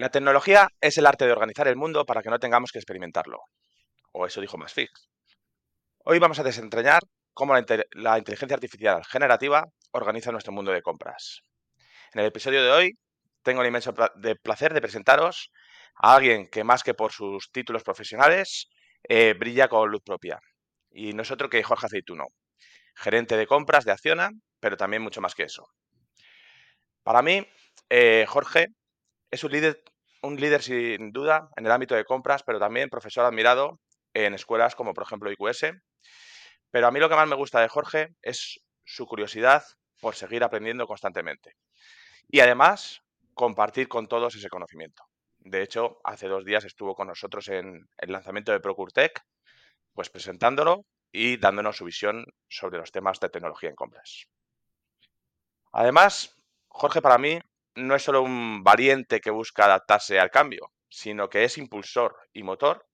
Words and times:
La 0.00 0.08
tecnología 0.08 0.66
es 0.80 0.96
el 0.96 1.04
arte 1.04 1.26
de 1.26 1.32
organizar 1.32 1.68
el 1.68 1.76
mundo 1.76 2.06
para 2.06 2.22
que 2.22 2.30
no 2.30 2.38
tengamos 2.38 2.72
que 2.72 2.78
experimentarlo. 2.78 3.38
O 4.12 4.24
eso 4.24 4.40
dijo 4.40 4.56
Masfix. 4.56 5.10
Hoy 6.06 6.18
vamos 6.18 6.38
a 6.38 6.42
desentrañar 6.42 7.02
cómo 7.34 7.52
la, 7.52 8.16
inteligencia 8.16 8.54
artificial 8.54 9.04
generativa 9.04 9.66
organiza 9.90 10.32
nuestro 10.32 10.54
mundo 10.54 10.72
de 10.72 10.80
compras. 10.80 11.42
En 12.14 12.20
el 12.22 12.28
episodio 12.28 12.64
de 12.64 12.70
hoy 12.70 12.98
tengo 13.42 13.60
el 13.60 13.68
inmenso 13.68 13.92
placer 14.42 14.72
de 14.72 14.80
presentaros 14.80 15.50
a 15.96 16.14
alguien 16.14 16.48
que 16.48 16.64
más 16.64 16.82
que 16.82 16.94
por 16.94 17.12
sus 17.12 17.50
títulos 17.52 17.82
profesionales 17.82 18.70
eh, 19.06 19.34
brilla 19.38 19.68
con 19.68 19.90
luz 19.90 20.00
propia. 20.02 20.40
Y 20.90 21.12
no 21.12 21.24
es 21.24 21.30
otro 21.30 21.50
que 21.50 21.62
Jorge 21.62 21.84
Aceituno, 21.84 22.28
gerente 22.96 23.36
de 23.36 23.46
compras 23.46 23.84
de 23.84 23.92
Acciona, 23.92 24.30
pero 24.60 24.78
también 24.78 25.02
mucho 25.02 25.20
más 25.20 25.34
que 25.34 25.42
eso. 25.42 25.66
Para 27.02 27.20
mí, 27.20 27.46
eh, 27.90 28.24
Jorge 28.26 28.68
es 29.30 29.44
un 29.44 29.52
líder, 29.52 29.82
un 30.22 30.36
líder 30.36 30.62
sin 30.62 31.12
duda 31.12 31.48
en 31.56 31.66
el 31.66 31.72
ámbito 31.72 31.94
de 31.94 32.04
compras, 32.04 32.42
pero 32.42 32.58
también 32.58 32.90
profesor 32.90 33.24
admirado 33.24 33.80
en 34.12 34.34
escuelas 34.34 34.74
como 34.74 34.94
por 34.94 35.04
ejemplo 35.04 35.30
IQS. 35.30 35.72
Pero 36.70 36.86
a 36.86 36.90
mí 36.90 37.00
lo 37.00 37.08
que 37.08 37.16
más 37.16 37.28
me 37.28 37.36
gusta 37.36 37.60
de 37.60 37.68
Jorge 37.68 38.14
es 38.22 38.60
su 38.84 39.06
curiosidad 39.06 39.64
por 40.00 40.14
seguir 40.14 40.42
aprendiendo 40.44 40.86
constantemente. 40.86 41.54
Y 42.28 42.40
además, 42.40 43.02
compartir 43.34 43.88
con 43.88 44.08
todos 44.08 44.34
ese 44.34 44.48
conocimiento. 44.48 45.04
De 45.38 45.62
hecho, 45.62 46.00
hace 46.04 46.28
dos 46.28 46.44
días 46.44 46.64
estuvo 46.64 46.94
con 46.94 47.08
nosotros 47.08 47.48
en 47.48 47.88
el 47.98 48.12
lanzamiento 48.12 48.52
de 48.52 48.60
ProcureTech, 48.60 49.20
pues 49.94 50.10
presentándolo 50.10 50.84
y 51.12 51.38
dándonos 51.38 51.76
su 51.76 51.84
visión 51.84 52.24
sobre 52.48 52.78
los 52.78 52.92
temas 52.92 53.18
de 53.20 53.30
tecnología 53.30 53.70
en 53.70 53.74
compras. 53.74 54.26
Además, 55.72 56.36
Jorge 56.68 57.00
para 57.00 57.18
mí 57.18 57.40
no 57.74 57.94
es 57.94 58.02
solo 58.02 58.22
un 58.22 58.62
valiente 58.62 59.20
que 59.20 59.30
busca 59.30 59.64
adaptarse 59.64 60.18
al 60.18 60.30
cambio, 60.30 60.72
sino 60.88 61.28
que 61.28 61.44
es 61.44 61.58
impulsor 61.58 62.16
y 62.32 62.42
motor 62.42 62.86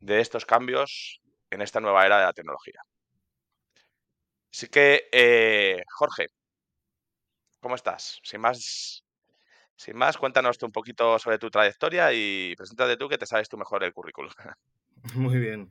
de 0.00 0.20
estos 0.20 0.46
cambios 0.46 1.20
en 1.50 1.62
esta 1.62 1.80
nueva 1.80 2.06
era 2.06 2.18
de 2.18 2.24
la 2.24 2.32
tecnología. 2.32 2.80
Así 4.52 4.68
que, 4.68 5.08
eh, 5.12 5.82
Jorge, 5.90 6.28
¿cómo 7.60 7.74
estás? 7.74 8.20
Sin 8.22 8.40
más, 8.40 9.04
sin 9.76 9.96
más, 9.96 10.16
cuéntanos 10.16 10.56
un 10.62 10.72
poquito 10.72 11.18
sobre 11.18 11.38
tu 11.38 11.50
trayectoria 11.50 12.12
y 12.12 12.54
preséntate 12.56 12.96
tú 12.96 13.08
que 13.08 13.18
te 13.18 13.26
sabes 13.26 13.48
tú 13.48 13.58
mejor 13.58 13.84
el 13.84 13.92
currículum. 13.92 14.32
Muy 15.14 15.38
bien. 15.38 15.70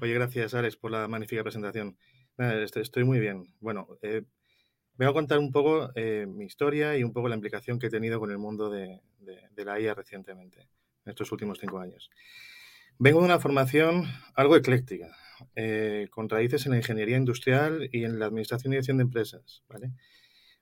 Oye, 0.00 0.12
gracias, 0.14 0.54
Alex, 0.54 0.76
por 0.76 0.90
la 0.90 1.08
magnífica 1.08 1.42
presentación. 1.42 1.96
Estoy 2.38 3.04
muy 3.04 3.18
bien. 3.18 3.44
Bueno, 3.60 3.88
eh, 4.02 4.22
Vengo 4.98 5.10
a 5.10 5.14
contar 5.14 5.38
un 5.38 5.52
poco 5.52 5.90
eh, 5.94 6.26
mi 6.26 6.46
historia 6.46 6.96
y 6.96 7.04
un 7.04 7.12
poco 7.12 7.28
la 7.28 7.34
implicación 7.34 7.78
que 7.78 7.88
he 7.88 7.90
tenido 7.90 8.18
con 8.18 8.30
el 8.30 8.38
mundo 8.38 8.70
de, 8.70 9.00
la 9.56 9.78
IA 9.78 9.94
recientemente, 9.94 10.60
en 11.04 11.10
estos 11.10 11.30
últimos 11.32 11.58
cinco 11.58 11.78
años. 11.80 12.10
Vengo 12.98 13.20
de 13.20 13.26
una 13.26 13.38
formación 13.38 14.04
algo 14.34 14.56
ecléctica, 14.56 15.14
eh, 15.54 16.08
con 16.10 16.30
raíces 16.30 16.64
en 16.64 16.72
la 16.72 16.78
ingeniería 16.78 17.18
industrial 17.18 17.90
y 17.92 18.04
en 18.04 18.18
la 18.18 18.26
administración 18.26 18.72
y 18.72 18.76
dirección 18.76 18.96
de 18.96 19.02
empresas. 19.02 19.62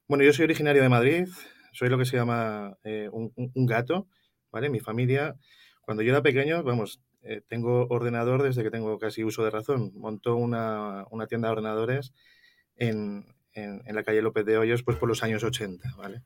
Bueno, 0.09 0.25
yo 0.25 0.33
soy 0.33 0.45
originario 0.45 0.83
de 0.83 0.89
Madrid, 0.89 1.29
soy 1.73 1.89
lo 1.89 1.97
que 1.97 2.05
se 2.05 2.17
llama 2.17 2.77
eh, 2.83 3.09
un, 3.13 3.67
gato. 3.67 4.09
¿vale? 4.51 4.69
Mi 4.69 4.81
familia, 4.81 5.37
cuando 5.81 6.03
yo 6.03 6.11
era 6.11 6.23
pequeño, 6.23 6.65
vamos, 6.65 7.01
tengo 7.49 7.87
ordenador 7.89 8.43
desde 8.43 8.65
que 8.65 8.71
tengo 8.71 8.99
casi 8.99 9.23
uso 9.23 9.45
de 9.45 9.51
razón. 9.51 9.93
Montó 9.95 10.35
una, 10.35 11.05
una 11.11 11.29
tienda 11.29 11.49
de 11.49 11.53
ordenadores 11.53 12.13
en, 12.77 13.34
en, 13.55 13.83
la 13.95 14.03
calle 14.03 14.23
López 14.23 14.45
de 14.45 14.59
Hoyos, 14.59 14.83
pues 14.83 14.97
por 14.99 15.09
los 15.09 15.23
años 15.23 15.45
80, 15.45 15.95
¿vale? 15.97 16.23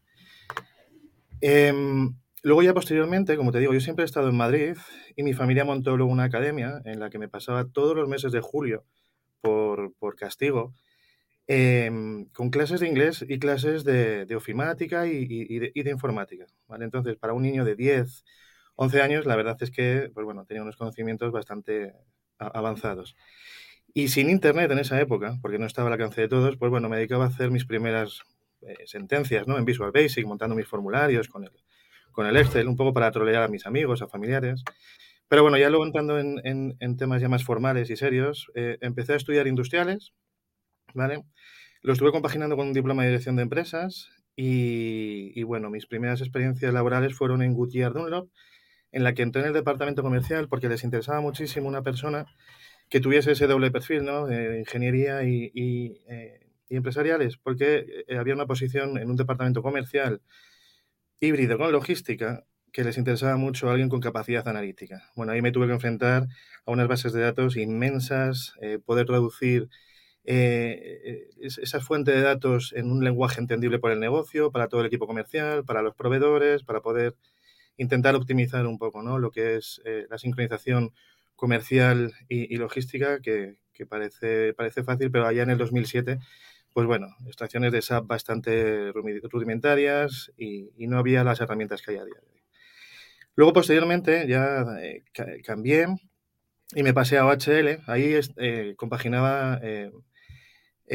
Em, 1.40 2.14
luego 2.42 2.62
ya 2.62 2.74
posteriormente, 2.74 3.36
como 3.36 3.52
te 3.52 3.58
digo, 3.58 3.72
yo 3.72 3.80
siempre 3.80 4.04
he 4.04 4.06
estado 4.06 4.28
en 4.28 4.36
Madrid 4.36 4.76
y 5.16 5.22
mi 5.22 5.34
familia 5.34 5.64
montó 5.64 5.96
luego 5.96 6.12
una 6.12 6.24
academia 6.24 6.80
en 6.84 7.00
la 7.00 7.10
que 7.10 7.18
me 7.18 7.28
pasaba 7.28 7.66
todos 7.66 7.94
los 7.94 8.08
meses 8.08 8.32
de 8.32 8.40
julio 8.40 8.84
por, 9.40 9.94
por 9.94 10.16
castigo 10.16 10.74
em, 11.46 12.26
con 12.26 12.50
clases 12.50 12.80
de 12.80 12.88
inglés 12.88 13.24
y 13.28 13.38
clases 13.38 13.84
de, 13.84 14.26
de 14.26 14.36
ofimática 14.36 15.06
y, 15.06 15.58
de, 15.58 15.72
de, 15.74 15.90
informática, 15.90 16.46
¿vale? 16.66 16.84
Entonces, 16.84 17.16
para 17.16 17.32
un 17.32 17.42
niño 17.42 17.64
de 17.64 17.76
10, 17.76 18.24
11 18.76 19.02
años, 19.02 19.26
la 19.26 19.36
verdad 19.36 19.56
es 19.60 19.70
que, 19.70 20.10
pues 20.14 20.24
bueno, 20.24 20.44
tenía 20.44 20.62
unos 20.62 20.76
conocimientos 20.76 21.32
bastante 21.32 21.94
avanzados. 22.38 23.16
Y 23.98 24.06
sin 24.06 24.30
internet 24.30 24.70
en 24.70 24.78
esa 24.78 25.00
época, 25.00 25.40
porque 25.42 25.58
no 25.58 25.66
estaba 25.66 25.88
al 25.88 25.94
alcance 25.94 26.20
de 26.20 26.28
todos, 26.28 26.56
pues 26.56 26.70
bueno, 26.70 26.88
me 26.88 26.98
dedicaba 26.98 27.24
a 27.24 27.26
hacer 27.26 27.50
mis 27.50 27.64
primeras 27.64 28.22
eh, 28.60 28.76
sentencias 28.86 29.48
¿no? 29.48 29.58
en 29.58 29.64
Visual 29.64 29.90
Basic, 29.90 30.24
montando 30.24 30.54
mis 30.54 30.68
formularios 30.68 31.26
con 31.26 31.42
el, 31.42 31.50
con 32.12 32.24
el 32.24 32.36
Excel, 32.36 32.68
un 32.68 32.76
poco 32.76 32.94
para 32.94 33.10
trolear 33.10 33.42
a 33.42 33.48
mis 33.48 33.66
amigos, 33.66 34.00
a 34.00 34.06
familiares. 34.06 34.62
Pero 35.26 35.42
bueno, 35.42 35.58
ya 35.58 35.68
luego 35.68 35.84
entrando 35.84 36.16
en, 36.16 36.40
en, 36.44 36.96
temas 36.96 37.20
ya 37.20 37.28
más 37.28 37.42
formales 37.42 37.90
y 37.90 37.96
serios, 37.96 38.52
eh, 38.54 38.78
empecé 38.82 39.14
a 39.14 39.16
estudiar 39.16 39.48
industriales, 39.48 40.12
¿vale? 40.94 41.24
Lo 41.82 41.92
estuve 41.92 42.12
compaginando 42.12 42.54
con 42.54 42.68
un 42.68 42.74
diploma 42.74 43.02
de 43.02 43.08
dirección 43.08 43.34
de 43.34 43.42
empresas 43.42 44.10
y, 44.36 45.32
y 45.34 45.42
bueno, 45.42 45.70
mis 45.70 45.86
primeras 45.86 46.20
experiencias 46.20 46.72
laborales 46.72 47.16
fueron 47.16 47.42
en 47.42 47.52
Goodyear 47.52 47.94
Dunlop, 47.94 48.30
en 48.92 49.02
la 49.02 49.14
que 49.14 49.22
entré 49.22 49.42
en 49.42 49.48
el 49.48 49.54
departamento 49.54 50.04
comercial 50.04 50.46
porque 50.46 50.68
les 50.68 50.84
interesaba 50.84 51.20
muchísimo 51.20 51.66
una 51.66 51.82
persona 51.82 52.26
que 52.88 53.00
tuviese 53.00 53.32
ese 53.32 53.46
doble 53.46 53.70
perfil, 53.70 54.04
¿no? 54.04 54.26
De 54.26 54.60
ingeniería 54.60 55.22
y, 55.24 55.52
eh, 56.06 56.40
y, 56.68 56.76
empresariales, 56.76 57.36
porque 57.36 58.04
eh, 58.08 58.16
había 58.16 58.34
una 58.34 58.46
posición 58.46 58.98
en 58.98 59.10
un 59.10 59.16
departamento 59.16 59.62
comercial 59.62 60.22
híbrido 61.20 61.58
con 61.58 61.72
logística 61.72 62.44
que 62.72 62.84
les 62.84 62.98
interesaba 62.98 63.36
mucho 63.36 63.68
a 63.68 63.72
alguien 63.72 63.88
con 63.88 64.00
capacidad 64.00 64.46
analítica. 64.46 65.10
Bueno, 65.16 65.32
ahí 65.32 65.42
me 65.42 65.52
tuve 65.52 65.66
que 65.66 65.72
enfrentar 65.72 66.28
a 66.66 66.70
unas 66.70 66.88
bases 66.88 67.12
de 67.12 67.22
datos 67.22 67.56
inmensas, 67.56 68.54
eh, 68.60 68.78
poder 68.84 69.06
traducir 69.06 69.68
esa 70.24 71.80
fuente 71.80 72.10
de 72.10 72.20
datos 72.20 72.74
en 72.76 72.90
un 72.90 73.02
lenguaje 73.02 73.40
entendible 73.40 73.78
por 73.78 73.92
el 73.92 73.98
negocio, 73.98 74.52
para 74.52 74.68
todo 74.68 74.82
el 74.82 74.86
equipo 74.86 75.06
comercial, 75.06 75.64
para 75.64 75.80
los 75.80 75.94
proveedores, 75.94 76.64
para 76.64 76.82
poder 76.82 77.16
intentar 77.78 78.14
optimizar 78.14 78.66
un 78.66 78.76
poco 78.76 79.02
¿no? 79.02 79.18
lo 79.18 79.30
que 79.30 79.56
es 79.56 79.80
la 80.10 80.18
sincronización 80.18 80.92
comercial 81.38 82.12
y, 82.28 82.56
logística 82.56 83.20
que, 83.20 83.58
parece, 83.88 84.52
parece 84.54 84.82
fácil, 84.82 85.10
pero 85.12 85.24
allá 85.24 85.44
en 85.44 85.50
el 85.50 85.58
2007, 85.58 86.18
pues 86.74 86.86
bueno, 86.86 87.06
estaciones 87.28 87.70
de 87.70 87.80
SAP 87.80 88.08
bastante 88.08 88.90
rudimentarias 88.92 90.32
y, 90.36 90.68
no 90.88 90.98
había 90.98 91.22
las 91.22 91.40
herramientas 91.40 91.80
que 91.80 91.92
hay 91.92 91.98
a 91.98 92.04
día 92.04 92.14
de 92.14 92.20
hoy. 92.20 92.42
Luego, 93.36 93.52
posteriormente, 93.52 94.26
ya 94.26 94.64
eh, 94.82 95.04
cambié 95.44 95.86
y 96.74 96.82
me 96.82 96.92
pasé 96.92 97.18
a 97.18 97.26
OHL. 97.26 97.82
Ahí 97.86 98.18
eh, 98.36 98.74
compaginaba 98.76 99.60
eh, 99.62 99.92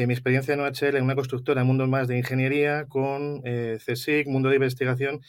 mi 0.06 0.12
experiencia 0.12 0.52
en 0.52 0.60
OHL 0.60 0.96
en 0.96 1.04
una 1.04 1.14
constructora, 1.14 1.64
mundo 1.64 1.86
más 1.86 2.06
de 2.06 2.18
ingeniería, 2.18 2.84
con 2.86 3.40
CSIC, 3.42 4.26
mundo 4.26 4.50
de 4.50 4.56
investigación 4.56 5.22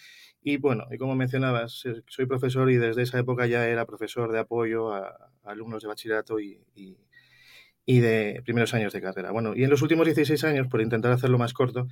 y 0.48 0.58
bueno, 0.58 0.86
y 0.92 1.00
como 1.00 1.16
mencionabas, 1.16 1.84
soy 2.06 2.26
profesor 2.28 2.70
y 2.70 2.78
desde 2.78 3.02
esa 3.02 3.18
época 3.18 3.48
ya 3.48 3.68
era 3.68 3.88
profesor 3.88 4.32
de 4.32 4.38
apoyo 4.38 4.94
a, 4.94 5.32
alumnos 5.44 5.82
de 5.82 5.88
bachillerato 5.88 6.40
y, 6.40 6.62
y, 7.84 8.00
de 8.00 8.44
primeros 8.46 8.72
años 8.76 8.94
de 8.94 9.02
carrera. 9.02 9.32
Bueno, 9.32 9.56
y 9.56 9.64
en 9.64 9.72
los 9.72 9.82
últimos 9.82 10.06
16 10.06 10.44
años, 10.44 10.68
por 10.68 10.82
intentar 10.82 11.12
hacerlo 11.12 11.40
más 11.40 11.54
corto, 11.54 11.88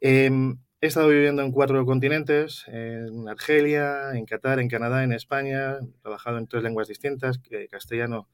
em, 0.00 0.56
he 0.80 0.88
estado 0.88 1.06
viviendo 1.06 1.42
en 1.42 1.52
cuatro 1.52 1.86
continentes, 1.86 2.64
en 2.66 3.28
Argelia, 3.28 4.10
en 4.14 4.26
Qatar, 4.26 4.58
en 4.58 4.68
Canadá, 4.68 5.04
en 5.04 5.12
España, 5.12 5.74
he 5.74 6.02
trabajado 6.02 6.38
en 6.38 6.48
tres 6.48 6.64
lenguas 6.64 6.88
distintas, 6.88 7.40
castellano, 7.70 8.28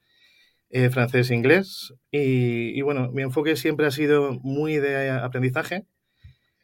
eh, 0.70 0.88
francés 0.88 1.30
e 1.30 1.34
inglés. 1.34 1.92
Y, 2.10 2.78
y, 2.78 2.80
bueno, 2.80 3.10
mi 3.12 3.20
enfoque 3.20 3.56
siempre 3.56 3.86
ha 3.86 3.90
sido 3.90 4.32
muy 4.40 4.78
de 4.78 5.10
aprendizaje, 5.10 5.84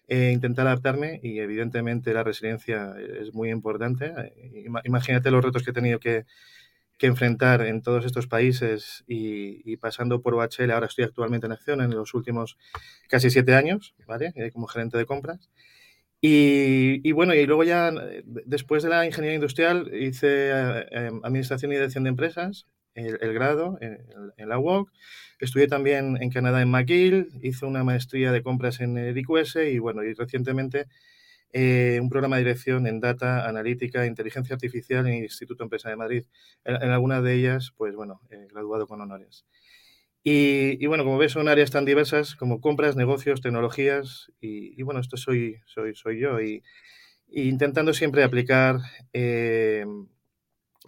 eh, 0.09 0.31
intentar 0.33 0.67
adaptarme 0.67 1.21
y 1.23 1.41
evidentemente 1.41 2.15
la 2.15 2.23
resiliencia 2.23 2.95
es 3.21 3.35
muy 3.35 3.51
importante. 3.51 4.13
Eh, 4.37 4.67
imagínate 4.85 5.31
los 5.31 5.45
retos 5.45 5.65
que 5.65 5.71
he 5.71 5.75
tenido 5.75 5.99
que, 5.99 6.27
que 6.99 7.07
enfrentar 7.07 7.63
en 7.63 7.83
todos 7.83 8.05
estos 8.05 8.27
países 8.27 9.05
y, 9.07 9.77
pasando 9.79 10.23
por 10.23 10.35
OHL, 10.35 10.71
ahora 10.71 10.87
estoy 10.87 11.05
actualmente 11.05 11.47
en 11.47 11.53
acción 11.53 11.81
en 11.81 11.91
los 11.91 12.15
últimos 12.15 12.57
casi 13.09 13.31
siete 13.31 13.55
años, 13.55 13.95
¿vale? 14.07 14.33
Eh, 14.37 14.51
como 14.53 14.67
gerente 14.69 14.97
de 14.97 15.07
compras. 15.07 15.51
Y, 16.21 17.01
y, 17.09 17.13
bueno, 17.13 17.35
y 17.35 17.45
luego 17.47 17.65
ya 17.65 17.93
después 18.25 18.83
de 18.83 18.89
la 18.89 19.07
ingeniería 19.07 19.37
industrial 19.37 19.91
hice 19.95 20.53
administración 21.23 21.73
y 21.73 21.75
dirección 21.75 22.05
de 22.05 22.11
empresas, 22.11 22.67
el, 22.97 23.35
grado 23.35 23.79
en, 23.81 23.99
en 24.37 24.49
la 24.49 24.59
UOC 24.59 24.91
Estudié 25.39 25.69
también 25.69 26.17
en 26.21 26.31
Canadá 26.31 26.63
en 26.63 26.71
McGill, 26.71 27.29
hice 27.43 27.67
una 27.67 27.85
maestría 27.85 28.33
de 28.33 28.43
compras 28.43 28.81
en 28.81 28.97
el 28.97 29.19
IQS 29.19 29.57
y 29.71 29.79
bueno, 29.79 30.03
y 30.03 30.15
recientemente 30.15 30.87
eh, 31.53 31.99
un 32.01 32.09
programa 32.09 32.37
de 32.37 32.45
dirección 32.45 32.87
en 32.87 33.01
Data, 33.01 33.47
Analítica, 33.47 34.07
Inteligencia 34.07 34.55
Artificial 34.55 35.07
en 35.07 35.15
el 35.15 35.25
Instituto 35.25 35.63
Empresa 35.63 35.91
de 35.91 35.97
Madrid. 35.97 36.25
En, 36.65 36.91
algunas 36.91 37.23
de 37.23 37.35
ellas, 37.35 37.73
pues 37.77 37.95
bueno, 37.95 38.23
he 38.31 38.47
graduado 38.47 38.87
con 38.87 39.01
honores. 39.03 39.45
Y, 40.23 40.83
y, 40.83 40.87
bueno, 40.87 41.05
como 41.05 41.19
ves, 41.19 41.33
son 41.33 41.49
áreas 41.49 41.71
tan 41.71 41.85
diversas 41.85 42.35
como 42.35 42.61
compras, 42.61 42.97
negocios, 42.97 43.41
tecnologías 43.43 44.33
y, 44.41 44.79
y 44.79 44.83
bueno, 44.83 45.01
esto 45.01 45.17
soy, 45.17 45.61
soy, 45.67 45.95
soy 45.95 46.19
yo. 46.19 46.41
Y, 46.41 46.63
e 47.31 47.43
intentando 47.43 47.93
siempre 47.93 48.25
aplicar, 48.25 48.79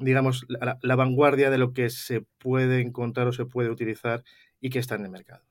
digamos, 0.01 0.47
la, 0.49 0.97
vanguardia 0.97 1.51
de 1.51 1.59
lo 1.59 1.73
que 1.73 1.91
se 1.91 2.23
puede 2.39 2.81
encontrar 2.81 3.27
o 3.27 3.33
se 3.33 3.47
puede 3.47 3.71
utilizar 3.71 4.23
y 4.61 4.71
que 4.71 4.79
está 4.79 4.95
en 4.95 5.05
el 5.05 5.11
mercado. 5.11 5.45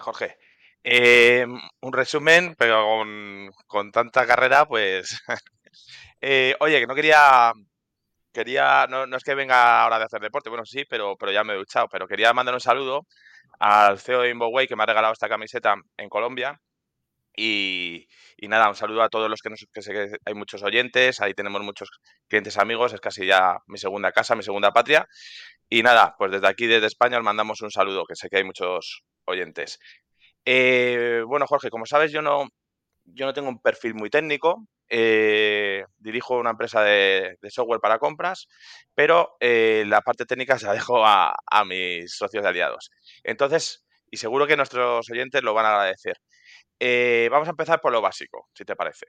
Jorge. 0.00 0.38
Em, 0.84 1.60
un 1.80 1.92
resumen, 1.92 2.54
pero 2.58 3.04
con, 3.66 3.92
tanta 3.92 4.26
carrera, 4.26 4.66
pues. 4.66 5.20
Eh, 6.24 6.54
oye, 6.60 6.78
que 6.78 6.86
no 6.86 6.94
quería. 6.94 7.52
Quería. 8.32 8.86
No, 8.88 9.04
es 9.16 9.24
que 9.24 9.34
venga 9.34 9.82
ahora 9.82 9.98
de 9.98 10.04
hacer 10.04 10.20
deporte, 10.20 10.50
bueno, 10.50 10.64
sí, 10.64 10.84
pero, 10.88 11.16
pero 11.16 11.32
ya 11.32 11.44
me 11.44 11.54
he 11.54 11.56
duchado. 11.56 11.88
Pero 11.90 12.06
quería 12.06 12.32
mandar 12.32 12.54
un 12.54 12.60
saludo 12.60 13.06
al 13.58 13.98
CEO 13.98 14.22
de 14.22 14.30
Inboway 14.30 14.68
que 14.68 14.76
me 14.76 14.84
ha 14.84 14.86
regalado 14.86 15.12
esta 15.12 15.28
camiseta 15.28 15.74
en 15.96 16.08
Colombia. 16.08 16.60
Y, 17.34 18.06
nada, 18.42 18.68
un 18.68 18.74
saludo 18.74 19.02
a 19.02 19.08
todos 19.08 19.30
los 19.30 19.40
que, 19.40 19.50
nos, 19.50 19.66
que 19.72 19.82
sé 19.82 19.92
que 19.92 20.16
hay 20.24 20.34
muchos 20.34 20.62
oyentes, 20.62 21.20
ahí 21.20 21.34
tenemos 21.34 21.62
muchos 21.62 21.88
clientes 22.28 22.58
amigos, 22.58 22.92
es 22.92 23.00
casi 23.00 23.26
ya 23.26 23.58
mi 23.66 23.78
segunda 23.78 24.12
casa, 24.12 24.34
mi 24.34 24.42
segunda 24.42 24.72
patria. 24.72 25.06
Y 25.68 25.82
nada, 25.82 26.14
pues 26.18 26.32
desde 26.32 26.48
aquí, 26.48 26.66
desde 26.66 26.86
España, 26.86 27.18
os 27.18 27.24
mandamos 27.24 27.62
un 27.62 27.70
saludo, 27.70 28.04
que 28.04 28.14
sé 28.16 28.28
que 28.28 28.38
hay 28.38 28.44
muchos 28.44 29.02
oyentes. 29.24 29.78
Eh, 30.44 31.22
bueno, 31.26 31.46
Jorge, 31.46 31.70
como 31.70 31.86
sabes, 31.86 32.12
yo 32.12 32.20
no, 32.22 32.48
yo 33.04 33.26
no 33.26 33.32
tengo 33.32 33.48
un 33.48 33.60
perfil 33.60 33.94
muy 33.94 34.10
técnico. 34.10 34.66
Eh, 34.94 35.84
dirijo 35.98 36.36
una 36.36 36.50
empresa 36.50 36.82
de, 36.82 37.38
software 37.48 37.80
para 37.80 37.98
compras, 37.98 38.46
pero 38.94 39.36
eh, 39.40 39.84
la 39.86 40.02
parte 40.02 40.26
técnica 40.26 40.58
se 40.58 40.66
la 40.66 40.74
dejo 40.74 41.04
a, 41.04 41.34
mis 41.66 42.14
socios 42.14 42.42
de 42.42 42.48
aliados. 42.48 42.90
Entonces, 43.24 43.84
y 44.10 44.18
seguro 44.18 44.46
que 44.46 44.56
nuestros 44.56 45.08
oyentes 45.10 45.42
lo 45.42 45.54
van 45.54 45.66
a 45.66 45.70
agradecer. 45.70 46.18
Vamos 47.30 47.48
a 47.48 47.52
empezar 47.52 47.80
por 47.80 47.92
lo 47.92 48.00
básico, 48.00 48.48
si 48.54 48.64
te 48.64 48.76
parece. 48.76 49.06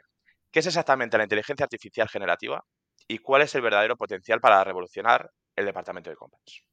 ¿Qué 0.51 0.59
es 0.59 0.67
exactamente 0.67 1.17
la 1.17 1.23
inteligencia 1.23 1.63
artificial 1.63 2.07
generativa 2.07 2.63
y 3.07 3.17
cuál 3.17 3.41
es 3.41 3.55
el 3.55 3.61
verdadero 3.61 3.97
potencial 3.97 4.39
para 4.39 4.63
revolucionar 4.63 5.31
el 5.55 5.65
departamento 5.65 6.09
de 6.09 6.15
compras? 6.15 6.63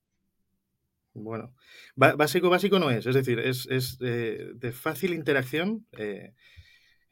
Bueno, 1.13 1.55
básico, 1.97 2.51
básico 2.51 2.79
no 2.79 2.91
es, 2.91 3.05
es 3.05 3.15
decir, 3.15 3.41
es, 3.41 3.67
eh, 4.01 4.53
de 4.55 4.73
fácil 4.73 5.13
interacción, 5.13 5.87
eh, 5.99 6.35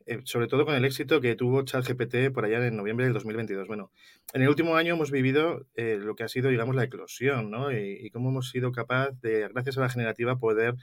eh, 0.06 0.20
sobre 0.24 0.46
todo 0.46 0.64
con 0.64 0.76
el 0.76 0.84
éxito 0.84 1.20
que 1.20 1.34
tuvo 1.34 1.64
ChatGPT 1.64 2.32
por 2.32 2.44
allá 2.44 2.64
en 2.64 2.76
noviembre 2.76 3.06
del 3.06 3.14
2022. 3.14 3.66
Bueno, 3.66 3.90
en 4.32 4.42
el 4.42 4.48
último 4.48 4.76
año 4.76 4.94
hemos 4.94 5.10
vivido 5.10 5.66
lo 5.74 6.14
que 6.14 6.22
ha 6.22 6.28
sido, 6.28 6.48
digamos, 6.48 6.76
la 6.76 6.84
eclosión, 6.84 7.50
¿no? 7.50 7.72
Y, 7.72 8.10
cómo 8.10 8.30
hemos 8.30 8.50
sido 8.50 8.70
capaz 8.70 9.10
de, 9.20 9.48
gracias 9.48 9.78
a 9.78 9.80
la 9.80 9.88
generativa, 9.88 10.38
poder 10.38 10.76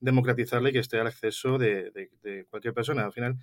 democratizarle 0.00 0.70
y 0.70 0.72
que 0.72 0.78
esté 0.78 0.98
al 0.98 1.06
acceso 1.06 1.58
de, 1.58 2.10
cualquier 2.50 2.74
persona. 2.74 3.04
Al 3.04 3.12
final, 3.12 3.38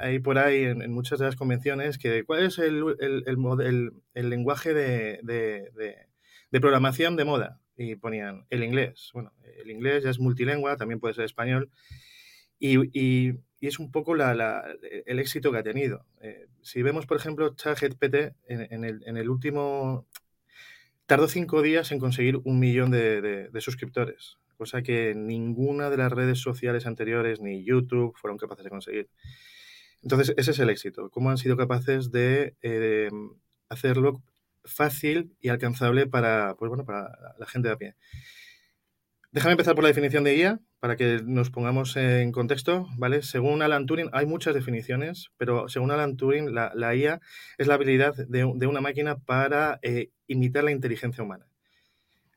hay 0.00 0.18
por 0.20 0.38
ahí 0.38 0.64
en, 0.64 0.92
muchas 0.92 1.18
de 1.18 1.26
las 1.26 1.36
convenciones 1.36 1.98
que 1.98 2.24
cuál 2.24 2.44
es 2.44 2.58
el, 2.58 2.82
el 3.00 4.30
lenguaje 4.30 4.74
de 4.74 6.60
programación 6.60 7.16
de 7.16 7.24
moda 7.24 7.62
y 7.76 7.96
ponían 7.96 8.46
el 8.50 8.62
inglés. 8.64 9.10
Bueno, 9.12 9.32
el 9.62 9.70
inglés 9.70 10.04
ya 10.04 10.10
es 10.10 10.18
multilingüe, 10.18 10.76
también 10.76 11.00
puede 11.00 11.14
ser 11.14 11.24
español. 11.24 11.70
Y, 12.58 13.34
es 13.60 13.78
un 13.78 13.92
poco 13.92 14.14
el 14.16 15.18
éxito 15.20 15.52
que 15.52 15.58
ha 15.58 15.62
tenido. 15.62 16.04
Eh, 16.20 16.46
si 16.62 16.82
vemos, 16.82 17.06
por 17.06 17.16
ejemplo, 17.16 17.54
ChatGPT 17.54 18.34
en, 18.48 18.84
el, 18.84 19.30
último... 19.30 20.06
Tardó 21.06 21.28
cinco 21.28 21.62
días 21.62 21.92
en 21.92 22.00
conseguir 22.00 22.40
un 22.44 22.58
millón 22.58 22.90
de, 22.90 23.50
suscriptores, 23.60 24.38
cosa 24.56 24.82
que 24.82 25.14
ninguna 25.14 25.90
de 25.90 25.96
las 25.96 26.12
redes 26.12 26.38
sociales 26.38 26.86
anteriores, 26.86 27.40
ni 27.40 27.64
YouTube, 27.64 28.14
fueron 28.16 28.38
capaces 28.38 28.64
de 28.64 28.70
conseguir. 28.70 29.10
Entonces, 30.02 30.34
ese 30.36 30.50
es 30.50 30.58
el 30.58 30.70
éxito. 30.70 31.10
Cómo 31.10 31.30
han 31.30 31.38
sido 31.38 31.56
capaces 31.56 32.10
de 32.10 32.56
eh, 32.62 33.10
hacerlo 33.68 34.22
fácil 34.64 35.34
y 35.40 35.48
alcanzable 35.48 36.06
para, 36.06 36.54
pues 36.56 36.68
bueno, 36.68 36.84
para 36.84 37.10
la 37.38 37.46
gente 37.46 37.68
de 37.68 37.74
a 37.74 37.78
pie. 37.78 37.94
Déjame 39.32 39.52
empezar 39.52 39.74
por 39.74 39.82
la 39.82 39.88
definición 39.88 40.24
de 40.24 40.36
IA 40.36 40.60
para 40.78 40.96
que 40.96 41.20
nos 41.24 41.50
pongamos 41.50 41.96
en 41.96 42.32
contexto, 42.32 42.86
¿vale? 42.98 43.22
Según 43.22 43.62
Alan 43.62 43.86
Turing, 43.86 44.10
hay 44.12 44.26
muchas 44.26 44.52
definiciones, 44.52 45.30
pero 45.38 45.68
según 45.68 45.90
Alan 45.90 46.16
Turing, 46.16 46.52
la, 46.52 46.94
IA 46.94 47.20
es 47.56 47.66
la 47.66 47.74
habilidad 47.74 48.14
de, 48.14 48.44
una 48.44 48.80
máquina 48.82 49.16
para 49.16 49.78
eh, 49.82 50.10
imitar 50.26 50.64
la 50.64 50.72
inteligencia 50.72 51.24
humana. 51.24 51.46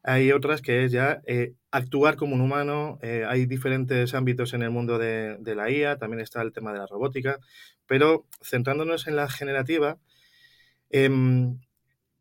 Hay 0.07 0.31
otras 0.31 0.61
que 0.61 0.85
es 0.85 0.91
ya 0.91 1.21
eh, 1.25 1.53
actuar 1.71 2.15
como 2.15 2.35
un 2.35 2.41
humano, 2.41 2.99
eh, 3.01 3.25
hay 3.27 3.45
diferentes 3.47 4.13
ámbitos 4.13 4.53
en 4.53 4.61
el 4.61 4.69
mundo 4.69 4.99
de, 4.99 5.37
de, 5.39 5.55
la 5.55 5.71
IA, 5.71 5.97
también 5.97 6.21
está 6.21 6.41
el 6.41 6.53
tema 6.53 6.71
de 6.71 6.79
la 6.79 6.87
robótica, 6.87 7.39
pero 7.87 8.25
centrándonos 8.41 9.07
en 9.07 9.15
la 9.15 9.27
generativa, 9.29 9.97
em, 10.89 11.57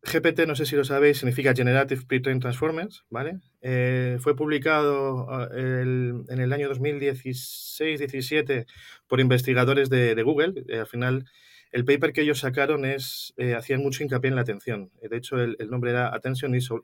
GPT, 0.05 0.45
no 0.45 0.55
sé 0.55 0.65
si 0.65 0.75
lo 0.75 0.83
sabéis, 0.83 1.17
significa 1.17 1.53
Generative 1.55 2.03
Pre-trained 2.05 2.41
Transformers, 2.41 3.05
¿vale? 3.09 3.39
Eh, 3.61 4.17
fue 4.19 4.35
publicado 4.35 5.27
ah, 5.29 5.49
en 5.51 6.25
el 6.27 6.53
año 6.53 6.69
2016-17 6.69 8.67
por 9.07 9.19
investigadores 9.19 9.89
de, 9.89 10.21
Google. 10.21 10.63
Eh, 10.67 10.79
al 10.79 10.87
final, 10.87 11.25
el 11.75 11.83
paper 11.83 12.13
que 12.13 12.21
ellos 12.21 12.39
sacaron 12.39 12.85
es, 12.85 13.33
eh, 13.35 13.53
hacían 13.53 13.81
mucho 13.81 14.01
hincapié 14.01 14.29
en 14.29 14.35
la 14.35 14.43
atención. 14.43 14.91
De 15.01 15.17
hecho, 15.17 15.37
el, 15.37 15.57
nombre 15.69 15.91
era 15.91 16.15
Attention 16.15 16.55
is 16.55 16.71
all, 16.71 16.81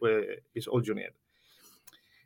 is 0.53 0.67
all, 0.67 0.83
Junior. 0.85 1.13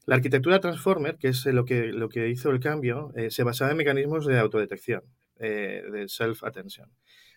La 0.07 0.15
arquitectura 0.15 0.59
Transformer, 0.59 1.17
que 1.17 1.27
es 1.27 1.45
lo 1.45 1.63
que, 1.63 1.88
lo 1.88 2.09
que 2.09 2.27
hizo 2.29 2.50
el 2.50 2.59
cambio, 2.59 3.13
se 3.29 3.44
basaba 3.44 3.69
en 3.69 3.77
mecanismos 3.77 4.25
de 4.25 4.39
autodetección, 4.39 5.03
de 5.38 6.06
self-attention 6.07 6.89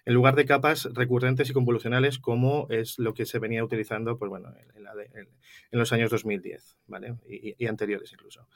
en 0.08 0.14
lugar 0.14 0.34
de 0.36 0.46
capas 0.46 0.88
recurrentes 0.94 1.50
y 1.50 1.52
convolucionales 1.52 2.18
como 2.18 2.66
es 2.70 2.98
lo 2.98 3.12
que 3.12 3.26
se 3.26 3.38
venía 3.38 3.62
utilizando 3.62 4.16
pues, 4.16 4.30
bueno, 4.30 4.54
en, 4.74 5.78
los 5.78 5.92
años 5.92 6.10
2010 6.10 6.78
¿vale? 6.86 7.16
y, 7.28 7.66
anteriores 7.66 8.10
incluso. 8.14 8.48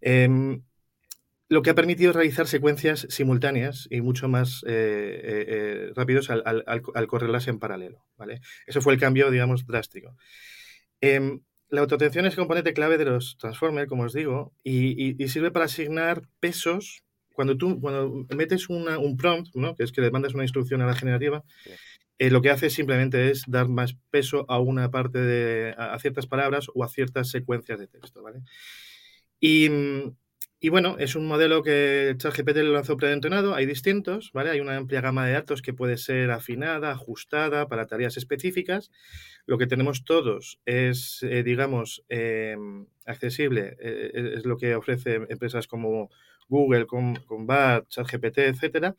Em, 0.00 0.62
lo 1.48 1.62
que 1.62 1.70
ha 1.70 1.74
permitido 1.74 2.12
realizar 2.12 2.46
secuencias 2.46 3.06
simultáneas 3.10 3.86
y 3.90 4.00
mucho 4.00 4.28
más 4.28 4.64
eh, 4.66 4.70
eh, 4.70 5.46
eh, 5.48 5.92
rápidos 5.94 6.30
al, 6.30 6.64
al, 6.66 7.06
correrlas 7.06 7.48
en 7.48 7.58
paralelo. 7.58 8.04
¿vale? 8.16 8.40
Eso 8.66 8.80
fue 8.80 8.94
el 8.94 9.00
cambio, 9.00 9.30
digamos, 9.30 9.66
drástico. 9.66 10.16
Em, 11.00 11.40
la 11.68 11.82
autoatención 11.82 12.26
es 12.26 12.34
el 12.34 12.38
componente 12.38 12.72
clave 12.72 12.98
de 12.98 13.04
los 13.04 13.36
transformers, 13.36 13.88
como 13.88 14.04
os 14.04 14.12
digo, 14.12 14.54
y, 14.62 15.22
y, 15.22 15.28
sirve 15.28 15.50
para 15.50 15.66
asignar 15.66 16.22
pesos 16.40 17.02
cuando 17.32 17.56
tú 17.56 17.80
cuando 17.80 18.26
metes 18.34 18.68
un 18.68 19.16
prompt, 19.16 19.54
¿no? 19.54 19.74
que 19.74 19.82
es 19.82 19.90
que 19.90 20.00
le 20.00 20.10
mandas 20.12 20.34
una 20.34 20.44
instrucción 20.44 20.82
a 20.82 20.86
la 20.86 20.94
generativa, 20.94 21.42
eh, 22.18 22.30
lo 22.30 22.42
que 22.42 22.50
hace 22.50 22.70
simplemente 22.70 23.30
es 23.30 23.42
dar 23.48 23.68
más 23.68 23.96
peso 24.10 24.46
a 24.48 24.60
una 24.60 24.90
parte 24.90 25.18
de, 25.18 25.74
a, 25.76 25.98
ciertas 25.98 26.26
palabras 26.26 26.68
o 26.72 26.84
a 26.84 26.88
ciertas 26.88 27.28
secuencias 27.28 27.78
de 27.78 27.88
texto, 27.88 28.22
¿vale? 28.22 28.42
Y, 29.40 29.68
y 30.64 30.70
bueno, 30.70 30.96
es 30.98 31.14
un 31.14 31.26
modelo 31.26 31.62
que 31.62 32.14
ChatGPT 32.16 32.56
lo 32.56 32.72
lanzó 32.72 32.96
preentrenado, 32.96 33.54
hay 33.54 33.66
distintos, 33.66 34.30
¿vale? 34.32 34.48
Hay 34.48 34.60
una 34.60 34.74
amplia 34.78 35.02
gama 35.02 35.26
de 35.26 35.34
datos 35.34 35.60
que 35.60 35.74
puede 35.74 35.98
ser 35.98 36.30
afinada, 36.30 36.90
ajustada 36.90 37.68
para 37.68 37.86
tareas 37.86 38.16
específicas. 38.16 38.90
Lo 39.44 39.58
que 39.58 39.66
tenemos 39.66 40.06
todos 40.06 40.62
es, 40.64 41.22
eh, 41.22 41.42
digamos, 41.42 42.02
em, 42.08 42.86
accesible, 43.04 43.76
eh, 43.78 44.32
es 44.36 44.46
lo 44.46 44.56
que 44.56 44.74
ofrece 44.74 45.16
empresas 45.28 45.66
como 45.66 46.08
Google, 46.48 46.86
con, 46.86 47.16
con 47.16 47.46
ChatGPT, 47.46 48.38
etcétera, 48.38 48.96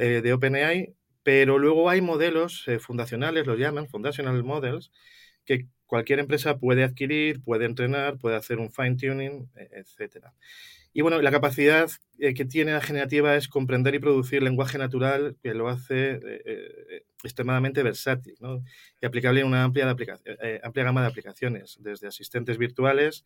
eh, 0.00 0.22
de 0.24 0.32
OpenAI, 0.32 0.96
pero 1.22 1.58
luego 1.58 1.88
hay 1.88 2.00
modelos 2.00 2.64
eh, 2.66 2.80
fundacionales, 2.80 3.46
los 3.46 3.60
llaman, 3.60 3.86
foundational 3.86 4.42
models, 4.42 4.90
que 5.44 5.68
cualquier 5.90 6.20
empresa 6.20 6.56
puede 6.56 6.84
adquirir, 6.84 7.42
puede 7.42 7.66
entrenar, 7.66 8.16
puede 8.16 8.36
hacer 8.36 8.58
un 8.58 8.70
fine 8.70 8.96
tuning, 8.96 9.50
e, 9.56 9.68
etcétera. 9.72 10.32
Y 10.92 11.02
bueno, 11.02 11.20
la 11.20 11.30
capacidad 11.30 11.90
eh, 12.18 12.32
que 12.34 12.44
tiene 12.44 12.72
la 12.72 12.80
generativa 12.80 13.36
es 13.36 13.48
comprender 13.48 13.94
y 13.94 13.98
producir 13.98 14.42
lenguaje 14.42 14.78
natural 14.78 15.36
que 15.42 15.54
lo 15.54 15.68
hace 15.68 16.20
extremadamente 17.22 17.82
versátil 17.82 18.34
¿no? 18.40 18.64
y 19.00 19.06
aplicable 19.06 19.40
en 19.40 19.46
una 19.46 19.62
amplia, 19.62 19.86
de 19.86 20.60
amplia 20.64 20.84
gama 20.84 21.02
de 21.02 21.08
aplicaciones, 21.08 21.78
desde 21.80 22.08
asistentes 22.08 22.58
virtuales 22.58 23.24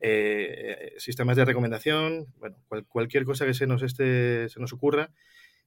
eh, 0.00 0.94
sistemas 0.98 1.36
de 1.36 1.44
recomendación, 1.44 2.26
bueno, 2.38 2.56
cualquier 2.88 3.24
cosa 3.24 3.46
que 3.46 3.54
se 3.54 3.66
nos, 3.66 3.82
esté, 3.82 4.48
se 4.48 4.60
nos 4.60 4.72
ocurra 4.72 5.10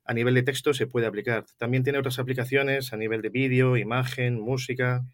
a 0.05 0.13
nivel 0.13 0.33
de 0.33 0.43
texto 0.43 0.73
se 0.73 0.87
puede 0.87 1.05
aplicar. 1.05 1.45
También 1.57 1.83
tiene 1.83 1.99
otras 1.99 2.17
aplicaciones 2.17 2.93
a 2.93 2.97
nivel 2.97 3.21
de 3.21 3.29
vídeo, 3.29 3.77
imagen, 3.77 4.39
música, 4.39 5.05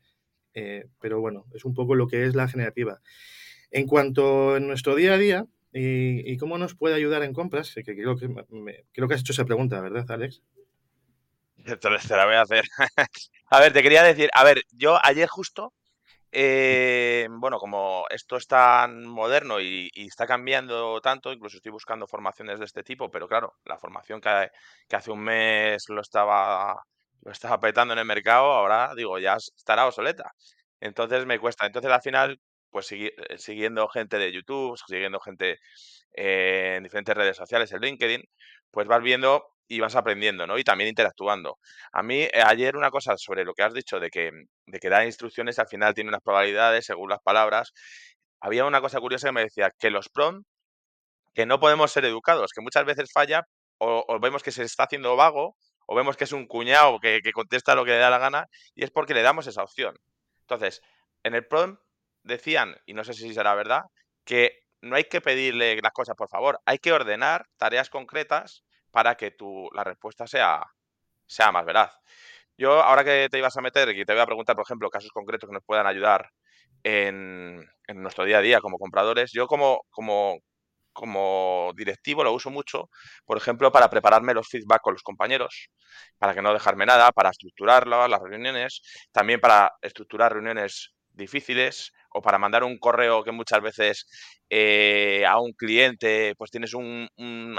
eh, 0.60 0.88
pero 1.00 1.22
bueno, 1.22 1.46
es 1.54 1.66
un 1.66 1.76
poco 1.76 1.94
lo 1.94 2.08
que 2.08 2.26
es 2.26 2.34
la 2.34 2.48
generativa. 2.48 3.00
En 3.70 3.86
cuanto 3.86 4.56
a 4.56 4.60
nuestro 4.60 4.96
día 4.96 5.14
a 5.14 5.18
día 5.20 5.46
y, 5.72 6.36
cómo 6.38 6.58
nos 6.58 6.74
puede 6.74 6.96
ayudar 6.96 7.22
en 7.22 7.34
compras, 7.34 7.76
que 7.76 7.84
creo 7.84 8.18
que, 8.18 8.28
creo 8.92 9.08
que 9.08 9.14
has 9.14 9.22
hecho 9.22 9.34
esa 9.34 9.46
pregunta, 9.46 9.80
¿verdad, 9.82 10.10
Alex? 10.10 10.42
Te 11.64 11.90
la 12.16 12.26
voy 12.26 12.36
a 12.36 12.42
hacer. 12.42 12.64
a 13.52 13.60
ver, 13.60 13.72
te 13.72 13.84
quería 13.84 14.02
decir, 14.02 14.32
a 14.34 14.44
ver, 14.44 14.64
yo 14.72 14.98
ayer 15.04 15.28
justo 15.30 15.74
Eh, 16.32 17.28
bueno, 17.30 17.58
como 17.60 18.06
esto 18.10 18.38
es 18.38 18.48
tan 18.48 19.06
moderno 19.06 19.62
y, 19.62 19.92
está 19.94 20.26
cambiando 20.26 21.00
tanto, 21.02 21.32
incluso 21.32 21.58
estoy 21.58 21.72
buscando 21.72 22.08
formaciones 22.08 22.60
de 22.60 22.66
este 22.66 22.84
tipo, 22.84 23.10
pero 23.12 23.28
claro, 23.28 23.54
la 23.66 23.78
formación 23.78 24.20
que, 24.22 24.50
que 24.90 24.96
hace 24.96 25.12
un 25.12 25.22
mes 25.22 25.88
lo 25.90 26.02
estaba, 26.02 26.84
lo 27.22 27.32
estaba 27.32 27.60
petando 27.60 27.94
en 27.94 28.00
el 28.00 28.06
mercado, 28.06 28.46
ahora 28.52 28.94
digo, 28.96 29.20
ya 29.20 29.36
estará 29.36 29.86
obsoleta. 29.86 30.34
Entonces 30.80 31.26
me 31.26 31.40
cuesta. 31.40 31.66
Entonces 31.66 31.92
al 31.92 32.02
final, 32.02 32.40
pues 32.70 32.92
eh, 32.92 33.14
siguiendo 33.38 33.88
gente 33.90 34.18
de 34.18 34.32
YouTube, 34.32 34.78
siguiendo 34.88 35.20
gente 35.20 35.60
eh, 36.14 36.76
en 36.78 36.84
diferentes 36.84 37.16
redes 37.16 37.38
sociales, 37.38 37.72
en 37.72 37.82
LinkedIn, 37.82 38.24
pues 38.72 38.88
vas 38.88 39.02
viendo 39.02 39.46
y 39.68 39.80
vas 39.80 39.96
aprendiendo, 39.96 40.48
¿no? 40.48 40.58
Y 40.58 40.64
también 40.64 40.90
interactuando. 40.90 41.58
A 41.92 42.04
mí, 42.04 42.22
eh, 42.22 42.32
ayer 42.46 42.78
una 42.78 42.92
cosa 42.92 43.16
sobre 43.18 43.44
lo 43.44 43.54
que 43.54 43.64
has 43.64 43.74
dicho 43.74 44.00
de 44.00 44.10
que, 44.10 44.32
de 44.66 44.80
que 44.80 44.90
dar 44.90 45.06
instrucciones 45.06 45.60
al 45.60 45.68
final 45.68 45.94
tiene 45.94 46.10
unas 46.10 46.22
probabilidades 46.22 46.86
según 46.86 47.10
las 47.10 47.20
palabras. 47.22 47.74
Había 48.40 48.66
una 48.66 48.82
cosa 48.82 49.00
curiosa 49.00 49.28
que 49.30 49.34
me 49.34 49.44
decía 49.44 49.72
que 49.80 49.90
los 49.90 50.10
prom, 50.10 50.44
que 51.34 51.46
no 51.46 51.60
podemos 51.60 51.92
ser 51.92 52.06
educados, 52.06 52.52
que 52.54 52.62
muchas 52.62 52.86
veces 52.86 53.12
falla 53.14 53.44
o, 53.80 54.20
vemos 54.20 54.44
que 54.44 54.52
se 54.52 54.64
está 54.64 54.84
haciendo 54.84 55.16
vago 55.16 55.56
o 55.88 55.96
vemos 55.96 56.18
que 56.18 56.26
es 56.26 56.32
un 56.34 56.46
cuñado 56.46 57.00
que, 57.00 57.22
contesta 57.34 57.74
lo 57.74 57.84
que 57.84 57.92
le 57.92 57.98
da 57.98 58.10
la 58.10 58.20
gana 58.20 58.48
y 58.76 58.84
es 58.84 58.92
porque 58.92 59.14
le 59.14 59.24
damos 59.24 59.48
esa 59.48 59.64
opción. 59.64 59.98
Entonces, 60.42 60.82
en 61.24 61.34
el 61.34 61.48
prom 61.48 61.78
decían, 62.24 62.76
y 62.86 62.94
no 62.94 63.04
sé 63.04 63.14
si 63.14 63.34
será 63.34 63.56
verdad, 63.56 63.84
que 64.24 64.60
no 64.82 64.96
hay 64.96 65.06
que 65.06 65.22
pedirle 65.22 65.80
las 65.82 65.94
cosas 65.94 66.16
por 66.16 66.30
favor, 66.30 66.60
hay 66.66 66.78
que 66.78 66.92
ordenar 66.92 67.48
tareas 67.58 67.90
concretas 67.90 68.64
para 68.92 69.16
que 69.16 69.32
tu, 69.32 69.70
la 69.74 69.84
respuesta 69.84 70.28
sea, 70.28 70.62
sea 71.26 71.52
más 71.52 71.66
veraz. 71.66 71.98
Yo, 72.58 72.82
ahora 72.82 73.04
que 73.04 73.30
te 73.30 73.38
ibas 73.38 73.56
a 73.56 73.62
meter 73.62 73.90
y 73.90 74.06
te 74.06 74.14
voy 74.14 74.22
a 74.22 74.26
preguntar, 74.26 74.56
por 74.56 74.66
ejemplo, 74.66 74.90
casos 74.90 75.12
concretos 75.12 75.48
que 75.48 75.54
nos 75.54 75.64
puedan 75.64 75.88
ayudar 75.88 76.32
en, 76.84 77.66
en 77.88 78.02
nuestro 78.02 78.26
día 78.26 78.40
a 78.40 78.42
día 78.42 78.60
como 78.60 78.78
compradores, 78.78 79.32
yo 79.32 79.48
como, 79.48 79.86
como, 79.90 80.40
como 80.98 81.74
directivo 81.76 82.24
lo 82.24 82.34
uso 82.34 82.50
mucho, 82.50 82.90
por 83.24 83.38
ejemplo, 83.38 83.72
para 83.72 83.88
prepararme 83.88 84.34
los 84.34 84.48
feedback 84.50 84.82
con 84.82 84.94
los 84.94 85.04
compañeros, 85.04 85.70
para 86.18 86.34
que 86.34 86.42
no 86.42 86.52
dejarme 86.54 86.88
nada, 86.88 87.12
para 87.12 87.30
estructurar 87.30 87.86
las 87.88 88.20
reuniones, 88.20 88.82
también 89.12 89.40
para 89.40 89.74
estructurar 89.82 90.34
reuniones 90.34 90.96
difíciles 91.12 91.92
o 92.14 92.22
para 92.22 92.40
mandar 92.40 92.64
un 92.64 92.80
correo 92.80 93.24
que 93.24 93.32
muchas 93.32 93.62
veces 93.62 94.08
eh, 94.50 95.24
a 95.28 95.40
un 95.40 95.54
cliente 95.54 96.34
pues 96.36 96.50
tienes 96.50 96.74
un, 96.74 97.08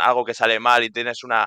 algo 0.00 0.25
que 0.25 0.35
sale 0.35 0.59
mal 0.59 0.83
y 0.83 0.90
tienes 0.90 1.23
una, 1.23 1.47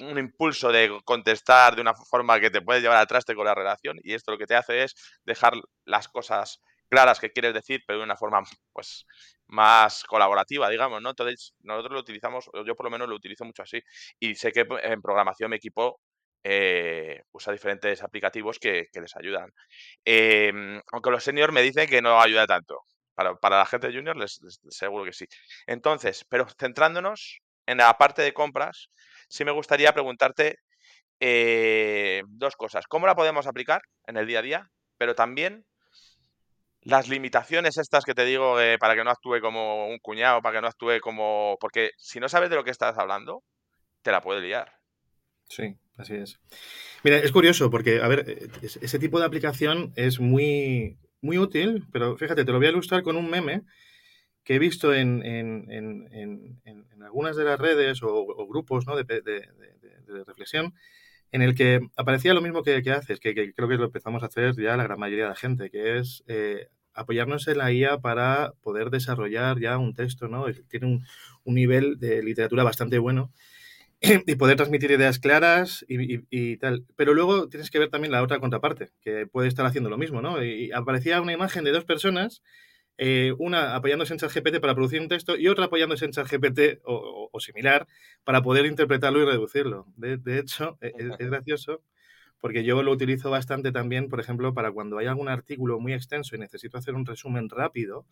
un 0.00 0.18
impulso 0.18 0.72
de 0.72 0.98
contestar 1.04 1.76
de 1.76 1.82
una 1.82 1.94
forma 1.94 2.40
que 2.40 2.50
te 2.50 2.60
puede 2.60 2.80
llevar 2.80 2.98
al 2.98 3.06
traste 3.06 3.36
con 3.36 3.44
la 3.44 3.54
relación 3.54 3.98
y 4.02 4.14
esto 4.14 4.32
lo 4.32 4.38
que 4.38 4.46
te 4.46 4.56
hace 4.56 4.82
es 4.82 4.94
dejar 5.24 5.52
las 5.84 6.08
cosas 6.08 6.60
claras 6.90 7.20
que 7.20 7.30
quieres 7.30 7.54
decir, 7.54 7.82
pero 7.86 8.00
de 8.00 8.04
una 8.04 8.16
forma 8.16 8.42
pues 8.72 9.06
más 9.46 10.04
colaborativa, 10.04 10.68
digamos, 10.68 11.00
¿no? 11.00 11.10
Entonces, 11.10 11.54
nosotros 11.60 11.92
lo 11.92 12.00
utilizamos, 12.00 12.50
yo 12.66 12.74
por 12.76 12.84
lo 12.84 12.90
menos 12.90 13.08
lo 13.08 13.16
utilizo 13.16 13.44
mucho 13.44 13.62
así, 13.62 13.80
y 14.18 14.34
sé 14.34 14.52
que 14.52 14.66
en 14.82 15.00
programación 15.00 15.50
mi 15.50 15.56
equipo 15.56 16.00
eh, 16.44 17.22
usa 17.32 17.52
diferentes 17.52 18.02
aplicativos 18.02 18.58
que, 18.58 18.88
les 18.92 19.16
ayudan. 19.16 19.50
Em, 20.04 20.80
aunque 20.92 21.10
los 21.10 21.24
seniors 21.24 21.52
me 21.52 21.62
dicen 21.62 21.88
que 21.88 22.02
no 22.02 22.20
ayuda 22.20 22.46
tanto. 22.46 22.80
Para, 23.14 23.58
la 23.58 23.66
gente 23.66 23.92
junior, 23.92 24.16
les, 24.16 24.40
seguro 24.70 25.04
que 25.04 25.12
sí. 25.12 25.26
Entonces, 25.66 26.24
pero 26.28 26.46
centrándonos 26.58 27.40
en 27.66 27.78
la 27.78 27.92
parte 27.98 28.22
de 28.22 28.32
compras, 28.32 28.88
sí 29.28 29.44
me 29.44 29.52
gustaría 29.52 29.92
preguntarte 29.92 30.58
eh, 31.20 32.22
dos 32.28 32.56
cosas. 32.56 32.86
¿Cómo 32.88 33.06
la 33.06 33.14
podemos 33.14 33.46
aplicar 33.46 33.82
en 34.06 34.16
el 34.16 34.26
día 34.26 34.38
a 34.40 34.42
día? 34.42 34.70
Pero 34.98 35.14
también 35.14 35.66
las 36.82 37.08
limitaciones 37.08 37.76
estas 37.76 38.04
que 38.04 38.14
te 38.14 38.24
digo 38.24 38.60
eh, 38.60 38.78
para 38.78 38.94
que 38.94 39.04
no 39.04 39.10
actúe 39.10 39.40
como 39.40 39.88
un 39.88 39.98
cuñado, 39.98 40.42
para 40.42 40.56
que 40.56 40.62
no 40.62 40.68
actúe 40.68 41.00
como... 41.00 41.56
Porque 41.60 41.90
si 41.98 42.20
no 42.20 42.28
sabes 42.28 42.50
de 42.50 42.56
lo 42.56 42.64
que 42.64 42.70
estás 42.70 42.96
hablando, 42.98 43.42
te 44.02 44.12
la 44.12 44.22
puede 44.22 44.40
liar. 44.40 44.72
Sí, 45.48 45.76
Así 46.00 46.14
es. 46.14 46.40
Mira, 47.04 47.18
es 47.18 47.30
curioso 47.30 47.70
porque, 47.70 48.00
a 48.00 48.08
ver, 48.08 48.24
eh, 48.26 48.48
ese 48.62 48.98
tipo 48.98 49.20
de 49.20 49.26
aplicación 49.26 49.92
es 49.96 50.18
muy, 50.18 50.96
muy 51.20 51.36
útil, 51.36 51.84
pero 51.92 52.16
fíjate, 52.16 52.44
te 52.44 52.52
lo 52.52 52.58
voy 52.58 52.68
a 52.68 52.70
ilustrar 52.70 53.02
con 53.02 53.16
un 53.16 53.28
meme 53.28 53.62
que 54.44 54.54
he 54.54 54.58
visto 54.58 54.94
en, 54.94 55.22
algunas 57.04 57.36
de 57.36 57.44
las 57.44 57.60
redes 57.60 58.02
o, 58.02 58.48
grupos 58.48 58.86
de, 58.86 60.24
reflexión, 60.26 60.74
en 61.32 61.42
el 61.42 61.54
que 61.54 61.80
aparecía 61.96 62.34
lo 62.34 62.40
mismo 62.40 62.62
que, 62.62 62.82
haces, 62.90 63.20
que, 63.20 63.34
creo 63.34 63.68
que 63.68 63.76
lo 63.76 63.84
empezamos 63.84 64.22
a 64.22 64.26
hacer 64.26 64.54
ya 64.56 64.76
la 64.76 64.84
gran 64.84 64.98
mayoría 64.98 65.24
de 65.24 65.30
la 65.30 65.36
gente, 65.36 65.70
que 65.70 65.98
es 65.98 66.24
eh, 66.26 66.68
apoyarnos 66.94 67.46
en 67.48 67.58
la 67.58 67.72
IA 67.72 67.98
para 67.98 68.52
poder 68.62 68.90
desarrollar 68.90 69.60
ya 69.60 69.78
un 69.78 69.94
texto, 69.94 70.28
¿no? 70.28 70.46
Tiene 70.68 70.86
un, 70.86 71.06
un 71.44 71.54
nivel 71.54 71.98
de 71.98 72.22
literatura 72.22 72.64
bastante 72.64 72.98
bueno 72.98 73.30
y 74.26 74.34
poder 74.36 74.56
transmitir 74.56 74.90
ideas 74.90 75.18
claras 75.18 75.84
y, 75.88 76.56
tal. 76.56 76.86
Pero 76.96 77.14
luego 77.14 77.48
tienes 77.48 77.70
que 77.70 77.78
ver 77.78 77.90
también 77.90 78.12
la 78.12 78.22
otra 78.22 78.40
contraparte, 78.40 78.90
que 79.02 79.26
puede 79.26 79.48
estar 79.48 79.66
haciendo 79.66 79.90
lo 79.90 79.98
mismo, 79.98 80.22
¿no? 80.22 80.42
Y 80.42 80.72
aparecía 80.72 81.20
una 81.20 81.32
imagen 81.32 81.64
de 81.64 81.72
dos 81.72 81.84
personas, 81.84 82.42
eh, 83.02 83.34
una 83.38 83.74
apoyándose 83.74 84.12
en 84.12 84.18
ChatGPT 84.18 84.60
para 84.60 84.74
producir 84.74 85.00
un 85.00 85.08
texto 85.08 85.34
y 85.34 85.48
otra 85.48 85.64
apoyándose 85.64 86.04
en 86.04 86.10
ChatGPT 86.10 86.82
o, 86.84 87.30
o, 87.32 87.40
similar 87.40 87.86
para 88.24 88.42
poder 88.42 88.66
interpretarlo 88.66 89.22
y 89.22 89.24
reducirlo. 89.24 89.86
De, 89.96 90.38
hecho, 90.38 90.76
e, 90.82 90.88
e, 90.88 91.10
es, 91.18 91.30
gracioso 91.30 91.82
porque 92.40 92.62
yo 92.62 92.82
lo 92.82 92.92
utilizo 92.92 93.30
bastante 93.30 93.72
también, 93.72 94.10
por 94.10 94.20
ejemplo, 94.20 94.52
para 94.52 94.70
cuando 94.70 94.98
hay 94.98 95.06
algún 95.06 95.30
artículo 95.30 95.80
muy 95.80 95.94
extenso 95.94 96.36
y 96.36 96.38
necesito 96.38 96.76
hacer 96.76 96.94
un 96.94 97.06
resumen 97.06 97.48
rápido, 97.48 98.04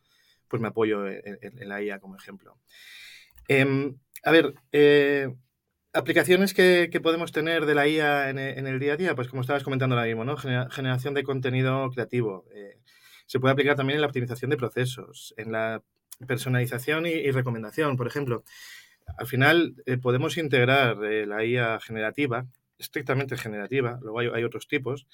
pues 0.49 0.63
me 0.63 0.69
apoyo 0.69 1.07
en, 1.07 1.69
la 1.69 1.83
IA 1.83 1.99
como 2.01 2.17
ejemplo. 2.17 2.57
Em, 3.47 3.99
a 4.25 4.31
ver, 4.31 4.55
eh, 4.73 5.29
Aplicaciones 5.93 6.55
que, 6.55 6.89
podemos 7.03 7.33
tener 7.33 7.67
de 7.67 7.75
la 7.75 7.89
IA 7.89 8.31
en, 8.31 8.39
el 8.39 8.79
día 8.79 8.93
a 8.93 8.97
día, 8.97 9.15
pues 9.15 9.29
como 9.29 9.41
estabas 9.43 9.65
comentando 9.65 9.97
ahora 9.97 10.07
mismo, 10.07 10.25
¿no? 10.25 10.37
generación 10.37 11.13
de 11.13 11.25
contenido 11.25 11.91
creativo. 11.91 12.45
Eh, 12.55 12.79
se 13.29 13.39
puede 13.39 13.53
aplicar 13.53 13.77
también 13.77 13.99
en 13.99 14.01
la 14.01 14.07
optimización 14.07 14.51
de 14.51 14.57
procesos, 14.57 15.35
en 15.37 15.53
la 15.53 15.83
personalización 16.27 17.07
y, 17.07 17.31
recomendación, 17.31 17.97
por 17.97 18.07
ejemplo. 18.07 18.43
Al 19.19 19.27
final 19.27 19.75
eh, 19.87 19.99
podemos 19.99 20.39
integrar 20.39 21.05
eh, 21.05 21.27
la 21.27 21.45
IA 21.45 21.79
generativa, 21.79 22.47
estrictamente 22.79 23.37
generativa, 23.37 23.99
luego 24.03 24.35
hay, 24.35 24.45
otros 24.45 24.67
tipos, 24.67 25.07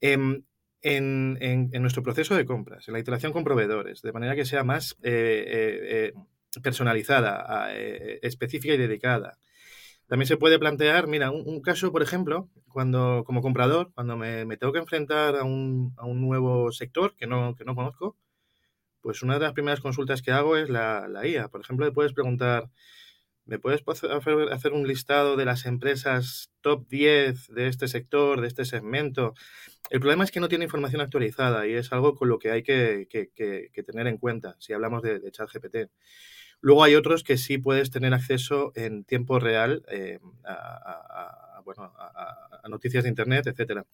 em, 0.00 0.42
en, 0.82 1.36
en, 1.40 1.82
nuestro 1.82 2.02
proceso 2.02 2.34
de 2.34 2.46
compras, 2.46 2.88
en 2.88 2.94
la 2.94 3.00
iteración 3.00 3.32
con 3.32 3.44
proveedores, 3.44 4.00
de 4.00 4.12
manera 4.12 4.34
que 4.34 4.46
sea 4.46 4.64
más 4.64 4.96
personalizada, 6.62 7.70
específica 8.22 8.72
y 8.72 8.78
dedicada. 8.78 9.36
También 10.10 10.26
se 10.26 10.36
puede 10.36 10.58
plantear, 10.58 11.06
mira, 11.06 11.30
un, 11.30 11.60
caso, 11.62 11.92
por 11.92 12.02
ejemplo, 12.02 12.48
cuando 12.68 13.22
como 13.24 13.42
comprador, 13.42 13.92
cuando 13.94 14.16
me, 14.16 14.44
tengo 14.56 14.72
que 14.72 14.80
enfrentar 14.80 15.36
a 15.36 15.44
un, 15.44 15.94
a 15.98 16.04
un, 16.04 16.20
nuevo 16.20 16.72
sector 16.72 17.14
que 17.14 17.28
no, 17.28 17.54
que 17.54 17.64
no 17.64 17.76
conozco, 17.76 18.16
pues 19.02 19.22
una 19.22 19.34
de 19.34 19.40
las 19.42 19.52
primeras 19.52 19.78
consultas 19.78 20.20
que 20.20 20.32
hago 20.32 20.56
es 20.56 20.68
la, 20.68 21.06
la 21.06 21.28
IA. 21.28 21.46
Por 21.46 21.60
ejemplo, 21.60 21.86
le 21.86 21.92
puedes 21.92 22.12
preguntar, 22.12 22.70
¿me 23.50 23.58
puedes 23.58 23.82
hacer 24.52 24.72
un 24.72 24.86
listado 24.86 25.36
de 25.36 25.44
las 25.44 25.66
empresas 25.66 26.52
top 26.60 26.86
10 26.88 27.48
de 27.48 27.66
este 27.66 27.88
sector, 27.88 28.40
de 28.40 28.46
este 28.46 28.64
segmento? 28.64 29.34
El 29.90 29.98
problema 29.98 30.22
es 30.22 30.30
que 30.30 30.38
no 30.38 30.48
tiene 30.48 30.66
información 30.66 31.00
actualizada 31.00 31.66
y 31.66 31.72
es 31.72 31.92
algo 31.92 32.14
con 32.14 32.28
lo 32.28 32.38
que 32.38 32.52
hay 32.52 32.62
que, 32.62 33.08
tener 33.84 34.06
en 34.06 34.18
cuenta 34.18 34.54
si 34.60 34.72
hablamos 34.72 35.02
de, 35.02 35.20
ChatGPT. 35.32 35.90
Luego 36.60 36.84
hay 36.84 36.94
otros 36.94 37.24
que 37.24 37.36
sí 37.36 37.58
puedes 37.58 37.90
tener 37.90 38.14
acceso 38.14 38.70
en 38.76 39.02
tiempo 39.02 39.40
real 39.40 39.82
eh, 39.90 40.20
a, 40.44 41.60
noticias 42.68 43.02
de 43.02 43.08
Internet, 43.08 43.48
etcétera. 43.48 43.84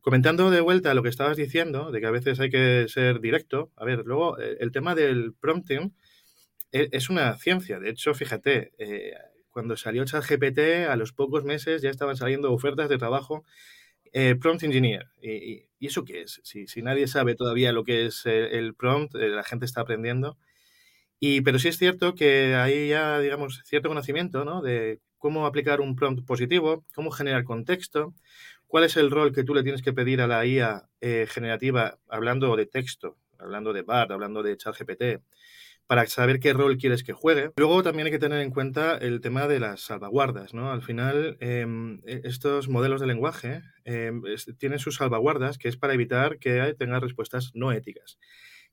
Comentando 0.00 0.52
de 0.52 0.60
vuelta 0.60 0.94
lo 0.94 1.02
que 1.02 1.08
estabas 1.08 1.36
diciendo, 1.36 1.90
de 1.90 2.00
que 2.00 2.06
a 2.06 2.12
veces 2.12 2.38
hay 2.38 2.50
que 2.50 2.86
ser 2.86 3.20
directo, 3.20 3.72
a 3.74 3.84
ver, 3.84 4.04
luego 4.04 4.38
eh, 4.38 4.56
el 4.60 4.70
tema 4.70 4.94
del 4.94 5.34
prompting 5.34 5.92
es, 6.92 7.10
una 7.10 7.36
ciencia. 7.36 7.78
De 7.78 7.90
hecho, 7.90 8.14
fíjate, 8.14 8.72
eh, 8.78 9.14
cuando 9.50 9.76
salió 9.76 10.04
ChatGPT, 10.04 10.88
a 10.88 10.96
los 10.96 11.12
pocos 11.12 11.44
meses 11.44 11.82
ya 11.82 11.90
estaban 11.90 12.16
saliendo 12.16 12.52
ofertas 12.52 12.88
de 12.88 12.98
trabajo 12.98 13.44
prompt 14.40 14.62
engineer. 14.62 15.06
¿Y, 15.22 15.68
eso 15.80 16.04
qué 16.04 16.22
es? 16.22 16.40
Si, 16.44 16.82
nadie 16.82 17.06
sabe 17.08 17.34
todavía 17.34 17.72
lo 17.72 17.84
que 17.84 18.06
es 18.06 18.26
el 18.26 18.74
prompt, 18.74 19.14
la 19.14 19.42
gente 19.42 19.66
está 19.66 19.80
aprendiendo 19.80 20.38
pero 21.44 21.58
sí 21.58 21.68
es 21.68 21.78
cierto 21.78 22.14
que 22.14 22.54
hay 22.54 22.88
ya, 22.88 23.18
digamos, 23.18 23.62
cierto 23.64 23.88
conocimiento 23.88 24.44
¿no? 24.44 24.60
de 24.62 25.00
cómo 25.18 25.46
aplicar 25.46 25.80
un 25.80 25.96
prompt 25.96 26.26
positivo, 26.26 26.84
cómo 26.94 27.10
generar 27.10 27.44
contexto, 27.44 28.14
cuál 28.66 28.84
es 28.84 28.96
el 28.96 29.10
rol 29.10 29.32
que 29.32 29.44
tú 29.44 29.54
le 29.54 29.62
tienes 29.62 29.82
que 29.82 29.92
pedir 29.92 30.20
a 30.20 30.26
la 30.26 30.44
IA 30.44 30.88
eh, 31.00 31.26
generativa 31.28 31.98
hablando 32.08 32.54
de 32.56 32.66
texto, 32.66 33.16
hablando 33.38 33.72
de 33.72 33.82
BART, 33.82 34.10
hablando 34.10 34.42
de 34.42 34.56
ChatGPT, 34.56 35.22
para 35.86 36.06
saber 36.06 36.40
qué 36.40 36.52
rol 36.52 36.78
quieres 36.78 37.04
que 37.04 37.12
juegue. 37.12 37.50
Luego 37.56 37.82
también 37.82 38.06
hay 38.06 38.12
que 38.12 38.18
tener 38.18 38.40
en 38.40 38.50
cuenta 38.50 38.96
el 38.96 39.20
tema 39.20 39.46
de 39.46 39.60
las 39.60 39.82
salvaguardas, 39.82 40.54
¿no? 40.54 40.70
Al 40.72 40.82
final, 40.82 41.36
em, 41.40 42.00
e, 42.06 42.22
estos 42.24 42.68
modelos 42.68 43.00
de 43.00 43.06
lenguaje 43.06 43.62
em, 43.84 44.22
tienen 44.58 44.78
sus 44.78 44.96
salvaguardas, 44.96 45.58
que 45.58 45.68
es 45.68 45.76
para 45.76 45.94
evitar 45.94 46.38
que 46.38 46.74
tenga 46.78 47.00
respuestas 47.00 47.50
no 47.54 47.72
éticas, 47.72 48.18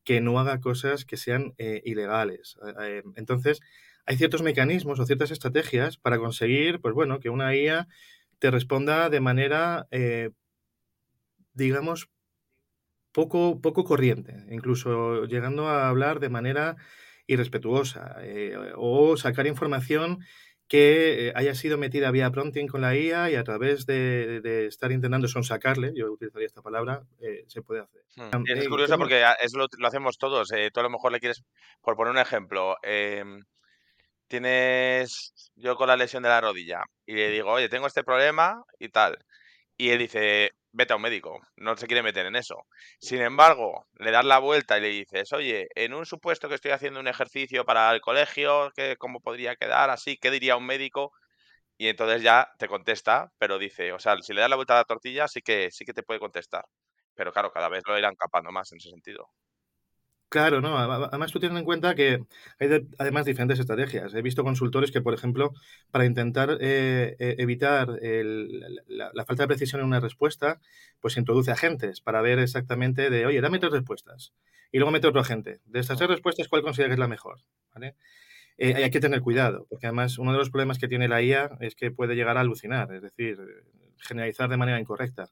que 0.03 0.21
no 0.21 0.39
haga 0.39 0.59
cosas 0.61 1.05
que 1.05 1.17
sean 1.17 1.53
eh, 1.57 1.81
ilegales. 1.85 2.57
Em, 2.79 3.13
entonces, 3.15 3.59
hay 4.05 4.17
ciertos 4.17 4.41
mecanismos 4.41 4.99
o 4.99 5.05
ciertas 5.05 5.31
estrategias 5.31 5.97
para 5.97 6.17
conseguir, 6.17 6.79
pues 6.81 6.93
bueno, 6.93 7.19
que 7.19 7.29
una 7.29 7.55
IA 7.55 7.87
te 8.39 8.51
responda 8.51 9.09
de 9.09 9.19
manera, 9.19 9.87
eh, 9.91 10.31
digamos, 11.53 12.09
poco, 13.11 13.59
poco 13.61 13.83
corriente, 13.83 14.35
incluso 14.49 15.25
llegando 15.25 15.67
a 15.67 15.89
hablar 15.89 16.19
de 16.19 16.29
manera 16.29 16.77
irrespetuosa 17.27 18.17
eh, 18.21 18.73
o 18.75 19.17
sacar 19.17 19.47
información 19.47 20.19
que 20.67 21.27
eh, 21.27 21.33
haya 21.35 21.53
sido 21.53 21.77
metida 21.77 22.11
vía 22.11 22.31
prompting 22.31 22.67
con 22.67 22.81
la 22.81 22.95
IA 22.95 23.29
y 23.29 23.35
a 23.35 23.43
través 23.43 23.85
de, 23.85 24.67
estar 24.67 24.91
intentando 24.91 25.27
sonsacarle, 25.27 25.91
yo 25.93 26.11
utilizaría 26.11 26.47
esta 26.47 26.61
palabra, 26.61 27.03
eh, 27.19 27.43
se 27.47 27.61
puede 27.61 27.81
hacer. 27.81 28.01
Hmm. 28.15 28.43
es 28.47 28.69
curioso 28.69 28.97
porque 28.97 29.23
eso 29.41 29.57
lo, 29.57 29.67
lo 29.77 29.87
hacemos 29.87 30.17
todos. 30.17 30.49
tú 30.49 30.79
a 30.79 30.83
lo 30.83 30.89
mejor 30.89 31.11
le 31.11 31.19
quieres, 31.19 31.43
por 31.81 31.95
poner 31.97 32.11
un 32.11 32.19
ejemplo, 32.19 32.77
em, 32.83 33.41
tienes 34.27 35.51
yo 35.55 35.75
con 35.75 35.87
la 35.89 35.97
lesión 35.97 36.23
de 36.23 36.29
la 36.29 36.39
rodilla 36.39 36.83
y 37.05 37.15
le 37.15 37.29
digo, 37.29 37.51
oye, 37.51 37.67
tengo 37.67 37.87
este 37.87 38.03
problema 38.03 38.63
y 38.79 38.87
tal. 38.87 39.17
Y 39.77 39.89
él 39.89 39.99
dice, 39.99 40.51
vete 40.73 40.93
a 40.93 40.95
un 40.95 41.01
médico, 41.01 41.39
no 41.57 41.75
se 41.77 41.87
quiere 41.87 42.03
meter 42.03 42.25
en 42.25 42.35
eso. 42.35 42.65
Sin 42.99 43.21
embargo, 43.21 43.87
le 43.95 44.11
das 44.11 44.25
la 44.25 44.39
vuelta 44.39 44.77
y 44.77 44.81
le 44.81 44.89
dices, 44.89 45.33
oye, 45.33 45.67
en 45.75 45.93
un 45.93 46.05
supuesto 46.05 46.49
que 46.49 46.55
estoy 46.55 46.71
haciendo 46.71 46.99
un 46.99 47.07
ejercicio 47.07 47.65
para 47.65 47.91
el 47.93 48.01
colegio, 48.01 48.71
¿cómo 48.99 49.19
podría 49.21 49.55
quedar 49.55 49.89
así? 49.89 50.17
¿Qué 50.17 50.31
diría 50.31 50.57
un 50.57 50.65
médico? 50.65 51.11
Y 51.77 51.87
entonces 51.89 52.21
ya 52.23 52.49
te 52.59 52.67
contesta, 52.67 53.31
pero 53.39 53.57
dice, 53.59 53.93
o 53.93 53.99
sea, 53.99 54.17
si 54.21 54.33
le 54.33 54.41
das 54.41 54.49
la 54.49 54.55
vuelta 54.57 54.73
a 54.75 54.77
la 54.77 54.85
tortilla, 54.85 55.27
sí 55.27 55.41
que, 55.41 55.71
sí 55.71 55.85
que 55.85 55.93
te 55.93 56.03
puede 56.03 56.19
contestar. 56.19 56.65
Pero 57.15 57.31
claro, 57.33 57.51
cada 57.51 57.69
vez 57.69 57.83
lo 57.87 57.97
irán 57.97 58.15
capando 58.15 58.51
más 58.51 58.71
en 58.71 58.77
ese 58.79 58.89
sentido. 58.89 59.29
Claro, 60.31 60.61
no. 60.61 60.77
Además, 60.77 61.29
tú 61.33 61.41
tienes 61.41 61.57
en 61.59 61.65
cuenta 61.65 61.93
que 61.93 62.23
hay 62.57 62.87
además 62.97 63.25
diferentes 63.25 63.59
estrategias. 63.59 64.13
He 64.13 64.21
visto 64.21 64.45
consultores 64.45 64.89
que, 64.89 65.01
por 65.01 65.13
ejemplo, 65.13 65.51
para 65.91 66.05
intentar 66.05 66.57
eh, 66.61 67.17
e, 67.19 67.35
evitar 67.39 67.89
la, 68.87 69.25
falta 69.25 69.43
de 69.43 69.47
precisión 69.47 69.81
en 69.81 69.87
una 69.87 69.99
respuesta, 69.99 70.61
pues 71.01 71.17
introduce 71.17 71.51
agentes 71.51 71.99
para 71.99 72.21
ver 72.21 72.39
exactamente 72.39 73.09
de, 73.09 73.25
oye, 73.25 73.41
dame 73.41 73.59
tres 73.59 73.73
respuestas. 73.73 74.31
Y 74.71 74.77
luego 74.77 74.91
mete 74.93 75.07
otro 75.07 75.19
agente. 75.19 75.59
De 75.65 75.81
estas 75.81 75.97
tres 75.97 76.09
respuestas, 76.09 76.47
¿cuál 76.47 76.61
considera 76.61 76.87
que 76.87 76.93
es 76.93 76.99
la 76.99 77.09
mejor? 77.09 77.39
Eh, 78.57 78.75
hay 78.75 78.89
que 78.89 79.01
tener 79.01 79.19
cuidado, 79.19 79.67
porque 79.69 79.87
además 79.87 80.17
uno 80.17 80.31
de 80.31 80.37
los 80.37 80.49
problemas 80.49 80.79
que 80.79 80.87
tiene 80.87 81.09
la 81.09 81.21
IA 81.21 81.57
es 81.59 81.75
que 81.75 81.91
puede 81.91 82.15
llegar 82.15 82.37
a 82.37 82.41
alucinar, 82.41 82.93
es 82.93 83.01
decir, 83.01 83.37
generalizar 83.97 84.47
de 84.49 84.55
manera 84.55 84.79
incorrecta 84.79 85.25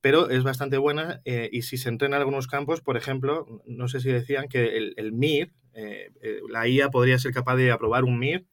pero 0.00 0.30
es 0.30 0.44
bastante 0.44 0.78
buena 0.78 1.20
eh, 1.24 1.48
y 1.52 1.62
si 1.62 1.76
se 1.76 1.88
entrena 1.88 2.16
en 2.16 2.20
algunos 2.20 2.46
campos, 2.46 2.80
por 2.80 2.96
ejemplo, 2.96 3.62
no 3.66 3.88
sé 3.88 4.00
si 4.00 4.10
decían 4.10 4.48
que 4.48 4.76
el, 4.76 5.12
MIR, 5.12 5.52
eh, 5.74 6.10
eh, 6.22 6.40
la 6.48 6.68
IA 6.68 6.90
podría 6.90 7.18
ser 7.18 7.32
capaz 7.32 7.56
de 7.56 7.72
aprobar 7.72 8.04
un 8.04 8.18
MIR, 8.18 8.46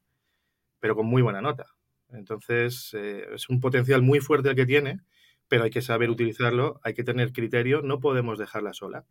pero 0.80 0.96
con 0.96 1.06
muy 1.06 1.22
buena 1.22 1.42
nota. 1.42 1.68
Entonces, 2.10 2.94
es 2.94 3.50
un 3.50 3.60
potencial 3.60 4.02
muy 4.02 4.20
fuerte 4.20 4.50
el 4.50 4.56
que 4.56 4.66
tiene, 4.66 5.02
pero 5.48 5.64
hay 5.64 5.70
que 5.70 5.82
saber 5.82 6.10
utilizarlo, 6.10 6.80
hay 6.84 6.94
que 6.94 7.04
tener 7.04 7.34
criterio, 7.34 7.82
no 7.82 8.00
podemos 8.00 8.40
dejarla 8.40 8.74
sola. 8.74 9.06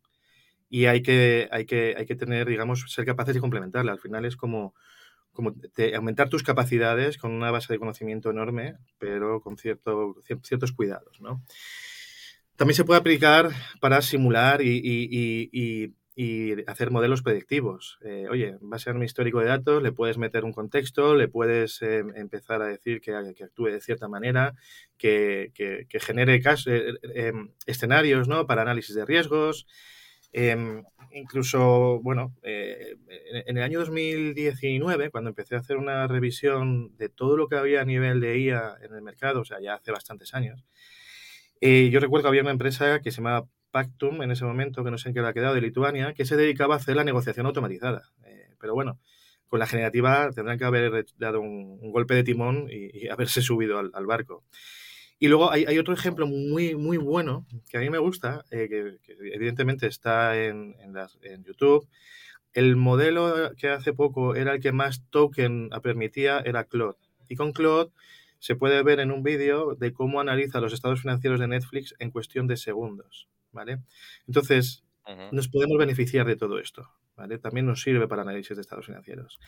Y 0.71 0.87
hay 0.87 1.03
que, 1.03 1.49
hay 1.53 1.67
que, 1.67 1.95
hay 1.97 2.07
que 2.07 2.17
tener, 2.17 2.49
digamos, 2.49 2.85
ser 2.89 3.05
capaces 3.05 3.35
de 3.35 3.41
complementarla. 3.41 3.93
Al 3.93 4.01
final 4.01 4.25
es 4.25 4.37
como, 4.37 4.75
como 5.33 5.55
aumentar 5.95 6.29
tus 6.31 6.43
capacidades 6.43 7.19
con 7.19 7.33
una 7.33 7.51
base 7.51 7.73
de 7.73 7.79
conocimiento 7.79 8.31
enorme, 8.31 8.77
pero 8.99 9.41
con 9.41 9.59
cierto, 9.59 10.17
ciertos 10.43 10.73
cuidados, 10.73 11.21
¿no? 11.21 11.43
También 12.57 12.77
se 12.77 12.85
puede 12.85 13.01
aplicar 13.01 13.51
para 13.81 14.01
simular 14.01 14.61
y, 14.63 15.93
hacer 16.69 16.93
modelos 16.93 17.23
predictivos. 17.23 17.99
Eh, 18.05 18.27
oye, 18.31 18.57
va 18.63 18.77
a 18.77 18.79
ser 18.79 18.95
mi 18.95 19.05
histórico 19.05 19.41
de 19.41 19.47
datos, 19.47 19.83
le 19.83 19.91
puedes 19.91 20.19
meter 20.19 20.45
un 20.45 20.53
contexto, 20.53 21.17
le 21.17 21.27
puedes 21.27 21.83
eh, 21.83 22.05
empezar 22.15 22.63
a 22.63 22.67
decir 22.67 23.01
que, 23.01 23.13
actúe 23.13 23.67
de 23.67 23.81
cierta 23.81 24.07
manera, 24.07 24.55
que, 24.97 25.51
genere 26.01 26.41
eh, 26.67 26.95
em, 27.15 27.51
escenarios 27.67 28.29
¿no? 28.29 28.47
para 28.47 28.63
análisis 28.63 28.95
de 28.95 29.05
riesgos. 29.05 29.67
Em, 30.33 30.85
incluso, 31.13 32.01
bueno, 32.03 32.37
en 32.43 33.57
el 33.57 33.63
año 33.63 33.81
2019, 33.81 35.11
cuando 35.11 35.31
empecé 35.31 35.57
a 35.57 35.59
hacer 35.59 35.77
una 35.77 36.07
revisión 36.07 36.97
de 36.97 37.09
todo 37.09 37.37
lo 37.37 37.49
que 37.49 37.57
había 37.57 37.81
a 37.83 37.85
nivel 37.85 38.21
de 38.21 38.39
IA 38.39 38.77
en 38.83 38.95
el 38.95 39.03
mercado, 39.03 39.41
o 39.41 39.45
sea, 39.45 39.61
ya 39.61 39.75
hace 39.75 39.93
bastantes 39.93 40.35
años, 40.35 40.65
eh, 41.67 41.89
yo 41.89 41.99
recuerdo 41.99 42.25
que 42.25 42.29
había 42.29 42.43
una 42.43 42.51
empresa 42.51 43.01
que 43.01 43.11
se 43.11 43.23
llamaba 43.23 43.49
Pactum 43.71 44.21
en 44.21 44.31
ese 44.31 44.45
momento, 44.45 44.85
que 44.85 44.91
no 44.91 44.99
sé 44.99 45.09
en 45.09 45.15
qué 45.15 45.23
le 45.23 45.29
ha 45.29 45.33
quedado, 45.33 45.55
de 45.55 45.63
Lituania, 45.63 46.13
que 46.13 46.27
se 46.27 46.37
dedicaba 46.37 46.75
a 46.75 46.77
hacer 46.77 46.95
la 46.95 47.05
negociación 47.05 47.47
automatizada. 47.47 48.03
Eh, 48.27 48.51
pero 48.61 48.75
bueno, 48.75 49.01
con 49.49 49.61
la 49.61 49.67
generativa 49.67 50.31
tendrán 50.35 50.59
que 50.59 50.67
haber 50.67 51.07
dado 51.17 51.41
un, 51.41 51.91
golpe 51.91 52.15
de 52.15 52.23
timón 52.23 52.69
y, 52.71 53.09
haberse 53.09 53.41
subido 53.41 53.79
al, 53.79 54.07
barco. 54.07 54.45
Y 55.19 55.29
luego 55.29 55.51
hay, 55.51 55.79
otro 55.79 55.95
ejemplo 55.95 56.27
muy, 56.27 56.75
muy 56.75 56.99
bueno 56.99 57.47
que 57.71 57.79
a 57.79 57.81
mí 57.81 57.89
me 57.89 57.97
gusta, 57.97 58.45
eh, 58.51 58.69
que, 58.69 58.99
evidentemente 59.33 59.87
está 59.87 60.39
en, 60.39 60.77
en, 60.81 61.45
YouTube. 61.45 61.89
El 62.53 62.77
modelo 62.77 63.53
que 63.57 63.71
hace 63.71 63.95
poco 63.95 64.35
era 64.35 64.53
el 64.53 64.61
que 64.61 64.73
más 64.73 65.03
token 65.09 65.71
permitía, 65.83 66.41
era 66.41 66.65
Claude. 66.65 66.99
Y 67.27 67.37
con 67.37 67.53
Claude 67.53 67.91
se 68.39 68.57
puede 68.57 68.83
ver 68.83 69.01
en 69.01 69.11
un 69.11 69.23
vídeo 69.23 69.75
de 69.75 69.93
cómo 69.93 70.21
analiza 70.21 70.61
los 70.61 70.73
estados 70.73 71.01
financieros 71.01 71.41
de 71.41 71.49
Netflix 71.49 71.95
en 71.99 72.11
cuestión 72.11 72.47
de 72.47 72.57
segundos, 72.57 73.29
¿vale? 73.53 73.79
Entonces, 74.27 74.85
nos 75.33 75.49
podemos 75.49 75.77
beneficiar 75.79 76.27
de 76.27 76.37
todo 76.37 76.59
esto, 76.59 76.91
¿vale? 77.17 77.39
También 77.39 77.67
nos 77.67 77.83
sirve 77.83 78.09
para 78.09 78.23
análisis 78.23 78.57
de 78.57 78.63
estados 78.63 78.87
financieros. 78.87 79.39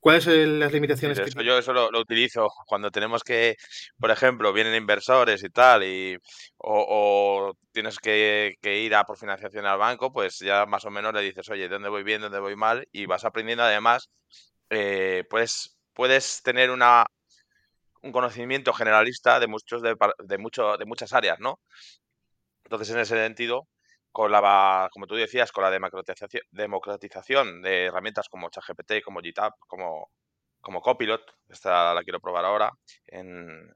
¿Cuáles 0.00 0.24
son 0.24 0.60
las 0.60 0.72
limitaciones? 0.72 1.20
que... 1.20 1.44
Yo 1.44 1.58
eso 1.58 1.72
lo, 1.72 1.88
utilizo 2.00 2.48
cuando 2.66 2.90
tenemos 2.90 3.24
que, 3.24 3.56
por 3.98 4.10
ejemplo, 4.10 4.52
vienen 4.52 4.74
inversores 4.74 5.42
y 5.42 5.50
tal, 5.50 5.82
y, 5.82 6.16
o, 6.58 7.52
tienes 7.72 7.98
que, 7.98 8.56
ir 8.62 8.94
a 8.94 9.04
por 9.04 9.18
financiación 9.18 9.66
al 9.66 9.78
banco, 9.78 10.12
pues 10.12 10.38
ya 10.38 10.66
más 10.66 10.84
o 10.84 10.90
menos 10.90 11.12
le 11.12 11.22
dices, 11.22 11.48
oye, 11.50 11.68
¿dónde 11.68 11.88
voy 11.88 12.04
bien, 12.04 12.20
dónde 12.20 12.38
voy 12.38 12.54
mal? 12.54 12.86
Y 12.92 13.06
vas 13.06 13.24
aprendiendo 13.24 13.64
además, 13.64 14.08
eh, 14.70 15.24
pues 15.28 15.76
puedes 15.94 16.42
tener 16.42 16.70
una, 16.70 17.04
un 18.02 18.12
conocimiento 18.12 18.72
generalista 18.72 19.40
de 19.40 19.46
muchos 19.46 19.82
de, 19.82 19.96
de, 20.24 20.38
mucho, 20.38 20.76
de 20.76 20.84
muchas 20.84 21.12
áreas, 21.12 21.38
¿no? 21.40 21.60
Entonces, 22.64 22.90
en 22.94 23.00
ese 23.00 23.16
sentido, 23.16 23.66
con 24.12 24.30
la, 24.32 24.88
como 24.92 25.06
tú 25.06 25.14
decías, 25.14 25.52
con 25.52 25.64
la 25.64 25.70
democratización, 25.70 26.42
democratización 26.50 27.62
de 27.62 27.86
herramientas 27.86 28.28
como 28.28 28.50
ChatGPT, 28.50 29.02
como 29.04 29.20
GitHub, 29.20 29.52
como, 29.66 30.10
como 30.60 30.80
Copilot, 30.80 31.22
esta 31.48 31.94
la 31.94 32.02
quiero 32.02 32.20
probar 32.20 32.44
ahora 32.44 32.70
en, 33.06 33.74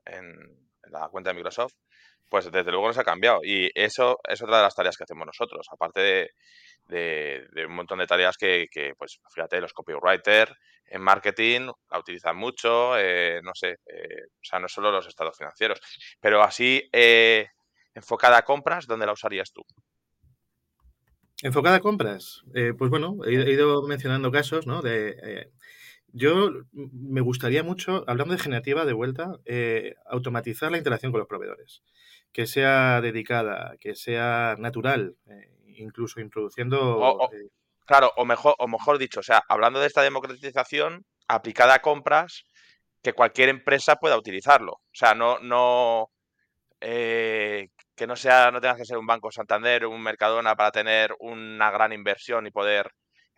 la 0.90 1.08
cuenta 1.08 1.30
de 1.30 1.34
Microsoft, 1.34 1.74
pues 2.28 2.50
desde 2.50 2.70
luego 2.70 2.88
nos 2.88 2.98
ha 2.98 3.04
cambiado. 3.04 3.40
Y 3.42 3.70
eso 3.74 4.18
es 4.28 4.42
otra 4.42 4.58
de 4.58 4.62
las 4.64 4.74
tareas 4.74 4.96
que 4.96 5.04
hacemos 5.04 5.26
nosotros, 5.26 5.66
aparte 5.70 6.00
de, 6.88 7.46
de, 7.52 7.66
un 7.66 7.74
montón 7.74 8.00
de 8.00 8.06
tareas 8.06 8.36
que, 8.36 8.66
que, 8.70 8.94
pues 8.98 9.20
fíjate, 9.32 9.60
los 9.60 9.72
copywriters, 9.72 10.52
en 10.92 11.00
marketing 11.00 11.70
la 11.90 11.98
utilizan 11.98 12.36
mucho, 12.36 12.98
eh, 12.98 13.40
no 13.42 13.52
sé, 13.54 13.78
eh, 13.86 14.26
o 14.30 14.44
sea, 14.44 14.58
no 14.58 14.68
solo 14.68 14.92
los 14.92 15.06
estados 15.06 15.36
financieros, 15.36 15.80
pero 16.20 16.42
así 16.42 16.88
eh, 16.92 17.48
enfocada 17.94 18.38
a 18.38 18.44
compras, 18.44 18.86
¿dónde 18.86 19.06
la 19.06 19.12
usarías 19.12 19.52
tú? 19.52 19.62
Enfocada 21.42 21.76
a 21.76 21.80
compras, 21.80 22.42
pues 22.78 22.90
bueno, 22.90 23.16
he, 23.24 23.32
ido 23.50 23.82
mencionando 23.82 24.30
casos, 24.30 24.66
¿no? 24.66 24.80
De, 24.80 25.50
yo 26.12 26.52
me 26.72 27.20
gustaría 27.20 27.64
mucho, 27.64 28.04
hablando 28.06 28.34
de 28.34 28.40
generativa 28.40 28.84
de 28.84 28.92
vuelta, 28.92 29.40
automatizar 30.06 30.70
la 30.70 30.78
interacción 30.78 31.10
con 31.10 31.18
los 31.18 31.26
proveedores, 31.26 31.82
que 32.32 32.46
sea 32.46 33.00
dedicada, 33.00 33.76
que 33.80 33.96
sea 33.96 34.54
natural, 34.56 35.16
incluso 35.66 36.20
introduciendo... 36.20 37.18
Claro, 37.86 38.12
o 38.16 38.24
mejor, 38.24 38.54
o 38.58 38.68
mejor 38.68 38.98
dicho, 38.98 39.20
o 39.20 39.22
sea, 39.24 39.42
hablando 39.48 39.80
de 39.80 39.86
esta 39.86 40.02
democratización 40.02 41.04
aplicada 41.28 41.74
a 41.74 41.82
compras, 41.82 42.44
que 43.02 43.12
cualquier 43.12 43.48
empresa 43.48 43.96
pueda 43.96 44.16
utilizarlo. 44.16 44.72
O 44.72 44.94
sea, 44.94 45.14
no, 45.14 45.38
no 45.40 46.10
eh, 46.80 47.68
que 47.94 48.06
no 48.06 48.16
sea, 48.16 48.50
no 48.50 48.60
tengas 48.60 48.76
que 48.76 48.84
ser 48.84 48.98
un 48.98 49.06
Banco 49.06 49.30
Santander 49.30 49.86
un 49.86 50.02
Mercadona 50.02 50.56
para 50.56 50.72
tener 50.72 51.14
una 51.20 51.70
gran 51.70 51.92
inversión 51.92 52.46
y 52.46 52.50
poder 52.50 52.90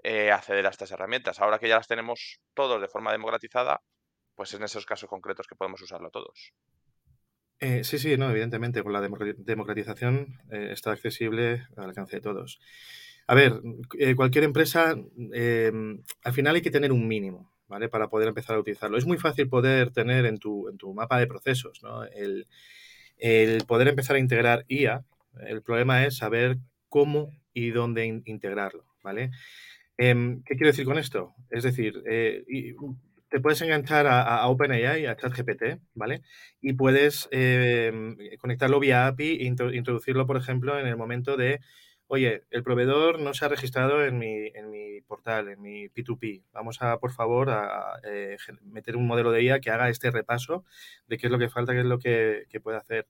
eh, 0.03 0.31
acceder 0.31 0.67
a 0.67 0.71
estas 0.71 0.91
herramientas. 0.91 1.41
Ahora 1.41 1.59
que 1.59 1.69
ya 1.69 1.77
las 1.77 1.87
tenemos 1.87 2.41
todos 2.55 2.81
de 2.81 2.89
forma 2.89 3.13
democratizada, 3.13 3.81
pues 4.35 4.53
en 4.55 4.63
esos 4.63 4.87
casos 4.87 5.09
concretos 5.09 5.47
que 5.47 5.57
podemos 5.57 5.81
usarlo 5.83 6.11
todos. 6.11 6.53
Eh, 7.61 7.85
sí, 7.85 7.99
sí, 7.99 8.17
no, 8.17 8.31
evidentemente, 8.31 8.83
con 8.83 8.93
la 8.93 9.01
democratización 9.01 10.41
está 10.51 10.93
accesible 10.93 11.67
al 11.77 11.85
alcance 11.85 12.17
de 12.17 12.23
todos. 12.23 12.59
A 13.27 13.35
ver, 13.35 13.61
eh, 13.99 14.15
cualquier 14.15 14.45
empresa, 14.45 14.95
em, 15.33 16.03
al 16.25 16.33
final 16.33 16.55
hay 16.57 16.63
que 16.63 16.71
tener 16.71 16.93
un 16.93 17.09
mínimo, 17.09 17.53
¿vale? 17.69 17.89
Para 17.89 18.09
poder 18.09 18.29
empezar 18.29 18.57
a 18.57 18.61
utilizarlo. 18.61 18.99
Es 18.99 19.07
muy 19.07 19.17
fácil 19.19 19.49
poder 19.49 19.91
tener 19.93 20.27
en 20.27 20.39
tu, 20.39 20.69
en 20.69 20.77
tu 20.77 20.93
mapa 20.93 21.19
de 21.19 21.27
procesos, 21.27 21.83
¿no? 21.83 22.05
El, 22.05 22.47
el 23.19 23.65
poder 23.67 23.89
empezar 23.89 24.17
a 24.17 24.21
integrar 24.21 24.65
IA. 24.69 25.05
El 25.47 25.63
problema 25.63 26.05
es 26.07 26.19
saber 26.19 26.59
cómo 26.89 27.31
y 27.55 27.71
dónde 27.71 28.07
in- 28.07 28.23
integrarlo, 28.27 28.85
¿vale? 29.03 29.31
Em, 29.99 30.43
¿qué 30.45 30.55
quiero 30.57 30.69
decir 30.73 30.85
con 30.87 30.99
esto? 30.99 31.35
Es 31.51 31.65
decir, 31.65 32.03
eh, 32.07 32.45
te 33.31 33.41
puedes 33.41 33.61
enganchar 33.63 34.07
a, 34.07 34.47
OpenAI, 34.49 35.07
a 35.07 35.17
ChatGPT, 35.17 35.81
¿vale? 35.95 36.23
Y 36.61 36.75
puedes 36.75 37.29
em, 37.33 38.17
conectarlo 38.39 38.79
vía 38.81 39.07
API 39.09 39.43
e 39.43 39.45
intro- 39.47 39.73
introducirlo, 39.75 40.27
por 40.27 40.37
ejemplo, 40.37 40.79
en 40.79 40.87
el 40.87 40.97
momento 40.97 41.37
de, 41.37 41.61
oye, 42.09 42.45
el 42.51 42.63
proveedor 42.63 43.21
no 43.21 43.35
se 43.35 43.45
ha 43.45 43.49
registrado 43.49 44.05
en 44.05 44.19
mi, 44.19 44.47
en 44.55 44.71
mi 44.71 45.01
portal, 45.03 45.49
en 45.49 45.61
mi 45.63 45.89
P2P. 45.89 46.43
Vamos 46.53 46.81
a, 46.83 46.99
por 46.99 47.13
favor, 47.13 47.51
a, 47.51 47.99
eh, 48.05 48.37
meter 48.63 48.97
un 48.97 49.07
modelo 49.07 49.33
de 49.33 49.43
IA 49.43 49.61
que 49.61 49.71
haga 49.71 49.89
este 49.89 50.11
repaso 50.11 50.65
de 51.09 51.19
qué 51.19 51.27
es 51.27 51.33
lo 51.33 51.39
que 51.39 51.49
falta, 51.49 51.73
qué 51.73 51.81
es 51.81 51.87
lo 51.87 51.99
que, 51.99 52.45
que 52.51 52.61
puede 52.61 52.79
hacer. 52.79 53.07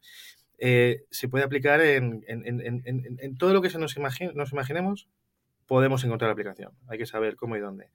Eh, 0.59 1.05
se 1.11 1.29
puede 1.29 1.45
aplicar 1.45 1.81
en, 1.81 2.25
en- 2.29 2.47
en- 2.47 3.19
en- 3.21 3.37
todo 3.39 3.53
lo 3.53 3.63
que 3.63 3.71
se 3.71 3.79
nos, 3.79 3.97
imagi- 3.97 4.33
nos 4.35 4.53
imaginemos, 4.53 5.09
podemos 5.67 6.05
encontrar 6.05 6.29
la 6.29 6.33
aplicación. 6.35 6.73
Hay 6.89 6.99
que 6.99 7.07
saber 7.07 7.37
cómo 7.37 7.57
y 7.57 7.61
dónde. 7.61 7.91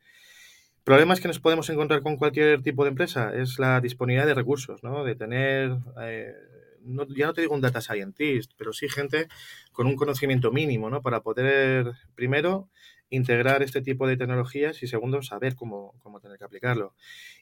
Problemas 0.83 1.19
que 1.21 1.27
nos 1.27 1.39
podemos 1.39 1.69
encontrar 1.69 2.01
con 2.01 2.17
cualquier 2.17 2.62
tipo 2.63 2.83
de 2.83 2.89
empresa 2.89 3.33
es 3.35 3.59
la 3.59 3.79
disponibilidad 3.79 4.25
de 4.27 4.33
recursos, 4.33 4.83
¿no? 4.83 5.03
De 5.03 5.15
tener, 5.15 5.77
eh, 6.01 6.33
no- 6.84 7.08
ya 7.08 7.28
no 7.28 7.34
te 7.34 7.42
digo 7.42 7.54
un 7.56 7.62
data 7.62 7.82
scientist, 7.82 8.52
pero 8.58 8.74
sí 8.74 8.89
gente 8.89 9.28
con 9.72 9.88
un 9.88 9.96
conocimiento 9.96 10.52
mínimo, 10.52 10.89
¿no? 10.89 11.02
Para 11.02 11.22
poder, 11.22 11.94
primero, 12.15 12.70
integrar 13.10 13.63
este 13.63 13.82
tipo 13.82 14.08
de 14.08 14.18
tecnologías 14.18 14.84
y 14.84 14.88
segundo, 14.88 15.22
saber 15.24 15.56
cómo, 15.56 15.94
cómo 16.00 16.20
tener 16.20 16.38
que 16.38 16.44
aplicarlo. 16.46 16.94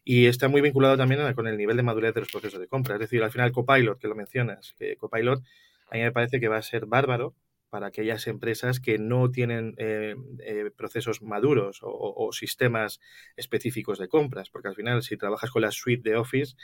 Y 0.03 0.27
está 0.27 0.47
muy 0.47 0.61
vinculado 0.61 0.97
también 0.97 1.33
con 1.33 1.47
el 1.47 1.57
nivel 1.57 1.77
de 1.77 1.83
madurez 1.83 2.13
de 2.13 2.21
los 2.21 2.31
procesos 2.31 2.59
de 2.59 2.67
compra. 2.67 2.95
Es 2.95 3.01
decir, 3.01 3.23
al 3.23 3.31
final 3.31 3.51
Copilot, 3.51 3.99
que 3.99 4.07
lo 4.07 4.15
mencionas, 4.15 4.75
Copilot 4.97 5.43
a 5.89 5.95
mí 5.95 6.01
me 6.01 6.11
parece 6.11 6.39
que 6.39 6.47
va 6.47 6.57
a 6.57 6.61
ser 6.61 6.85
bárbaro 6.85 7.33
para 7.69 7.87
aquellas 7.87 8.27
empresas 8.27 8.79
que 8.79 8.97
no 8.97 9.29
tienen 9.31 9.75
eh, 9.77 10.15
eh, 10.39 10.71
procesos 10.75 11.21
maduros 11.21 11.79
o, 11.81 12.29
sistemas 12.31 12.99
específicos 13.35 13.99
de 13.99 14.07
compras, 14.07 14.49
porque 14.49 14.67
al 14.67 14.75
final 14.75 15.03
si 15.03 15.17
trabajas 15.17 15.51
con 15.51 15.61
la 15.61 15.71
suite 15.71 16.09
de 16.09 16.15
Office, 16.15 16.55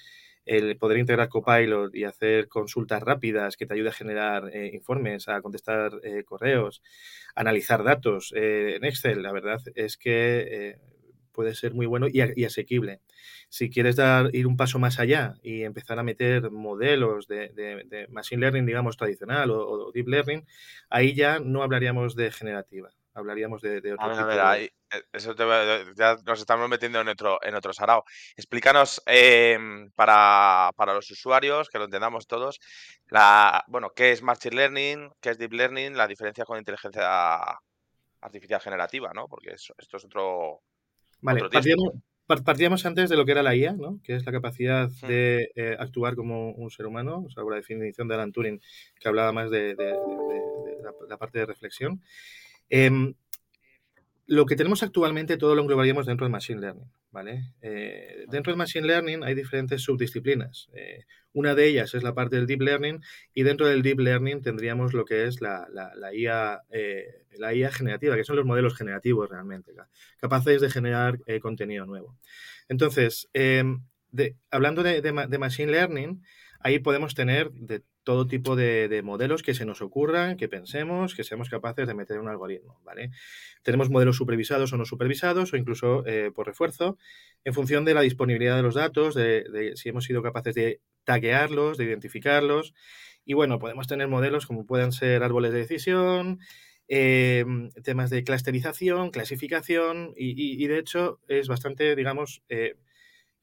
el 0.46 0.78
poder 0.78 0.98
integrar 0.98 1.30
Copilot 1.30 1.96
y 1.96 2.04
hacer 2.04 2.48
consultas 2.48 3.02
rápidas 3.02 3.56
que 3.56 3.66
te 3.66 3.74
ayude 3.74 3.90
a 3.90 3.94
generar 3.94 4.50
eh, 4.54 4.72
informes, 4.74 5.28
a 5.30 5.42
contestar 5.42 5.94
eh, 6.04 6.24
correos, 6.24 6.82
analizar 7.36 7.84
datos 7.84 8.34
eh, 8.36 8.76
en 8.76 8.86
Excel, 8.86 9.24
la 9.24 9.32
verdad 9.32 9.62
es 9.76 9.98
que 9.98 10.78
puede 11.34 11.56
ser 11.56 11.74
muy 11.74 11.86
bueno 11.86 12.08
y, 12.10 12.22
asequible. 12.46 13.02
Si 13.50 13.70
quieres 13.70 13.96
dar, 13.98 14.30
ir 14.34 14.48
un 14.48 14.56
paso 14.58 14.80
más 14.80 15.00
allá 15.00 15.34
y 15.42 15.64
empezar 15.64 16.00
a 16.00 16.04
meter 16.04 16.50
modelos 16.52 17.28
de, 17.28 17.50
de- 17.50 17.84
de 17.86 18.08
machine 18.10 18.42
learning, 18.42 18.66
digamos, 18.66 18.96
tradicional 18.98 19.52
o, 19.52 19.68
o 19.88 19.92
deep 19.92 20.08
learning, 20.08 20.46
ahí 20.90 21.14
ya 21.14 21.40
no 21.40 21.64
hablaríamos 21.64 22.16
de 22.16 22.32
generativa, 22.32 22.90
hablaríamos 23.14 23.62
de, 23.62 23.82
de 23.82 23.92
A 23.92 23.96
otro 23.96 24.12
a 24.12 24.16
tipo 24.16 24.28
ver, 24.28 24.36
de... 24.38 24.42
ahí, 24.42 24.66
eh, 24.92 25.04
eso 25.12 25.36
te 25.36 25.44
eh, 25.44 25.86
ya 25.96 26.18
nos 26.26 26.40
estamos 26.40 26.70
metiendo 26.70 27.02
en 27.02 27.08
otro, 27.10 27.40
en 27.44 27.56
otro 27.56 27.74
sarao. 27.74 28.04
Explícanos 28.38 29.02
em, 29.06 29.92
para, 29.92 30.72
para 30.76 30.94
los 30.94 31.10
usuarios, 31.12 31.70
que 31.70 31.78
lo 31.80 31.86
entendamos 31.86 32.28
todos, 32.28 32.60
la, 33.10 33.64
bueno, 33.68 33.92
qué 33.96 34.12
es 34.12 34.22
Machine 34.22 34.56
Learning, 34.56 35.10
qué 35.22 35.32
es 35.32 35.38
Deep 35.38 35.54
Learning, 35.54 35.98
la 35.98 36.08
diferencia 36.08 36.46
con 36.46 36.58
inteligencia 36.58 37.44
artificial 38.22 38.62
generativa, 38.62 39.12
¿no? 39.14 39.28
Porque 39.28 39.52
eso- 39.52 39.74
esto 39.78 39.98
es 39.98 40.06
otro, 40.06 40.62
Vale, 41.24 41.40
partíamos, 41.50 41.94
par- 42.28 42.44
partíamos 42.44 42.86
antes 42.86 43.10
de 43.10 43.18
lo 43.18 43.26
que 43.26 43.32
era 43.32 43.44
la 43.44 43.56
IA, 43.56 43.74
¿no? 43.74 44.00
que 44.04 44.16
es 44.16 44.26
la 44.26 44.32
capacidad 44.32 44.90
de 45.08 45.52
eh, 45.56 45.76
actuar 45.80 46.16
como 46.16 46.52
un 46.52 46.70
ser 46.72 46.86
humano, 46.86 47.24
o 47.26 47.30
sea, 47.30 47.44
la 47.44 47.56
definición 47.56 48.08
de 48.08 48.16
Alan 48.16 48.32
Turing, 48.32 48.62
que 49.00 49.08
hablaba 49.08 49.32
más 49.32 49.50
de, 49.50 49.76
de- 49.76 49.76
de- 49.76 49.94
de- 49.94 50.76
de 50.78 50.84
la, 50.84 50.92
la 51.10 51.18
parte 51.18 51.40
de 51.40 51.46
reflexión. 51.46 52.02
Em, 52.70 53.16
lo 54.28 54.46
que 54.46 54.56
tenemos 54.56 54.84
actualmente 54.84 55.38
todo 55.38 55.56
lo 55.56 55.62
englobaríamos 55.62 56.06
dentro 56.06 56.26
del 56.26 56.32
Machine 56.32 56.60
Learning. 56.62 56.90
¿Vale? 57.14 57.54
Eh, 57.62 58.26
dentro 58.30 58.52
del 58.52 58.58
Machine 58.58 58.88
Learning 58.88 59.24
hay 59.24 59.36
diferentes 59.36 59.82
subdisciplinas. 59.84 60.70
Eh, 60.76 61.06
una 61.34 61.56
de 61.56 61.68
ellas 61.68 61.94
es 61.96 62.04
la 62.04 62.14
parte 62.16 62.36
del 62.36 62.48
Deep 62.48 62.62
Learning 62.62 63.02
y 63.34 63.44
dentro 63.44 63.68
del 63.68 63.84
Deep 63.84 64.00
Learning 64.02 64.42
tendríamos 64.42 64.94
lo 64.94 65.06
que 65.06 65.26
es 65.28 65.42
la, 65.42 65.68
la- 65.72 65.94
la 65.96 66.14
IA, 66.14 66.62
eh, 66.72 67.06
la 67.38 67.54
IA 67.54 67.72
generativa, 67.72 68.18
que 68.18 68.26
son 68.26 68.36
los 68.36 68.46
modelos 68.46 68.76
generativos 68.78 69.30
realmente, 69.30 69.74
ca- 69.74 69.90
capaces 70.20 70.62
de 70.62 70.70
generar 70.72 71.20
contenido 71.42 71.86
nuevo. 71.86 72.18
Entonces, 72.70 73.30
em, 73.34 73.84
de- 74.12 74.36
hablando 74.52 74.84
de, 74.84 75.02
de 75.02 75.12
ma- 75.14 75.28
de 75.28 75.38
Machine 75.38 75.72
Learning, 75.72 76.22
ahí 76.60 76.80
podemos 76.80 77.16
tener 77.16 77.52
de 77.52 77.84
todo 78.04 78.28
tipo 78.28 78.56
de, 78.56 78.88
de 78.88 79.02
modelos 79.02 79.44
que 79.44 79.54
se 79.54 79.66
nos 79.66 79.82
ocurran, 79.82 80.38
que 80.38 80.50
pensemos, 80.50 81.16
que 81.16 81.24
seamos 81.24 81.50
capaces 81.50 81.88
de 81.88 81.94
meter 81.94 82.18
en 82.18 82.24
un 82.24 82.30
algoritmo, 82.30 82.80
¿vale? 82.84 83.12
Tenemos 83.64 83.90
modelos 83.90 84.18
supervisados 84.18 84.74
o 84.74 84.78
no 84.78 84.86
supervisados 84.86 85.54
o 85.54 85.58
incluso 85.58 86.06
eh, 86.06 86.32
por 86.34 86.48
refuerzo 86.48 86.98
en 87.44 87.54
función 87.54 87.86
de 87.86 87.94
la 87.94 88.02
disponibilidad 88.02 88.56
de 88.56 88.64
los 88.64 88.76
datos, 88.76 89.16
de, 89.16 89.74
si 89.76 89.90
hemos 89.90 90.04
sido 90.04 90.22
capaces 90.22 90.54
de 90.56 90.82
taguearlos, 91.06 91.78
de 91.78 91.86
identificarlos. 91.86 92.74
Y 93.26 93.34
bueno, 93.34 93.58
podemos 93.60 93.88
tener 93.88 94.08
modelos 94.08 94.46
como 94.46 94.66
puedan 94.66 94.92
ser 94.92 95.24
árboles 95.24 95.54
de 95.54 95.60
decisión, 95.60 96.40
eh, 96.90 97.46
temas 97.84 98.10
de 98.10 98.24
clusterización, 98.26 99.12
clasificación 99.12 100.14
y 100.18 100.68
de 100.68 100.78
hecho 100.78 101.20
es 101.28 101.48
bastante, 101.48 101.96
digamos, 101.96 102.44
eh, 102.50 102.76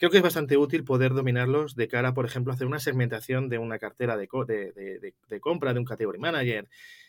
creo 0.00 0.10
que 0.10 0.16
es 0.18 0.24
bastante 0.24 0.56
útil 0.56 0.82
poder 0.84 1.14
dominarlos 1.14 1.76
de 1.76 1.86
cara, 1.88 2.14
por 2.14 2.26
ejemplo, 2.26 2.52
a 2.52 2.56
hacer 2.56 2.66
una 2.66 2.80
segmentación 2.80 3.48
de 3.50 3.58
una 3.58 3.78
cartera 3.78 4.16
de, 4.16 4.26
co- 4.28 4.46
de- 4.46 4.72
de- 4.72 5.40
compra, 5.40 5.72
de 5.74 5.78
un 5.80 5.84
category 5.86 6.18
manager, 6.18 6.68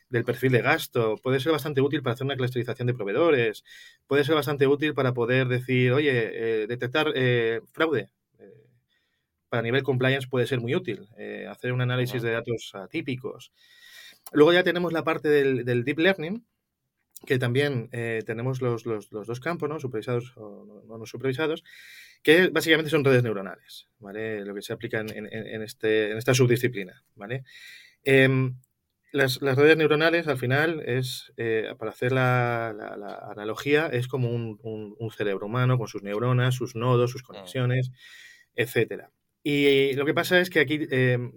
del 0.10 0.26
perfil 0.26 0.52
de 0.52 0.62
gasto. 0.62 1.16
Puede 1.24 1.40
ser 1.40 1.54
bastante 1.54 1.82
útil 1.82 2.04
para 2.04 2.14
hacer 2.16 2.26
una 2.26 2.36
clusterización 2.38 2.88
de 2.88 2.94
proveedores. 2.94 3.64
Puede 4.08 4.24
ser 4.26 4.36
bastante 4.36 4.68
útil 4.68 4.94
para 4.94 5.14
poder 5.14 5.48
decir, 5.48 5.94
oye, 5.94 6.64
eh, 6.64 6.68
detectar 6.68 7.12
eh, 7.16 7.62
fraude. 7.72 8.10
Eh, 8.40 8.68
para 9.50 9.64
nivel 9.64 9.84
compliance 9.84 10.28
puede 10.30 10.48
ser 10.48 10.60
muy 10.62 10.76
útil. 10.76 11.08
hacer 11.50 11.74
un 11.74 11.82
análisis 11.82 12.22
de 12.22 12.32
datos 12.32 12.72
atípicos. 12.74 13.52
Luego 14.34 14.54
ya 14.54 14.64
tenemos 14.64 14.94
la 14.94 15.04
parte 15.04 15.30
del, 15.30 15.66
del 15.66 15.84
deep 15.84 16.00
learning, 16.00 16.46
que 17.26 17.40
también 17.40 17.90
tenemos 18.26 18.62
los, 18.62 18.86
los- 18.86 19.12
los 19.12 19.28
dos 19.28 19.40
campos, 19.40 19.70
¿no? 19.70 19.80
Supervisados 19.80 20.34
o 20.38 20.84
no 21.00 21.06
supervisados, 21.06 21.64
que 22.24 22.48
básicamente 22.50 22.92
son 22.92 23.04
redes 23.04 23.24
neuronales, 23.24 23.88
¿vale? 24.00 24.46
Lo 24.46 24.54
que 24.54 24.62
se 24.62 24.74
aplica 24.74 25.00
en, 25.00 25.10
en- 25.16 25.28
en 25.32 25.62
este, 25.64 26.12
en 26.12 26.18
esta 26.18 26.34
subdisciplina, 26.34 27.04
¿vale? 27.16 27.44
Em, 28.04 28.58
las, 29.12 29.42
las 29.42 29.58
redes 29.58 29.78
neuronales, 29.78 30.28
al 30.28 30.38
final, 30.38 30.82
es, 30.86 31.34
eh, 31.38 31.74
para 31.78 31.92
hacer 31.92 32.12
la, 32.14 32.74
la- 32.78 32.96
la 32.98 33.16
analogía, 33.32 33.88
es 33.88 34.08
como 34.08 34.30
un, 34.32 34.60
un- 34.64 34.96
un 34.98 35.12
cerebro 35.12 35.48
humano 35.48 35.78
con 35.78 35.88
sus 35.88 36.04
neuronas, 36.04 36.56
sus 36.56 36.76
nodos, 36.76 37.12
sus 37.12 37.24
conexiones, 37.24 37.92
etcétera. 38.56 39.12
Y 39.44 39.94
lo 39.94 40.06
que 40.06 40.14
pasa 40.14 40.40
es 40.40 40.50
que 40.50 40.60
aquí 40.60 40.88
em, 40.92 41.34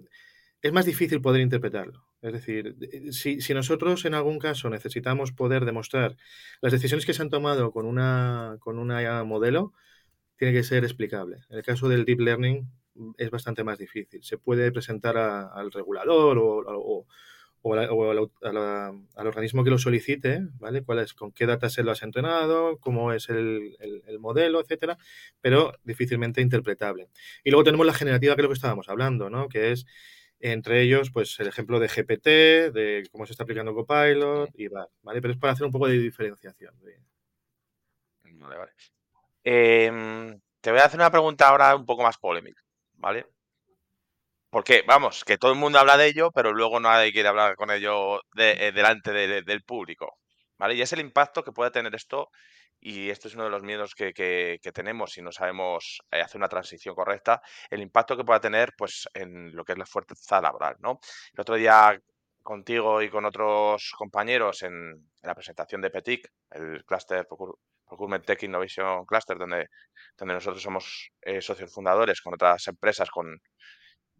es 0.61 0.71
más 0.73 0.85
difícil 0.85 1.21
poder 1.21 1.41
interpretarlo. 1.41 2.05
Es 2.21 2.33
decir, 2.33 2.75
si, 3.11 3.41
si 3.41 3.53
nosotros 3.53 4.05
en 4.05 4.15
algún 4.15 4.39
caso 4.39 4.69
necesitamos 4.69 5.31
poder 5.31 5.65
demostrar 5.65 6.17
las 6.61 6.71
decisiones 6.71 7.05
que 7.05 7.13
se 7.13 7.21
han 7.21 7.29
tomado 7.29 7.71
con 7.71 7.85
una, 7.85 8.57
con 8.59 8.79
una 8.79 9.23
modelo, 9.23 9.73
tiene 10.37 10.53
que 10.53 10.63
ser 10.63 10.83
explicable. 10.83 11.37
En 11.49 11.57
el 11.57 11.63
caso 11.63 11.87
del 11.89 12.05
deep 12.05 12.19
learning 12.21 12.67
mm, 12.95 13.11
es 13.17 13.29
bastante 13.31 13.63
más 13.63 13.77
difícil. 13.79 14.23
Se 14.23 14.37
puede 14.37 14.71
presentar 14.71 15.17
a- 15.17 15.47
al 15.47 15.71
regulador 15.71 16.37
o, 16.37 16.45
o- 16.67 17.07
o 17.61 17.73
a 17.73 17.77
la- 17.77 17.91
o 17.91 18.11
al, 18.11 18.17
au- 18.19 18.31
a 18.43 18.53
la- 18.53 18.87
al 19.15 19.27
organismo 19.27 19.63
que 19.63 19.71
lo 19.71 19.77
solicite, 19.79 20.41
¿vale? 20.59 20.83
¿Cuál 20.83 20.99
es, 20.99 21.13
con 21.13 21.31
qué 21.31 21.45
data 21.47 21.69
se 21.69 21.83
lo 21.83 21.91
has 21.91 22.03
entrenado, 22.03 22.77
cómo 22.79 23.11
es 23.13 23.29
el, 23.29 23.75
el- 23.79 24.03
el 24.07 24.19
modelo, 24.19 24.61
etcétera, 24.61 24.97
pero 25.41 25.73
difícilmente 25.83 26.41
interpretable. 26.41 27.09
Y 27.43 27.49
luego 27.51 27.63
tenemos 27.63 27.85
la 27.87 27.93
generativa, 27.93 28.35
que 28.35 28.41
es 28.41 28.43
lo 28.43 28.49
que 28.49 28.53
estábamos 28.55 28.87
hablando, 28.89 29.29
¿no? 29.31 29.49
Que 29.49 29.71
es 29.71 29.85
entre 30.39 30.81
ellos, 30.83 31.11
pues 31.11 31.39
el 31.39 31.47
ejemplo 31.47 31.79
de 31.79 31.87
GPT, 31.89 32.71
de 32.71 33.03
cómo 33.11 33.25
se 33.25 33.31
está 33.33 33.43
aplicando 33.43 33.73
Copilot 33.73 34.49
y 34.55 34.67
va, 34.67 34.87
¿vale? 35.01 35.21
Pero 35.21 35.33
es 35.33 35.39
para 35.39 35.53
hacer 35.53 35.65
un 35.65 35.71
poco 35.71 35.87
de 35.87 35.97
diferenciación. 35.99 36.73
Vale, 38.39 38.57
vale. 38.57 38.71
Em, 39.45 40.39
te 40.61 40.71
voy 40.71 40.79
a 40.81 40.85
hacer 40.85 40.99
una 40.99 41.09
pregunta 41.11 41.47
ahora 41.47 41.73
un 41.75 41.85
poco 41.85 42.03
más 42.03 42.17
polémica, 42.17 42.61
¿vale? 42.95 43.25
Porque, 44.49 44.83
vamos, 44.87 45.23
que 45.25 45.37
todo 45.37 45.51
el 45.51 45.57
mundo 45.57 45.79
habla 45.79 45.97
de 45.97 46.07
ello, 46.07 46.31
pero 46.31 46.53
luego 46.53 46.79
nadie 46.79 47.11
quiere 47.11 47.27
hablar 47.29 47.55
con 47.55 47.71
ello 47.71 48.21
de- 48.33 48.67
eh, 48.67 48.71
delante 48.71 49.11
de- 49.11 49.41
del 49.43 49.63
público, 49.63 50.17
¿vale? 50.57 50.75
Y 50.75 50.81
es 50.81 50.93
el 50.93 50.99
impacto 51.01 51.43
que 51.43 51.51
puede 51.51 51.71
tener 51.71 51.93
esto, 51.95 52.29
y 52.79 53.09
esto 53.09 53.27
es 53.27 53.35
uno 53.35 53.43
de 53.45 53.49
los 53.49 53.63
miedos 53.63 53.93
que, 53.95 54.13
que- 54.13 54.59
que 54.61 54.71
tenemos 54.71 55.11
si 55.13 55.21
no 55.21 55.31
sabemos 55.31 55.99
eh, 56.11 56.21
hacer 56.21 56.37
una 56.37 56.47
transición 56.49 56.95
correcta, 56.95 57.41
el 57.69 57.81
impacto 57.81 58.15
que 58.15 58.23
pueda 58.23 58.39
tener, 58.39 58.73
pues, 58.77 59.07
en 59.13 59.53
lo 59.55 59.65
que 59.65 59.73
es 59.73 59.77
la 59.77 59.85
fuerza 59.85 60.41
laboral, 60.41 60.75
¿no? 60.79 60.99
El 61.33 61.41
otro 61.41 61.55
día 61.55 61.99
contigo 62.43 63.01
y 63.01 63.09
con 63.09 63.25
otros 63.25 63.91
compañeros 63.97 64.61
en, 64.63 65.09
la 65.23 65.33
presentación 65.35 65.81
de 65.81 65.89
PETIC, 65.89 66.27
el 66.51 66.85
Cluster 66.85 67.27
Procurement 67.85 68.25
Tech 68.25 68.41
Innovation 68.43 69.05
Cluster, 69.05 69.37
donde, 69.37 69.67
donde 70.17 70.33
nosotros 70.33 70.61
somos 70.61 71.09
eh, 71.21 71.41
socios 71.41 71.71
fundadores 71.71 72.21
con 72.21 72.33
otras 72.33 72.67
empresas 72.67 73.09
con, 73.09 73.39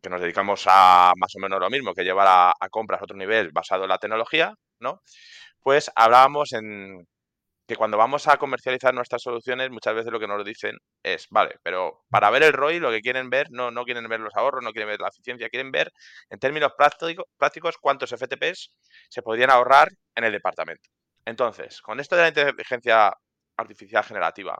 que 0.01 0.09
nos 0.09 0.21
dedicamos 0.21 0.65
a 0.67 1.13
más 1.17 1.35
o 1.35 1.39
menos 1.39 1.59
lo 1.59 1.69
mismo, 1.69 1.93
que 1.93 2.03
llevar 2.03 2.27
a, 2.59 2.69
compras 2.69 3.01
a 3.01 3.05
otro 3.05 3.17
nivel 3.17 3.51
basado 3.51 3.83
en 3.83 3.89
la 3.89 3.97
tecnología, 3.97 4.53
¿no? 4.79 5.01
Pues 5.61 5.91
hablábamos 5.95 6.53
en, 6.53 7.07
que 7.67 7.75
cuando 7.75 7.97
vamos 7.97 8.27
a 8.27 8.37
comercializar 8.37 8.93
nuestras 8.93 9.23
soluciones, 9.23 9.71
muchas 9.71 9.95
veces 9.95 10.11
lo 10.11 10.19
que 10.19 10.27
nos 10.27 10.45
dicen 10.45 10.77
es, 11.01 11.27
vale, 11.31 11.55
pero 11.63 12.05
para 12.09 12.29
ver 12.29 12.43
el 12.43 12.53
ROI 12.53 12.79
lo 12.79 12.91
que 12.91 13.01
quieren 13.01 13.29
ver, 13.29 13.47
no, 13.49 13.71
no 13.71 13.83
quieren 13.83 14.07
ver 14.07 14.19
los 14.19 14.35
ahorros, 14.35 14.63
no 14.63 14.71
quieren 14.71 14.89
ver 14.89 14.99
la 15.01 15.07
eficiencia, 15.07 15.49
quieren 15.49 15.71
ver 15.71 15.91
en 16.29 16.39
términos 16.39 16.73
prácticos 16.77 17.77
cuántos 17.81 18.11
FTPs 18.11 18.75
se 19.09 19.21
podrían 19.23 19.49
ahorrar 19.49 19.89
en 20.15 20.23
el 20.23 20.31
departamento. 20.31 20.87
Entonces, 21.25 21.81
con 21.81 21.99
esto 21.99 22.15
de 22.15 22.21
la 22.21 22.27
inteligencia 22.27 23.11
artificial 23.57 24.03
generativa, 24.03 24.57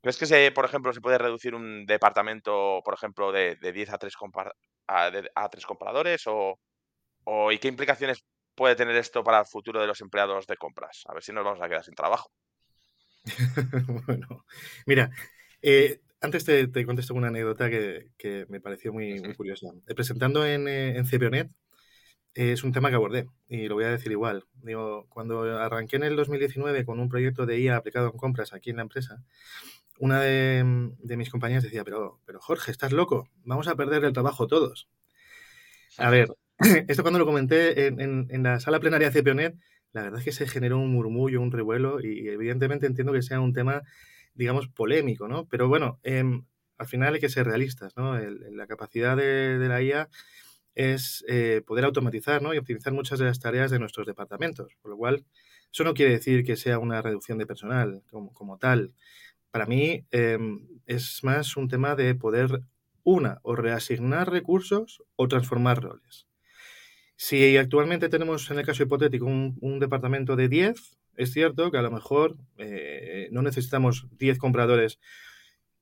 ¿crees 0.00 0.18
que, 0.18 0.26
se, 0.26 0.52
por 0.52 0.64
ejemplo, 0.64 0.92
se 0.92 1.00
puede 1.00 1.18
reducir 1.18 1.54
un 1.54 1.86
departamento, 1.86 2.80
por 2.84 2.94
ejemplo, 2.94 3.32
de, 3.32 3.56
10 3.56 3.90
a 3.90 3.98
3, 3.98 4.14
a, 4.88 5.06
a 5.34 5.50
compradores? 5.66 6.26
O, 6.26 6.58
o, 7.24 7.52
¿Y 7.52 7.58
qué 7.58 7.68
implicaciones 7.68 8.24
puede 8.54 8.76
tener 8.76 8.96
esto 8.96 9.24
para 9.24 9.40
el 9.40 9.46
futuro 9.46 9.80
de 9.80 9.86
los 9.86 10.00
empleados 10.00 10.46
de 10.46 10.56
compras? 10.56 11.02
A 11.06 11.14
ver 11.14 11.22
si 11.22 11.32
nos 11.32 11.44
vamos 11.44 11.60
a 11.62 11.68
quedar 11.68 11.84
sin 11.84 11.94
trabajo. 11.94 12.30
bueno, 14.06 14.44
mira, 14.86 15.10
eh, 15.62 16.00
antes 16.20 16.44
te, 16.44 16.86
contesto 16.86 17.14
una 17.14 17.28
anécdota 17.28 17.70
que, 17.70 18.46
me 18.48 18.60
pareció 18.60 18.92
muy, 18.92 19.20
curiosa. 19.34 19.68
Eh, 19.86 19.94
presentando 19.94 20.44
en, 20.46 20.68
eh, 20.68 20.96
en 20.96 21.06
CPONet, 21.06 21.50
es 22.34 22.64
un 22.64 22.72
tema 22.72 22.90
que 22.90 22.96
abordé 22.96 23.28
y 23.48 23.68
lo 23.68 23.76
voy 23.76 23.84
a 23.84 23.90
decir 23.90 24.12
igual. 24.12 24.44
Digo, 24.62 25.06
cuando 25.08 25.58
arranqué 25.58 25.96
en 25.96 26.04
el 26.04 26.16
2019 26.16 26.84
con 26.84 26.98
un 26.98 27.08
proyecto 27.08 27.46
de 27.46 27.60
IA 27.60 27.76
aplicado 27.76 28.06
en 28.06 28.18
compras 28.18 28.52
aquí 28.52 28.70
en 28.70 28.76
la 28.76 28.82
empresa, 28.82 29.22
una 29.98 30.20
de, 30.20 30.64
mis 31.16 31.30
compañeras 31.30 31.62
decía, 31.62 31.84
pero, 31.84 32.20
pero 32.26 32.40
Jorge, 32.40 32.70
estás 32.70 32.92
loco, 32.92 33.28
vamos 33.44 33.68
a 33.68 33.76
perder 33.76 34.04
el 34.04 34.12
trabajo 34.12 34.46
todos. 34.46 34.88
A 35.98 36.10
ver, 36.10 36.28
esto 36.88 37.02
cuando 37.02 37.18
lo 37.18 37.26
comenté 37.26 37.86
en, 37.86 38.42
la 38.42 38.58
sala 38.58 38.80
plenaria 38.80 39.10
de 39.10 39.22
CPONet, 39.22 39.56
la 39.92 40.02
verdad 40.02 40.18
es 40.18 40.24
que 40.24 40.32
se 40.32 40.48
generó 40.48 40.78
un 40.78 40.90
murmullo, 40.90 41.40
un 41.40 41.52
revuelo 41.52 42.00
y 42.00 42.28
evidentemente 42.28 42.86
entiendo 42.86 43.12
que 43.12 43.22
sea 43.22 43.40
un 43.40 43.52
tema, 43.52 43.82
digamos, 44.34 44.66
polémico, 44.66 45.28
¿no? 45.28 45.46
Pero 45.46 45.68
bueno, 45.68 46.00
em, 46.02 46.44
al 46.78 46.86
final 46.88 47.14
hay 47.14 47.20
que 47.20 47.28
ser 47.28 47.46
realistas, 47.46 47.96
¿no? 47.96 48.18
la 48.18 48.66
capacidad 48.66 49.16
de, 49.16 49.58
la 49.68 49.80
IA 49.80 50.08
es 50.74 51.24
eh, 51.28 51.62
poder 51.66 51.84
automatizar 51.84 52.42
¿no? 52.42 52.54
y 52.54 52.58
optimizar 52.58 52.92
muchas 52.92 53.18
de 53.18 53.26
las 53.26 53.40
tareas 53.40 53.70
de 53.70 53.78
nuestros 53.78 54.06
departamentos, 54.06 54.76
por 54.82 54.90
lo 54.90 54.96
cual 54.96 55.24
eso 55.72 55.84
no 55.84 55.94
quiere 55.94 56.12
decir 56.12 56.44
que 56.44 56.56
sea 56.56 56.78
una 56.78 57.02
reducción 57.02 57.38
de 57.38 57.46
personal 57.46 58.02
como, 58.10 58.58
tal. 58.58 58.92
Para 59.50 59.66
mí 59.66 60.04
em, 60.10 60.66
es 60.86 61.24
más 61.24 61.56
un 61.56 61.68
tema 61.68 61.96
de 61.96 62.14
poder, 62.14 62.60
una, 63.02 63.40
o 63.42 63.56
reasignar 63.56 64.30
recursos 64.30 65.02
o 65.16 65.28
transformar 65.28 65.82
roles. 65.82 66.26
Si 67.16 67.56
actualmente 67.56 68.08
tenemos, 68.08 68.50
en 68.50 68.58
el 68.58 68.66
caso 68.66 68.82
hipotético, 68.82 69.26
un, 69.26 69.78
departamento 69.78 70.36
de 70.36 70.48
10, 70.48 70.98
es 71.16 71.32
cierto 71.32 71.70
que 71.70 71.78
a 71.78 71.82
lo 71.82 71.90
mejor 71.90 72.36
eh, 72.58 73.28
no 73.30 73.42
necesitamos 73.42 74.06
10 74.18 74.38
compradores, 74.38 74.98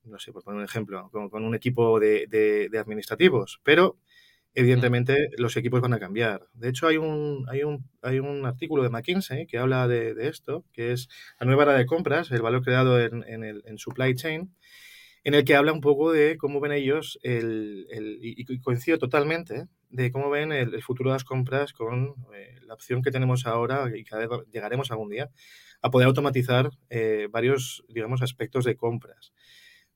no 0.03 0.19
sé, 0.19 0.31
por 0.31 0.43
poner 0.43 0.59
un 0.59 0.65
ejemplo, 0.65 1.09
con, 1.11 1.43
un 1.43 1.55
equipo 1.55 1.99
de, 1.99 2.69
administrativos, 2.79 3.59
pero 3.63 3.97
evidentemente 4.55 5.29
los 5.37 5.57
equipos 5.57 5.81
van 5.81 5.93
a 5.93 5.99
cambiar. 5.99 6.47
De 6.53 6.69
hecho, 6.69 6.87
hay 6.87 6.97
un, 6.97 7.45
hay 7.49 7.63
un, 7.63 7.89
hay 8.01 8.19
un 8.19 8.45
artículo 8.45 8.83
de 8.83 8.89
McKinsey 8.89 9.47
que 9.47 9.57
habla 9.57 9.87
de, 9.87 10.15
esto, 10.27 10.63
que 10.73 10.91
es 10.91 11.09
la 11.39 11.45
nueva 11.45 11.63
era 11.63 11.73
de 11.73 11.85
compras, 11.85 12.31
el 12.31 12.41
valor 12.41 12.63
creado 12.63 12.99
en, 12.99 13.23
en, 13.27 13.43
el, 13.43 13.63
supply 13.77 14.15
chain, 14.15 14.53
en 15.23 15.33
el 15.33 15.43
que 15.45 15.55
habla 15.55 15.73
un 15.73 15.81
poco 15.81 16.11
de 16.11 16.37
cómo 16.37 16.59
ven 16.59 16.71
ellos, 16.71 17.19
el, 17.23 17.87
y, 18.21 18.59
coincido 18.59 18.97
totalmente, 18.97 19.65
de 19.89 20.11
cómo 20.11 20.29
ven 20.29 20.51
el, 20.51 20.81
futuro 20.83 21.09
de 21.09 21.15
las 21.15 21.23
compras 21.23 21.73
con 21.73 22.15
eh, 22.35 22.55
la 22.65 22.73
opción 22.73 23.01
que 23.01 23.11
tenemos 23.11 23.45
ahora 23.45 23.91
y 23.95 24.03
cada 24.03 24.27
llegaremos 24.51 24.91
algún 24.91 25.09
día 25.09 25.29
a 25.81 25.91
poder 25.91 26.07
automatizar 26.07 26.69
eh, 26.89 27.27
varios, 27.31 27.83
digamos, 27.89 28.21
aspectos 28.21 28.65
de 28.65 28.75
compras. 28.75 29.33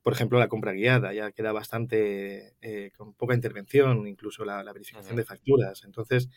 Por 0.08 0.14
ejemplo, 0.14 0.40
la 0.40 0.48
compra 0.48 0.72
guiada 0.72 1.14
ya 1.14 1.34
queda 1.34 1.52
bastante 1.52 2.56
eh, 2.62 2.92
con 2.96 3.14
poca 3.14 3.36
intervención, 3.36 4.08
incluso 4.08 4.46
la, 4.46 4.64
verificación 4.72 5.18
de 5.18 5.26
facturas. 5.26 5.84
Entonces, 5.84 6.30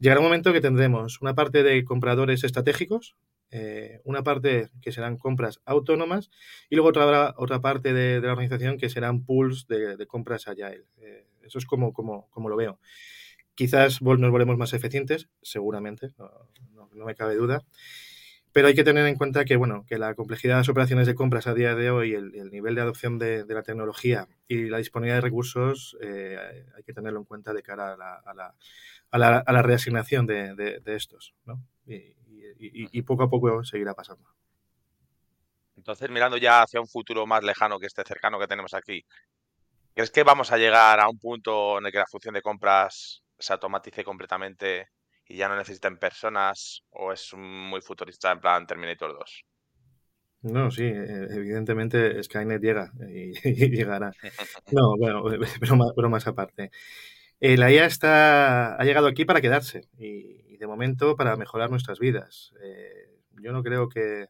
llegará 0.00 0.18
un 0.18 0.26
momento 0.26 0.52
que 0.52 0.60
tendremos 0.60 1.22
una 1.22 1.32
parte 1.32 1.62
de 1.62 1.84
compradores 1.84 2.42
estratégicos, 2.42 3.14
eh, 3.52 4.00
una 4.02 4.24
parte 4.24 4.70
que 4.82 4.90
serán 4.90 5.16
compras 5.16 5.60
autónomas 5.64 6.32
y 6.68 6.74
luego 6.74 6.88
otra, 6.88 7.34
otra 7.36 7.60
parte 7.60 7.92
de, 7.92 8.20
la 8.20 8.32
organización 8.32 8.78
que 8.78 8.88
serán 8.88 9.24
pools 9.24 9.68
de, 9.68 10.04
compras 10.08 10.48
agile. 10.48 10.82
Eh, 10.96 11.28
eso 11.44 11.58
es 11.58 11.66
como, 11.66 11.92
como, 11.92 12.28
como, 12.30 12.48
lo 12.48 12.56
veo. 12.56 12.80
Quizás 13.54 14.02
nos 14.02 14.30
volvemos 14.32 14.58
más 14.58 14.72
eficientes, 14.72 15.28
seguramente, 15.40 16.08
no, 16.18 16.88
me 17.06 17.14
cabe 17.14 17.36
duda. 17.36 17.64
Pero 18.54 18.68
hay 18.68 18.74
que 18.76 18.84
tener 18.84 19.04
en 19.06 19.16
cuenta 19.16 19.44
que, 19.44 19.56
bueno, 19.56 19.84
que 19.84 19.98
la 19.98 20.14
complejidad 20.14 20.54
de 20.54 20.58
las 20.60 20.68
operaciones 20.68 21.08
de 21.08 21.16
compras 21.16 21.48
a 21.48 21.54
día 21.54 21.74
de 21.74 21.90
hoy, 21.90 22.14
el, 22.14 22.36
el 22.36 22.52
nivel 22.52 22.76
de 22.76 22.82
adopción 22.82 23.18
de, 23.18 23.44
la 23.48 23.64
tecnología 23.64 24.28
y 24.46 24.68
la 24.68 24.78
disponibilidad 24.78 25.16
de 25.16 25.22
recursos, 25.22 25.96
eh, 26.00 26.64
hay 26.76 26.84
que 26.84 26.92
tenerlo 26.92 27.18
en 27.18 27.24
cuenta 27.24 27.52
de 27.52 27.64
cara 27.64 27.94
a 27.94 27.96
la, 27.96 28.14
a 28.14 28.32
la, 28.32 28.54
a 29.10 29.18
la, 29.18 29.38
a 29.38 29.52
la 29.52 29.62
reasignación 29.62 30.24
de, 30.26 30.54
de 30.54 30.94
estos. 30.94 31.34
¿no? 31.44 31.60
Y, 31.84 32.14
y, 32.56 33.02
poco 33.02 33.24
a 33.24 33.28
poco 33.28 33.64
seguirá 33.64 33.92
pasando. 33.92 34.30
Entonces, 35.76 36.08
mirando 36.08 36.36
ya 36.36 36.62
hacia 36.62 36.80
un 36.80 36.86
futuro 36.86 37.26
más 37.26 37.42
lejano 37.42 37.80
que 37.80 37.86
este 37.86 38.04
cercano 38.04 38.38
que 38.38 38.46
tenemos 38.46 38.72
aquí, 38.72 39.04
¿crees 39.94 40.12
que 40.12 40.22
vamos 40.22 40.52
a 40.52 40.58
llegar 40.58 41.00
a 41.00 41.08
un 41.08 41.18
punto 41.18 41.78
en 41.78 41.86
el 41.86 41.92
que 41.92 41.98
la 41.98 42.06
función 42.06 42.34
de 42.34 42.40
compras 42.42 43.24
se 43.36 43.52
automatice 43.52 44.04
completamente 44.04 44.90
y 45.26 45.36
ya 45.36 45.48
no 45.48 45.56
necesiten 45.56 45.98
personas 45.98 46.82
o 46.90 47.12
es 47.12 47.32
muy 47.34 47.80
futurista 47.80 48.32
en 48.32 48.40
plan 48.40 48.66
Terminator 48.66 49.18
2? 49.18 49.44
No, 50.42 50.70
sí, 50.70 50.84
e, 50.84 51.26
evidentemente 51.30 52.22
Skynet 52.22 52.60
llega 52.60 52.92
y, 53.08 53.32
llegará. 53.70 54.12
No, 54.70 54.96
bueno, 54.96 55.24
pero 55.94 56.10
más, 56.10 56.26
aparte. 56.26 56.70
Eh, 57.40 57.56
la 57.56 57.72
IA 57.72 57.86
está, 57.86 58.76
ha 58.76 58.84
llegado 58.84 59.06
aquí 59.06 59.24
para 59.24 59.40
quedarse 59.40 59.88
y, 59.98 60.56
de 60.56 60.66
momento 60.66 61.16
para 61.16 61.36
mejorar 61.36 61.70
nuestras 61.70 61.98
vidas. 61.98 62.54
Eh, 62.62 63.18
yo 63.42 63.52
no 63.52 63.62
creo 63.62 63.88
que... 63.88 64.28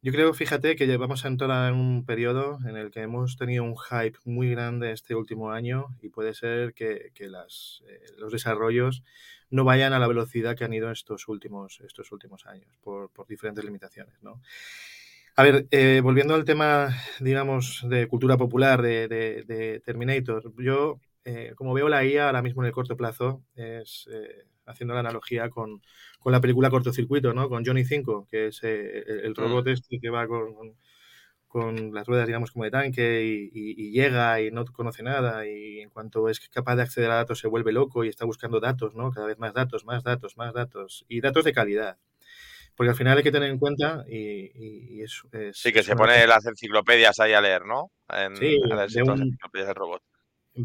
Yo 0.00 0.12
creo, 0.12 0.32
fíjate, 0.32 0.76
que 0.76 0.96
vamos 0.96 1.24
a 1.24 1.28
entrar 1.28 1.72
en 1.72 1.78
un 1.78 2.04
periodo 2.04 2.60
en 2.64 2.76
el 2.76 2.92
que 2.92 3.02
hemos 3.02 3.36
tenido 3.36 3.64
un 3.64 3.76
hype 3.76 4.16
muy 4.24 4.48
grande 4.48 4.92
este 4.92 5.16
último 5.16 5.50
año 5.50 5.86
y 6.00 6.08
puede 6.08 6.34
ser 6.34 6.72
que, 6.72 7.10
las, 7.28 7.82
eh, 7.88 8.00
los 8.16 8.30
desarrollos 8.30 9.02
no 9.50 9.64
vayan 9.64 9.92
a 9.92 9.98
la 9.98 10.06
velocidad 10.06 10.56
que 10.56 10.64
han 10.64 10.72
ido 10.72 10.92
estos 10.92 11.26
últimos, 11.26 11.80
estos 11.80 12.12
últimos 12.12 12.46
años 12.46 12.68
por, 12.80 13.10
diferentes 13.26 13.64
limitaciones. 13.64 14.14
¿no? 14.22 14.40
A 15.34 15.42
ver, 15.42 15.66
eh, 15.72 16.00
volviendo 16.00 16.36
al 16.36 16.44
tema, 16.44 16.96
digamos, 17.18 17.84
de 17.88 18.06
cultura 18.06 18.36
popular 18.36 18.82
de, 18.82 19.08
de, 19.08 19.80
Terminator, 19.84 20.52
yo, 20.62 21.00
como 21.56 21.74
veo 21.74 21.88
la 21.88 22.04
IA 22.04 22.26
ahora 22.26 22.42
mismo 22.42 22.62
en 22.62 22.68
el 22.68 22.72
corto 22.72 22.96
plazo, 22.96 23.42
es 23.56 24.08
haciendo 24.68 24.94
la 24.94 25.00
analogía 25.00 25.50
con, 25.50 25.82
la 26.24 26.40
película 26.40 26.70
Cortocircuito, 26.70 27.32
¿no? 27.32 27.48
Con 27.48 27.64
Johnny 27.64 27.84
5, 27.84 28.28
que 28.30 28.48
es 28.48 28.60
eh, 28.62 29.04
el, 29.24 29.32
mm. 29.32 29.34
robot 29.34 29.68
este 29.68 29.98
que 29.98 30.10
va 30.10 30.26
con, 30.26 30.76
con, 31.46 31.94
las 31.94 32.06
ruedas, 32.06 32.26
digamos, 32.26 32.50
como 32.50 32.64
de 32.64 32.70
tanque 32.70 33.50
y, 33.52 33.90
llega 33.90 34.40
y 34.42 34.50
no 34.50 34.66
conoce 34.66 35.02
nada 35.02 35.46
y 35.46 35.80
en 35.80 35.88
cuanto 35.88 36.28
es 36.28 36.40
capaz 36.50 36.76
de 36.76 36.82
acceder 36.82 37.10
a 37.10 37.16
datos 37.16 37.38
se 37.38 37.48
vuelve 37.48 37.72
loco 37.72 38.04
y 38.04 38.08
está 38.08 38.26
buscando 38.26 38.60
datos, 38.60 38.94
¿no? 38.94 39.10
Cada 39.10 39.26
vez 39.26 39.38
más 39.38 39.54
datos, 39.54 39.84
más 39.84 40.04
datos, 40.04 40.36
más 40.36 40.52
datos 40.52 41.04
y 41.08 41.20
datos 41.20 41.44
de 41.44 41.52
calidad. 41.52 41.96
Porque 42.76 42.90
al 42.90 42.96
final 42.96 43.16
hay 43.16 43.24
que 43.24 43.32
tener 43.32 43.50
en 43.50 43.58
cuenta 43.58 44.04
y, 44.08 45.00
eso 45.02 45.28
es, 45.32 45.58
Sí, 45.58 45.72
que 45.72 45.82
se 45.82 45.96
pone 45.96 46.26
las 46.26 46.46
enciclopedias 46.46 47.18
ahí 47.18 47.32
a 47.32 47.40
leer, 47.40 47.64
¿no? 47.64 47.90
En, 48.08 48.36
sí, 48.36 48.60
a 48.62 48.66
leer 48.66 48.76
las 48.76 48.94
enciclopedias 48.94 49.68
del 49.68 49.74
robot. 49.74 50.02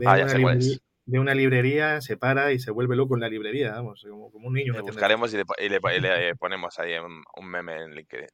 Ah, 0.05 0.17
ya 0.17 0.29
sé 0.29 0.41
cuál 0.41 0.57
es 0.57 0.81
de 1.05 1.19
una 1.19 1.33
librería, 1.33 2.01
se 2.01 2.17
para 2.17 2.53
y 2.53 2.59
se 2.59 2.71
vuelve 2.71 2.95
loco 2.95 3.15
en 3.15 3.21
la 3.21 3.29
librería, 3.29 3.71
vamos, 3.71 4.05
como, 4.09 4.47
un 4.47 4.53
niño. 4.53 4.73
Le 4.73 4.81
buscaremos 4.81 5.33
y 5.33 5.37
le, 5.37 6.35
ponemos 6.35 6.79
ahí 6.79 6.93
un, 6.97 7.47
meme 7.47 7.83
en 7.83 7.95
LinkedIn. 7.95 8.27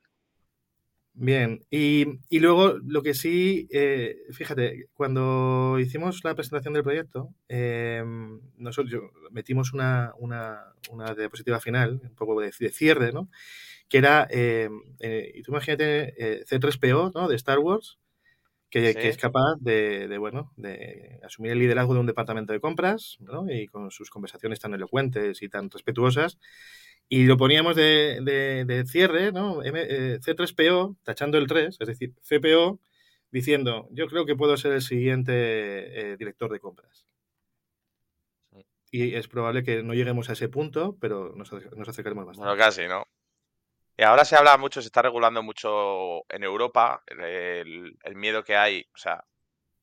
Bien, 1.13 1.65
y, 1.69 2.05
luego 2.31 2.77
lo 2.85 3.01
que 3.01 3.13
sí, 3.13 3.67
eh, 3.71 4.15
fíjate, 4.31 4.87
cuando 4.93 5.77
hicimos 5.79 6.23
la 6.23 6.35
presentación 6.35 6.73
del 6.73 6.83
proyecto, 6.83 7.33
em, 7.49 8.39
nosotros 8.55 9.01
metimos 9.31 9.73
una, 9.73 10.13
una, 10.17 10.73
una, 10.91 11.13
diapositiva 11.15 11.59
final, 11.59 11.99
un 12.03 12.15
poco 12.15 12.39
de, 12.39 12.51
cierre, 12.51 13.11
¿no? 13.11 13.29
Que 13.89 13.97
era, 13.97 14.27
eh, 14.29 14.69
y 15.33 15.41
tú 15.41 15.51
imagínate, 15.51 16.13
eh, 16.17 16.45
C3PO, 16.45 17.11
¿no? 17.13 17.27
De 17.27 17.35
Star 17.35 17.59
Wars, 17.59 17.97
que, 18.69 18.89
es 18.89 19.17
capaz 19.17 19.55
de, 19.59 20.17
bueno, 20.19 20.51
de 20.55 21.19
asumir 21.23 21.51
el 21.51 21.59
liderazgo 21.59 21.93
de 21.93 21.99
un 21.99 22.05
departamento 22.05 22.53
de 22.53 22.59
compras 22.59 23.17
y 23.49 23.67
con 23.67 23.91
sus 23.91 24.09
conversaciones 24.09 24.59
tan 24.59 24.73
elocuentes 24.73 25.41
y 25.41 25.49
tan 25.49 25.69
respetuosas. 25.69 26.37
Y 27.07 27.25
lo 27.25 27.37
poníamos 27.37 27.75
de, 27.75 28.83
cierre, 28.87 29.31
¿no? 29.31 29.63
Eh, 29.63 30.19
C3PO, 30.21 30.97
tachando 31.03 31.39
el 31.39 31.47
3, 31.47 31.77
es 31.79 31.87
decir, 31.87 32.13
CPO, 32.21 32.79
diciendo, 33.31 33.87
yo 33.91 34.07
creo 34.07 34.25
que 34.25 34.35
puedo 34.35 34.55
ser 34.57 34.73
el 34.73 34.81
siguiente 34.81 35.33
eh, 35.33 36.17
director 36.17 36.51
de 36.51 36.59
compras. 36.59 37.07
Y 38.91 39.15
es 39.15 39.27
probable 39.27 39.63
que 39.63 39.83
no 39.83 39.93
lleguemos 39.93 40.29
a 40.29 40.33
ese 40.33 40.49
punto, 40.49 40.97
pero 40.99 41.33
nos, 41.35 41.51
nos 41.51 41.89
acercaremos 41.89 42.25
bastante. 42.25 42.47
Bueno, 42.47 42.63
casi, 42.63 42.87
¿no? 42.87 43.03
Y 43.99 44.03
ahora 44.03 44.23
se 44.23 44.37
habla 44.37 44.57
mucho, 44.57 44.81
se 44.81 44.87
está 44.87 45.01
regulando 45.01 45.43
mucho 45.43 46.21
en 46.29 46.43
Europa 46.45 47.03
el, 47.07 47.97
miedo 48.15 48.45
que 48.45 48.55
hay, 48.55 48.85
o 48.95 48.97
sea, 48.97 49.25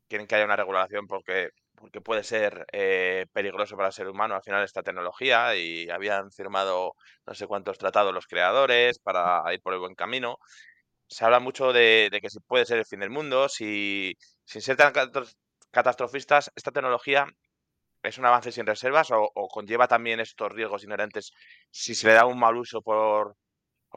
quieren 0.09 0.27
que 0.27 0.37
haya 0.37 0.47
una 0.47 0.57
regulación 0.57 1.07
porque, 1.07 1.51
porque 1.75 2.01
puede 2.01 2.25
ser 2.25 2.67
eh, 2.73 3.27
peligroso 3.35 3.77
para 3.77 3.89
el 3.89 3.95
ser 3.95 4.09
humano 4.09 4.35
al 4.35 4.43
final 4.43 4.65
esta 4.65 4.83
tecnología 4.83 5.55
y 5.57 5.91
habían 5.91 6.31
firmado 6.33 6.95
no 7.27 7.35
sé 7.35 7.47
cuántos 7.47 7.79
tratados 7.79 8.15
los 8.15 8.27
creadores 8.27 8.99
para 9.01 9.43
ir 9.53 9.61
por 9.63 9.75
el 9.75 9.81
buen 9.81 9.95
camino. 9.95 10.39
Se 11.09 11.25
habla 11.27 11.41
mucho 11.41 11.73
de, 11.75 12.11
que 12.23 12.31
si 12.31 12.41
puede 12.41 12.67
ser 12.67 12.79
el 12.79 12.87
fin 12.87 13.01
del 13.01 13.11
mundo, 13.11 13.51
si 13.51 14.15
sin 14.47 14.63
ser 14.63 14.77
tan 14.79 14.95
catastrofistas, 15.73 16.51
esta 16.57 16.73
tecnología 16.73 17.27
es 18.03 18.19
un 18.19 18.27
avance 18.27 18.53
sin 18.53 18.67
reservas 18.67 19.11
o, 19.11 19.31
o 19.35 19.49
conlleva 19.49 19.89
también 19.89 20.21
estos 20.21 20.53
riesgos 20.53 20.85
inherentes 20.85 21.33
si 21.71 21.95
se 21.95 22.07
le 22.09 22.15
da 22.15 22.27
un 22.27 22.39
mal 22.39 22.57
uso 22.57 22.81
por, 22.83 23.37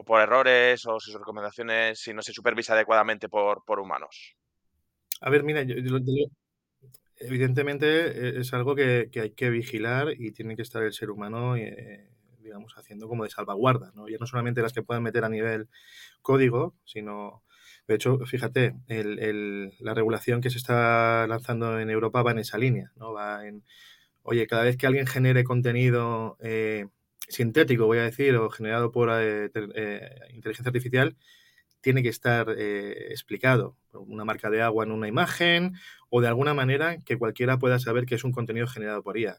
o 0.00 0.04
por 0.04 0.20
errores 0.20 0.86
o 0.86 0.98
sus 0.98 1.14
recomendaciones 1.14 2.00
si 2.00 2.14
no 2.14 2.22
se 2.22 2.32
supervisa 2.32 2.72
adecuadamente 2.72 3.28
por, 3.28 3.64
por 3.64 3.80
humanos? 3.80 4.34
A 5.20 5.28
ver, 5.28 5.44
mira, 5.44 5.62
evidentemente 7.18 7.86
eh, 8.06 8.40
es 8.40 8.54
algo 8.54 8.74
que, 8.74 9.10
hay 9.14 9.30
que 9.32 9.50
vigilar 9.50 10.14
y 10.16 10.32
tiene 10.32 10.56
que 10.56 10.62
estar 10.62 10.82
el 10.82 10.94
ser 10.94 11.10
humano, 11.10 11.54
eh, 11.56 12.08
digamos, 12.38 12.72
haciendo 12.78 13.08
como 13.08 13.24
de 13.24 13.30
salvaguarda, 13.30 13.92
¿no? 13.94 14.08
Ya 14.08 14.16
no 14.18 14.26
solamente 14.26 14.62
las 14.62 14.72
que 14.72 14.82
puedan 14.82 15.02
meter 15.02 15.24
a 15.24 15.28
nivel 15.28 15.68
código, 16.22 16.74
sino, 16.84 17.42
de 17.86 17.96
hecho, 17.96 18.18
fíjate, 18.24 18.76
la 18.88 19.94
regulación 19.94 20.40
que 20.40 20.48
se 20.48 20.56
está 20.56 21.26
lanzando 21.26 21.78
en 21.78 21.90
Europa 21.90 22.22
va 22.22 22.30
en 22.30 22.38
esa 22.38 22.56
línea, 22.56 22.90
¿no? 22.96 23.12
Va 23.12 23.46
en, 23.46 23.64
oye, 24.22 24.46
cada 24.46 24.64
vez 24.64 24.78
que 24.78 24.86
alguien 24.86 25.06
genere 25.06 25.44
contenido 25.44 26.38
eh, 26.40 26.86
sintético, 27.28 27.86
voy 27.86 27.98
a 27.98 28.02
decir, 28.04 28.36
o 28.36 28.50
generado 28.50 28.92
por 28.92 29.10
eh, 29.12 29.50
eh, 29.54 30.10
inteligencia 30.32 30.68
artificial, 30.68 31.16
tiene 31.80 32.02
que 32.02 32.08
estar 32.08 32.54
eh, 32.56 33.08
explicado. 33.10 33.76
Una 33.92 34.24
marca 34.24 34.50
de 34.50 34.62
agua 34.62 34.84
en 34.84 34.92
una 34.92 35.08
imagen 35.08 35.74
o 36.10 36.20
de 36.20 36.28
alguna 36.28 36.54
manera 36.54 36.98
que 36.98 37.18
cualquiera 37.18 37.58
pueda 37.58 37.78
saber 37.78 38.04
que 38.06 38.16
es 38.16 38.24
un 38.24 38.32
contenido 38.32 38.66
generado 38.66 39.02
por 39.02 39.16
IA. 39.16 39.38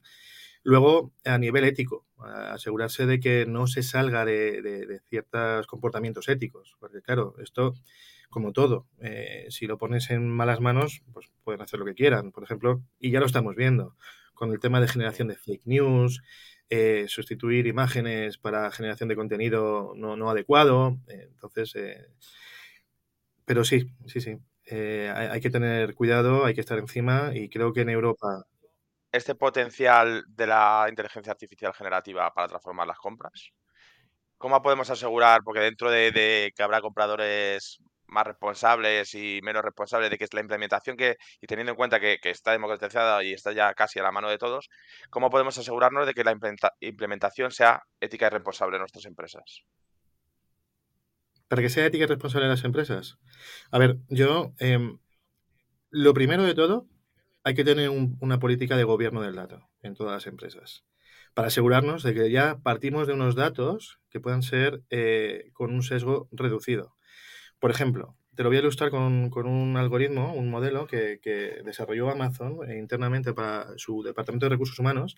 Luego, 0.64 1.12
a 1.26 1.38
nivel 1.38 1.64
ético, 1.64 2.06
asegurarse 2.20 3.08
de 3.08 3.20
que 3.20 3.46
no 3.48 3.66
se 3.66 3.82
salga 3.82 4.26
de, 4.26 5.02
ciertos 5.10 5.66
comportamientos 5.66 6.30
éticos, 6.30 6.76
porque 6.80 7.02
claro, 7.02 7.34
esto, 7.42 7.74
como 8.30 8.54
todo, 8.54 8.86
si 9.50 9.66
lo 9.66 9.80
pones 9.80 10.12
en 10.12 10.30
malas 10.30 10.60
manos, 10.62 11.02
pues 11.14 11.32
pueden 11.44 11.62
hacer 11.62 11.80
lo 11.80 11.86
que 11.86 11.96
quieran, 11.96 12.32
por 12.32 12.44
ejemplo, 12.44 12.84
y 13.00 13.10
ya 13.10 13.20
lo 13.20 13.26
estamos 13.26 13.56
viendo 13.56 13.96
con 14.42 14.52
el 14.52 14.60
tema 14.60 14.82
de 14.82 14.88
generación 14.88 15.28
de 15.28 15.36
fake 15.36 15.66
news, 15.66 16.22
eh, 16.74 17.10
sustituir 17.10 17.68
imágenes 17.68 18.38
para 18.38 18.72
generación 18.72 19.10
de 19.10 19.18
contenido 19.18 19.92
no, 19.98 20.30
adecuado. 20.30 20.98
Eh, 21.10 21.28
entonces, 21.30 21.76
eh, 21.76 22.08
pero 23.44 23.66
sí, 23.66 23.92
sí, 24.08 24.22
sí. 24.22 24.40
Hay, 25.14 25.42
que 25.42 25.50
tener 25.50 25.94
cuidado, 25.96 26.46
hay 26.46 26.54
que 26.54 26.62
estar 26.62 26.80
encima 26.80 27.32
y 27.34 27.50
creo 27.50 27.74
que 27.74 27.82
en 27.82 27.90
Europa... 27.90 28.46
Este 29.12 29.36
potencial 29.36 30.24
de 30.30 30.48
la 30.48 30.86
inteligencia 30.88 31.34
artificial 31.34 31.74
generativa 31.74 32.34
para 32.34 32.48
transformar 32.48 32.88
las 32.88 33.00
compras, 33.00 33.52
¿cómo 34.38 34.62
podemos 34.62 34.90
asegurar? 34.90 35.42
Porque 35.44 35.60
dentro 35.60 35.92
de 35.92 36.54
que 36.56 36.64
habrá 36.64 36.80
compradores 36.80 37.82
más 38.12 38.28
responsables 38.28 39.16
y 39.16 39.40
menos 39.42 39.64
responsables 39.64 40.12
de 40.12 40.18
que 40.18 40.26
es 40.26 40.34
la 40.34 40.42
implementación 40.42 40.98
que, 40.98 41.18
y 41.42 41.48
teniendo 41.48 41.72
en 41.72 41.78
cuenta 41.78 42.00
que, 42.00 42.20
está 42.24 42.52
democratizada 42.52 43.24
y 43.24 43.34
está 43.34 43.52
ya 43.54 43.74
casi 43.74 44.00
a 44.00 44.04
la 44.04 44.12
mano 44.12 44.30
de 44.30 44.38
todos, 44.38 44.70
¿cómo 45.10 45.30
podemos 45.30 45.58
asegurarnos 45.58 46.06
de 46.06 46.14
que 46.14 46.24
la 46.24 46.38
implementación 46.80 47.52
sea 47.52 47.82
ética 48.00 48.28
y 48.28 48.30
responsable 48.30 48.76
en 48.76 48.82
nuestras 48.82 49.06
empresas? 49.06 49.64
Para 51.48 51.62
que 51.62 51.70
sea 51.70 51.86
ética 51.86 52.04
y 52.04 52.08
responsable 52.08 52.46
en 52.46 52.52
las 52.52 52.64
empresas. 52.64 53.18
A 53.72 53.80
ver, 53.80 53.98
yo, 54.08 54.54
em, 54.60 55.00
lo 55.90 56.14
primero 56.14 56.44
de 56.44 56.54
todo, 56.54 56.88
hay 57.44 57.56
que 57.56 57.64
tener 57.64 57.90
una 57.90 58.40
política 58.40 58.78
de 58.78 58.84
gobierno 58.84 59.22
del 59.22 59.36
dato 59.36 59.70
en 59.82 59.96
todas 59.96 60.14
las 60.14 60.28
empresas 60.28 60.86
para 61.34 61.48
asegurarnos 61.48 62.04
de 62.04 62.14
que 62.14 62.32
ya 62.32 62.60
partimos 62.62 63.08
de 63.08 63.14
unos 63.14 63.36
datos 63.36 64.00
que 64.10 64.20
puedan 64.20 64.44
ser 64.44 64.82
eh, 64.90 65.50
con 65.54 65.74
un 65.74 65.84
sesgo 65.84 66.28
reducido. 66.32 66.96
Por 67.62 67.70
ejemplo, 67.70 68.18
te 68.34 68.42
lo 68.42 68.50
voy 68.50 68.58
a 68.58 68.62
ilustrar 68.62 68.90
con, 68.90 69.32
un 69.32 69.78
algoritmo, 69.78 70.34
un 70.34 70.50
modelo 70.50 70.88
que, 70.88 71.20
desarrolló 71.64 72.10
Amazon 72.10 72.68
eh, 72.68 72.80
internamente 72.80 73.34
para 73.34 73.78
su 73.78 74.02
departamento 74.02 74.48
de 74.48 74.50
recursos 74.50 74.80
humanos, 74.80 75.16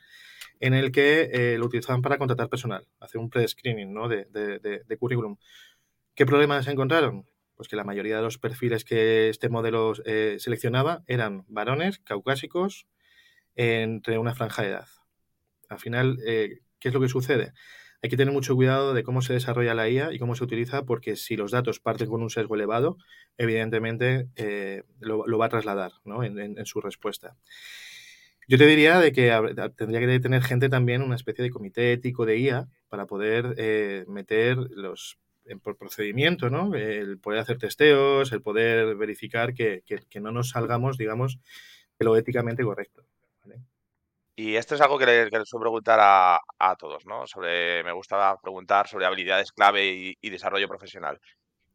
en 0.60 0.73
el 0.73 0.91
que 0.91 1.29
eh, 1.32 1.58
lo 1.58 1.67
utilizaban 1.67 2.01
para 2.01 2.17
contratar 2.17 2.49
personal, 2.49 2.86
hacer 2.99 3.21
un 3.21 3.29
pre-screening 3.29 3.93
¿no? 3.93 4.10
de, 4.10 4.97
currículum. 4.99 5.38
¿Qué 6.15 6.25
problemas 6.25 6.67
encontraron? 6.67 7.25
Pues 7.56 7.69
que 7.69 7.77
la 7.77 7.86
mayoría 7.86 8.17
de 8.17 8.23
los 8.23 8.38
perfiles 8.38 8.84
que 8.84 9.29
este 9.29 9.47
modelo 9.47 9.93
eh, 10.03 10.36
seleccionaba 10.38 11.06
eran 11.08 11.45
varones, 11.47 11.99
caucásicos, 11.99 12.88
entre 13.56 14.17
una 14.17 14.36
franja 14.36 14.63
de 14.63 14.67
edad. 14.67 14.88
Al 15.69 15.79
final, 15.79 16.17
¿qué 16.17 16.60
es 16.82 16.93
lo 16.93 16.99
que 16.99 17.08
sucede? 17.08 17.53
Hay 18.03 18.09
que 18.09 18.17
tener 18.17 18.33
mucho 18.33 18.53
cuidado 18.53 18.93
de 18.93 19.01
cómo 19.01 19.21
se 19.21 19.31
desarrolla 19.31 19.73
la 19.73 19.87
IA 19.87 20.11
y 20.11 20.19
cómo 20.19 20.35
se 20.35 20.43
utiliza, 20.43 20.83
porque 20.83 21.15
si 21.15 21.37
los 21.37 21.51
datos 21.51 21.79
parten 21.79 22.09
con 22.09 22.21
un 22.21 22.29
sesgo 22.29 22.55
elevado, 22.55 22.97
evidentemente 23.37 24.27
eh, 24.35 24.83
lo, 24.99 25.37
va 25.37 25.45
a 25.45 25.49
trasladar 25.49 25.93
en, 26.05 26.65
su 26.65 26.81
respuesta. 26.81 27.37
Yo 28.45 28.57
te 28.57 28.67
diría 28.67 28.99
de 28.99 29.13
que 29.13 29.31
tendría 29.77 30.01
que 30.01 30.19
tener 30.19 30.43
gente 30.43 30.67
también 30.67 31.01
una 31.01 31.15
especie 31.15 31.45
de 31.45 31.49
comité 31.49 31.93
ético 31.93 32.25
de 32.25 32.37
IA 32.39 32.67
para 32.89 33.05
poder 33.05 33.55
eh, 33.57 34.03
meter 34.09 34.57
los 34.57 35.17
por 35.61 35.77
procedimiento, 35.77 36.49
¿no? 36.49 36.75
El 36.75 37.19
poder 37.19 37.39
hacer 37.39 37.57
testeos, 37.57 38.33
el 38.33 38.41
poder 38.41 38.95
verificar 38.95 39.53
que, 39.53 39.83
no 40.21 40.31
nos 40.31 40.49
salgamos, 40.49 40.97
digamos, 40.97 41.39
de 41.99 42.05
lo 42.05 42.17
éticamente 42.17 42.63
correcto. 42.63 43.05
Y 44.36 44.56
esto 44.56 44.74
es 44.76 44.82
algo 44.82 44.98
que 44.98 45.06
les, 45.06 45.30
suelo 45.48 45.62
preguntar 45.62 46.00
a, 46.02 46.76
todos, 46.78 47.06
¿no? 47.06 47.28
Sobre, 47.28 47.84
me 47.84 47.91
gusta 47.91 48.36
preguntar 48.41 48.88
sobre 48.88 49.06
habilidades 49.06 49.52
clave 49.52 50.15
y, 50.19 50.30
desarrollo 50.30 50.67
profesional. 50.67 51.19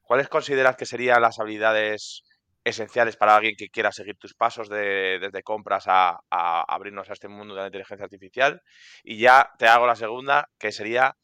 ¿Cuáles 0.03 0.29
consideras 0.29 0.77
que 0.77 0.87
serían 0.87 1.23
las 1.23 1.39
habilidades 1.39 2.23
esenciales 2.65 3.17
para 3.17 3.37
alguien 3.37 3.55
que 3.57 3.69
quiera 3.69 3.93
seguir 3.93 4.17
tus 4.19 4.35
pasos 4.35 4.69
desde 4.69 5.43
compras 5.43 5.85
a, 5.87 6.19
abrirnos 6.31 7.09
a 7.11 7.13
este 7.13 7.29
mundo 7.29 7.55
de 7.55 7.61
la 7.61 7.67
inteligencia 7.69 8.05
artificial? 8.05 8.61
Y 9.05 9.19
ya 9.19 9.53
te 9.59 9.69
hago 9.69 9.87
la 9.87 9.97
segunda, 9.97 10.49
que 10.59 10.73
sería 10.73 11.17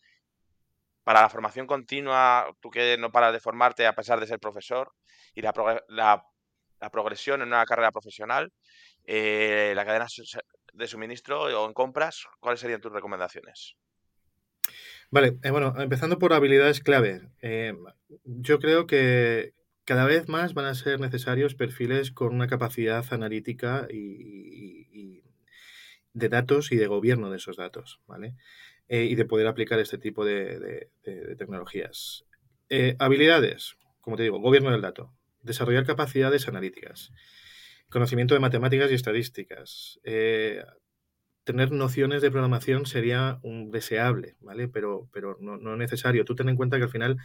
para 1.02 1.22
la 1.22 1.28
formación 1.28 1.66
continua, 1.66 2.46
tú 2.60 2.70
que 2.70 2.96
no 2.98 3.10
paras 3.12 3.32
de 3.32 3.40
formarte 3.40 3.86
a 3.86 3.94
pesar 3.94 4.20
de 4.20 4.26
ser 4.26 4.38
profesor, 4.38 4.92
y 5.34 5.42
la, 5.42 5.52
progresión 6.92 7.42
en 7.42 7.48
una 7.48 7.64
carrera 7.66 7.90
profesional, 7.90 8.52
eh, 9.06 9.72
la 9.74 9.84
cadena 9.84 10.06
de 10.74 10.86
suministro 10.86 11.42
o 11.42 11.66
en 11.66 11.72
compras, 11.72 12.26
¿cuáles 12.40 12.60
serían 12.60 12.80
tus 12.80 12.92
recomendaciones? 12.92 13.76
Vale, 15.10 15.38
eh, 15.42 15.50
bueno, 15.50 15.74
empezando 15.78 16.18
por 16.18 16.32
habilidades 16.32 16.80
clave. 16.80 17.22
Eh, 17.40 17.74
yo 18.24 18.58
creo 18.58 18.86
que 18.86 19.52
cada 19.84 20.06
vez 20.06 20.28
más 20.28 20.54
van 20.54 20.66
a 20.66 20.74
ser 20.74 20.98
necesarios 20.98 21.54
perfiles 21.54 22.10
con 22.10 22.34
una 22.34 22.48
capacidad 22.48 23.04
analítica 23.12 23.86
y, 23.90 25.22
de 26.14 26.28
datos 26.28 26.70
y 26.70 26.76
de 26.76 26.86
gobierno 26.86 27.30
de 27.30 27.36
esos 27.36 27.56
datos, 27.56 28.00
¿vale? 28.06 28.34
Eh, 28.88 29.04
y 29.04 29.14
de 29.14 29.24
poder 29.24 29.46
aplicar 29.46 29.78
este 29.80 29.98
tipo 29.98 30.24
de, 30.24 30.90
tecnologías. 31.38 32.24
habilidades, 32.98 33.76
como 34.00 34.16
te 34.16 34.22
digo, 34.22 34.38
gobierno 34.38 34.70
del 34.70 34.80
dato, 34.80 35.12
desarrollar 35.42 35.84
capacidades 35.86 36.48
analíticas, 36.48 37.12
conocimiento 37.90 38.34
de 38.34 38.40
matemáticas 38.40 38.90
y 38.90 38.94
estadísticas. 38.94 40.00
Eh, 40.04 40.62
tener 41.44 41.72
nociones 41.72 42.22
de 42.22 42.30
programación 42.30 42.86
sería 42.86 43.38
un 43.42 43.70
deseable, 43.70 44.36
¿vale? 44.40 44.68
Pero, 44.68 45.08
pero 45.12 45.36
no, 45.40 45.76
necesario. 45.76 46.24
Tú 46.24 46.34
ten 46.34 46.48
en 46.48 46.56
cuenta 46.56 46.78
que 46.78 46.84
al 46.84 46.90
final 46.90 47.18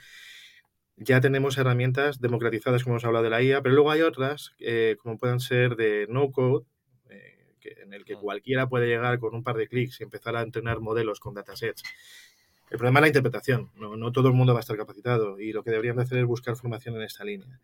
ya 0.98 1.22
tenemos 1.22 1.58
herramientas 1.58 2.20
democratizadas, 2.20 2.84
como 2.84 2.96
hemos 2.96 3.06
hablado 3.06 3.24
de 3.24 3.30
la 3.30 3.42
IA, 3.42 3.62
pero 3.62 3.76
luego 3.76 3.92
hay 3.92 4.02
otras, 4.02 4.52
eh, 4.60 4.98
como 5.00 5.18
puedan 5.18 5.40
ser 5.40 5.78
de 5.78 6.06
no-code, 6.10 6.66
eh, 7.10 7.56
en 7.64 7.94
el 7.94 8.04
que 8.04 8.18
mm. 8.18 8.20
cualquiera 8.20 8.68
puede 8.68 8.88
llegar 8.88 9.18
con 9.20 9.34
un 9.34 9.44
par 9.44 9.56
de 9.56 9.68
clics 9.70 10.02
y 10.02 10.04
empezar 10.04 10.36
a 10.36 10.42
entrenar 10.42 10.82
modelos 10.82 11.22
con 11.22 11.34
datasets. 11.34 11.84
El 12.70 12.78
problema 12.78 13.00
es 13.00 13.02
la 13.04 13.08
interpretación. 13.08 13.72
No, 13.76 13.96
no, 13.96 14.12
todo 14.12 14.28
el 14.28 14.34
mundo 14.34 14.54
va 14.54 14.60
a 14.60 14.62
estar 14.62 14.78
capacitado 14.78 15.40
y 15.40 15.54
lo 15.54 15.64
que 15.64 15.72
deberían 15.72 15.96
de 15.96 16.04
hacer 16.04 16.20
es 16.20 16.26
buscar 16.26 16.56
formación 16.56 16.98
en 16.98 17.04
esta 17.04 17.24
línea. 17.24 17.60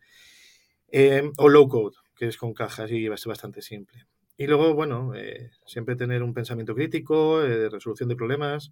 o 1.36 1.48
low 1.48 1.68
code, 1.68 1.96
que 2.16 2.26
es 2.26 2.36
con 2.36 2.54
cajas 2.54 2.90
y 2.90 3.06
es 3.06 3.26
bastante 3.26 3.62
simple. 3.62 4.06
Y 4.38 4.46
luego, 4.46 4.74
bueno, 4.74 5.14
eh, 5.14 5.50
siempre 5.66 5.96
tener 5.96 6.22
un 6.22 6.34
pensamiento 6.34 6.74
crítico, 6.74 7.42
eh, 7.42 7.70
resolución 7.70 8.08
de 8.08 8.16
problemas, 8.16 8.70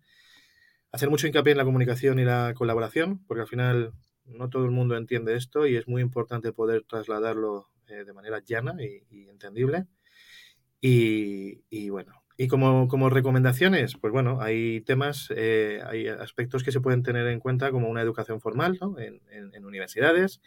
hacer 0.92 1.08
mucho 1.08 1.26
hincapié 1.26 1.52
en 1.52 1.58
la 1.58 1.64
comunicación 1.64 2.18
y 2.18 2.24
la 2.24 2.52
colaboración, 2.54 3.24
porque 3.26 3.42
al 3.42 3.48
final 3.48 3.92
no 4.26 4.50
todo 4.50 4.64
el 4.64 4.70
mundo 4.70 4.96
entiende 4.96 5.36
esto 5.36 5.66
y 5.66 5.76
es 5.76 5.88
muy 5.88 6.02
importante 6.02 6.52
poder 6.52 6.84
trasladarlo 6.84 7.70
eh, 7.88 8.04
de 8.04 8.12
manera 8.12 8.40
llana 8.44 8.74
y, 8.78 9.28
entendible. 9.28 9.86
Y, 10.86 11.88
bueno, 11.88 12.12
y 12.36 12.46
como, 12.46 12.88
como, 12.88 13.08
recomendaciones, 13.08 13.96
pues 13.96 14.12
bueno, 14.12 14.42
hay 14.42 14.82
temas, 14.82 15.30
hay 15.30 16.08
aspectos 16.08 16.62
que 16.62 16.72
se 16.72 16.82
pueden 16.82 17.02
tener 17.02 17.26
en 17.28 17.40
cuenta 17.40 17.70
como 17.70 17.88
una 17.88 18.02
educación 18.02 18.42
formal 18.42 18.78
en, 18.98 19.22
en 19.30 19.64
universidades 19.64 20.42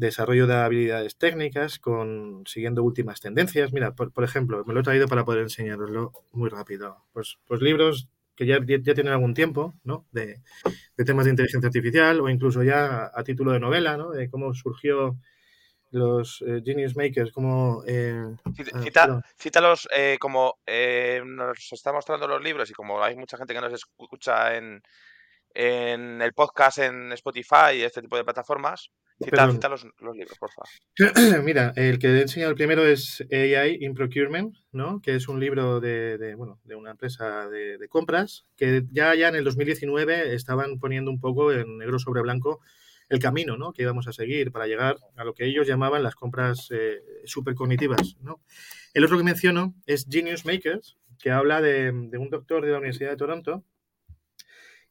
desarrollo 0.00 0.46
de 0.46 0.54
habilidades 0.54 1.16
técnicas, 1.16 1.78
con 1.78 2.42
siguiendo 2.46 2.82
últimas 2.82 3.20
tendencias. 3.20 3.72
Mira, 3.72 3.94
por, 3.94 4.24
ejemplo, 4.24 4.64
me 4.66 4.74
lo 4.74 4.80
he 4.80 4.82
traído 4.82 5.06
para 5.06 5.24
poder 5.24 5.42
enseñaroslo 5.42 6.12
muy 6.32 6.48
rápido. 6.48 7.04
Pues, 7.12 7.38
pues 7.46 7.60
libros 7.60 8.08
que 8.34 8.46
ya, 8.46 8.58
ya, 8.64 8.94
tienen 8.94 9.12
algún 9.12 9.34
tiempo, 9.34 9.74
¿no? 9.84 10.06
De, 10.10 10.40
temas 11.04 11.26
de 11.26 11.32
inteligencia 11.32 11.68
artificial 11.68 12.20
o 12.20 12.28
incluso 12.28 12.62
ya 12.62 13.10
a, 13.14 13.22
título 13.22 13.52
de 13.52 13.60
novela, 13.60 13.96
¿no? 13.96 14.10
De 14.10 14.30
cómo 14.30 14.54
surgió 14.54 15.18
los 15.90 16.42
eh, 16.46 16.62
Genius 16.64 16.96
Makers, 16.96 17.32
como... 17.32 17.82
Eh, 17.86 18.34
cita, 18.82 19.22
cítalos 19.38 19.88
eh, 19.94 20.16
como 20.18 20.58
nos 20.66 21.72
está 21.72 21.92
mostrando 21.92 22.26
los 22.26 22.42
libros 22.42 22.70
y 22.70 22.72
como 22.72 23.02
hay 23.02 23.16
mucha 23.16 23.36
gente 23.36 23.52
que 23.52 23.60
nos 23.60 23.72
escucha 23.72 24.56
en, 24.56 24.82
en 25.54 26.22
el 26.22 26.32
podcast 26.32 26.78
en 26.78 27.12
Spotify 27.12 27.76
y 27.76 27.82
este 27.82 28.00
tipo 28.00 28.16
de 28.16 28.24
plataformas, 28.24 28.90
Cita, 29.22 29.46
los, 29.46 29.84
libros, 30.16 30.38
por 30.38 30.50
favor. 30.50 31.44
Mira, 31.44 31.74
el 31.76 31.98
que 31.98 32.06
he 32.08 32.22
enseñado 32.22 32.50
el 32.50 32.56
primero 32.56 32.86
es 32.86 33.22
AI 33.30 33.76
in 33.80 33.92
Procurement, 33.94 34.56
¿no? 34.72 35.02
que 35.02 35.14
es 35.14 35.28
un 35.28 35.38
libro 35.38 35.78
de, 35.78 36.34
bueno, 36.36 36.58
de 36.64 36.74
una 36.74 36.92
empresa 36.92 37.46
de, 37.48 37.86
compras 37.90 38.46
que 38.56 38.84
ya, 38.90 39.14
ya 39.14 39.28
en 39.28 39.36
el 39.36 39.44
2019 39.44 40.34
estaban 40.34 40.78
poniendo 40.78 41.10
un 41.10 41.20
poco 41.20 41.52
en 41.52 41.78
negro 41.78 41.98
sobre 41.98 42.22
blanco 42.22 42.60
el 43.10 43.18
camino 43.18 43.58
¿no? 43.58 43.72
que 43.72 43.82
íbamos 43.82 44.08
a 44.08 44.12
seguir 44.12 44.52
para 44.52 44.66
llegar 44.66 44.96
a 45.16 45.24
lo 45.24 45.34
que 45.34 45.44
ellos 45.44 45.66
llamaban 45.66 46.02
las 46.02 46.14
compras 46.14 46.68
eh, 46.70 47.02
supercognitivas. 47.26 48.16
¿no? 48.22 48.40
El 48.94 49.04
otro 49.04 49.18
que 49.18 49.24
menciono 49.24 49.74
es 49.84 50.06
Genius 50.08 50.46
Makers, 50.46 50.96
que 51.18 51.30
habla 51.30 51.60
de, 51.60 51.92
de 51.92 52.16
un 52.16 52.30
doctor 52.30 52.64
de 52.64 52.72
la 52.72 52.78
Universidad 52.78 53.10
de 53.10 53.16
Toronto 53.18 53.64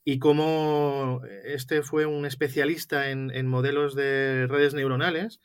y 0.04 0.20
cómo 0.20 1.22
este 1.44 1.82
fue 1.82 2.06
un 2.06 2.26
especialista 2.26 3.10
en, 3.10 3.48
modelos 3.48 3.96
de 3.96 4.48
redes 4.48 4.74
neuronales 4.74 5.40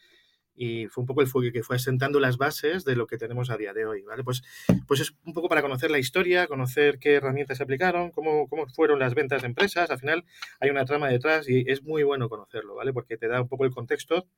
y 0.56 0.86
fue 0.86 1.02
un 1.02 1.06
poco 1.06 1.20
el 1.20 1.26
fuego 1.26 1.52
que 1.52 1.64
fue 1.64 1.76
asentando 1.76 2.20
las 2.20 2.36
bases 2.36 2.84
de 2.84 2.94
lo 2.94 3.08
que 3.08 3.18
tenemos 3.18 3.50
a 3.50 3.56
día 3.56 3.72
de 3.72 3.86
hoy, 3.86 4.02
¿vale? 4.02 4.22
Pues, 4.22 4.42
pues 4.86 5.00
es 5.00 5.12
un 5.24 5.32
poco 5.32 5.48
para 5.48 5.62
conocer 5.62 5.90
la 5.90 5.98
historia, 5.98 6.46
conocer 6.46 7.00
qué 7.00 7.14
herramientas 7.14 7.56
se 7.58 7.64
aplicaron, 7.64 8.12
cómo, 8.12 8.46
cómo 8.46 8.66
fueron 8.68 9.00
las 9.00 9.14
ventas 9.14 9.42
de 9.42 9.48
empresas, 9.48 9.90
al 9.90 9.98
final 9.98 10.24
hay 10.60 10.70
una 10.70 10.84
trama 10.84 11.08
detrás 11.08 11.48
y 11.48 11.64
es 11.66 11.82
muy 11.82 12.04
bueno 12.04 12.28
conocerlo, 12.28 12.76
¿vale? 12.76 12.92
Porque 12.92 13.16
te 13.16 13.26
da 13.26 13.42
un 13.42 13.48
poco 13.48 13.64
el 13.64 13.72
contexto 13.72 14.28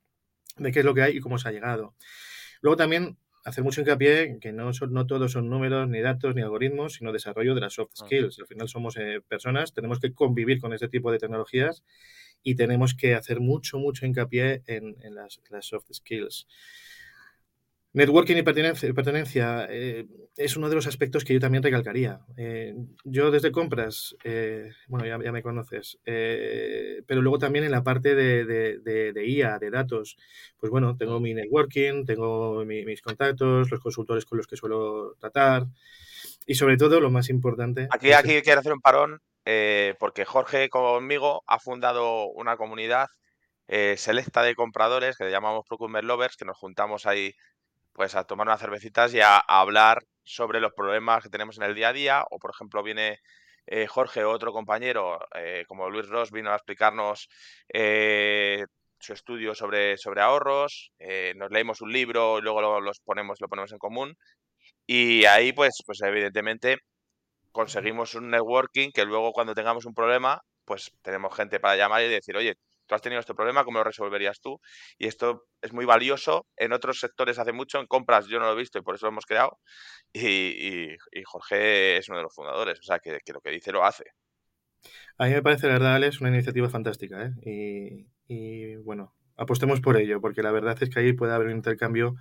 de 0.57 0.73
qué 0.73 0.79
es 0.79 0.85
lo 0.85 0.95
que 0.95 1.03
hay 1.03 1.17
y 1.19 1.21
cómo 1.21 1.39
se 1.39 1.49
ha 1.49 1.53
llegado. 1.53 1.95
Luego 2.63 2.77
también 2.77 3.19
hacer 3.47 3.63
mucho 3.63 3.81
hincapié 3.81 4.25
en 4.25 4.41
que 4.41 4.53
no, 4.53 4.73
son, 4.73 4.93
no 4.93 5.07
todos 5.07 5.31
son 5.31 5.49
números, 5.49 5.89
ni 5.89 6.01
datos, 6.01 6.35
ni 6.35 6.43
algoritmos, 6.43 6.95
sino 6.95 7.13
desarrollo 7.13 7.55
de 7.55 7.61
las 7.61 7.75
soft 7.75 7.93
ah. 7.95 8.05
skills. 8.05 8.41
Al 8.41 8.47
final 8.47 8.69
somos 8.69 8.97
eh, 8.97 9.21
personas, 9.27 9.73
tenemos 9.73 10.01
que 10.01 10.13
convivir 10.13 10.61
con 10.61 10.73
este 10.73 10.89
tipo 10.89 11.13
de 11.13 11.19
tecnologías 11.19 11.85
y 12.43 12.57
tenemos 12.57 12.95
que 12.95 13.15
hacer 13.15 13.39
mucho, 13.39 13.79
mucho 13.79 14.05
hincapié 14.05 14.63
en, 14.67 14.97
las, 15.15 15.41
las 15.49 15.67
soft 15.67 15.87
skills. 15.93 16.49
Networking 17.97 18.37
y 18.37 18.43
pertenencia, 18.43 19.67
eh, 19.71 20.05
es 20.37 20.55
uno 20.59 20.69
de 20.69 20.75
los 20.75 20.87
aspectos 20.87 21.25
que 21.25 21.33
yo 21.33 21.41
también 21.41 21.63
recalcaría. 21.63 22.21
Eh, 22.37 22.75
yo 23.05 23.31
desde 23.31 23.51
compras, 23.51 24.15
eh, 24.23 24.71
bueno, 24.87 25.07
ya, 25.07 25.33
me 25.33 25.43
conoces, 25.43 25.99
pero 26.05 27.23
luego 27.23 27.39
también 27.39 27.65
en 27.65 27.71
la 27.71 27.83
parte 27.83 28.15
de, 28.15 28.45
de, 28.45 29.27
IA, 29.27 29.59
de 29.59 29.71
datos, 29.71 30.19
pues 30.59 30.71
bueno, 30.71 30.99
tengo 30.99 31.21
mi 31.21 31.33
networking, 31.33 32.05
tengo 32.05 32.67
mis 32.67 33.01
contactos, 33.01 33.71
los 33.71 33.81
consultores 33.81 34.27
con 34.27 34.37
los 34.37 34.47
que 34.47 34.59
suelo 34.59 35.15
tratar 35.19 35.65
y 36.47 36.55
sobre 36.55 36.77
todo 36.77 37.01
lo 37.01 37.09
más 37.09 37.31
importante. 37.31 37.89
Aquí, 37.91 38.13
aquí 38.13 38.43
quiero 38.43 38.61
hacer 38.61 38.75
un 38.75 38.83
parón 38.83 39.23
porque 39.99 40.27
Jorge 40.27 40.69
conmigo 40.69 41.45
ha 41.47 41.59
fundado 41.59 42.27
una 42.27 42.59
comunidad 42.59 43.07
selecta 43.97 44.43
de 44.43 44.55
compradores 44.55 45.17
que 45.17 45.25
le 45.25 45.31
llamamos 45.31 45.65
Procurement 45.67 46.05
Lovers, 46.05 46.37
que 46.37 46.45
nos 46.45 46.59
juntamos 46.59 47.07
ahí 47.07 47.35
pues 47.97 48.15
a 48.15 48.25
tomar 48.25 48.47
unas 48.47 48.61
cervecitas 48.61 49.15
y 49.15 49.21
a, 49.21 49.39
hablar 49.39 50.05
sobre 50.23 50.61
los 50.61 50.73
problemas 50.75 51.23
que 51.23 51.31
tenemos 51.31 51.57
en 51.57 51.65
el 51.65 51.75
día 51.75 51.89
a 51.89 51.93
día. 51.95 52.25
O, 52.31 52.39
por 52.39 52.51
ejemplo, 52.51 52.83
viene 52.83 53.21
eh, 53.67 53.87
Jorge 53.87 54.25
otro 54.25 54.53
compañero, 54.53 55.19
eh, 55.35 55.65
como 55.67 55.89
Luis 55.91 56.07
Ross, 56.09 56.31
vino 56.31 56.53
a 56.53 56.57
explicarnos 56.57 57.29
eh, 57.73 58.65
su 58.99 59.15
estudio 59.15 59.55
sobre, 59.55 59.97
sobre 59.97 60.21
ahorros. 60.21 60.93
nos 61.37 61.51
leímos 61.51 61.81
un 61.81 61.93
libro 61.93 62.39
y 62.39 62.43
luego 62.43 62.61
lo, 62.61 62.81
los 62.81 63.01
ponemos, 63.01 63.41
lo 63.41 63.49
ponemos 63.49 63.73
en 63.73 63.79
común. 63.79 64.17
Y 64.87 65.25
ahí, 65.27 65.53
pues, 65.53 65.83
pues 65.87 66.01
evidentemente, 66.03 66.79
conseguimos 67.53 68.15
un 68.15 68.31
networking 68.31 68.91
que 68.93 69.05
luego 69.07 69.33
cuando 69.33 69.55
tengamos 69.55 69.87
un 69.87 69.95
problema, 69.95 70.43
pues 70.67 70.93
tenemos 71.03 71.35
gente 71.35 71.61
para 71.61 71.77
llamar 71.77 72.03
y 72.03 72.09
decir, 72.09 72.37
oye, 72.37 72.57
tú 72.87 72.95
has 72.95 73.03
tenido 73.03 73.21
este 73.21 73.35
problema, 73.35 73.65
¿cómo 73.65 73.79
lo 73.79 73.85
resolverías 73.85 74.41
tú? 74.41 74.61
Y 74.99 75.07
esto 75.07 75.47
es 75.61 75.73
muy 75.73 75.85
valioso. 75.85 76.47
En 76.57 76.73
otros 76.73 77.01
sectores 77.01 77.39
hace 77.39 77.53
mucho, 77.53 77.81
en 77.81 77.87
compras 77.87 78.27
yo 78.27 78.39
no 78.39 78.47
lo 78.47 78.53
he 78.53 78.57
visto 78.57 78.79
y 78.79 78.83
por 78.83 78.95
eso 78.95 79.07
lo 79.07 79.11
hemos 79.11 79.27
creado. 79.27 79.59
Y, 80.13 80.97
Jorge 81.25 81.97
es 81.99 82.09
uno 82.09 82.19
de 82.19 82.25
los 82.25 82.35
fundadores, 82.35 82.79
o 82.81 82.83
sea, 82.83 82.99
que, 82.99 83.19
lo 83.33 83.41
que 83.41 83.51
dice 83.51 83.73
lo 83.73 83.85
hace. 83.85 84.05
A 85.19 85.27
mí 85.27 85.33
me 85.33 85.43
parece, 85.43 85.67
la 85.67 85.75
verdad, 85.75 85.97
Alex, 85.97 86.21
una 86.21 86.31
iniciativa 86.31 86.69
fantástica. 86.69 87.33
¿eh? 87.43 88.07
Y, 88.29 88.77
bueno, 88.77 89.15
apostemos 89.37 89.81
por 89.81 89.97
ello, 89.97 90.21
porque 90.21 90.43
la 90.43 90.53
verdad 90.53 90.77
es 90.81 90.91
que 90.91 91.01
ahí 91.01 91.13
puede 91.13 91.35
haber 91.35 91.49
un 91.49 91.57
intercambio 91.57 92.15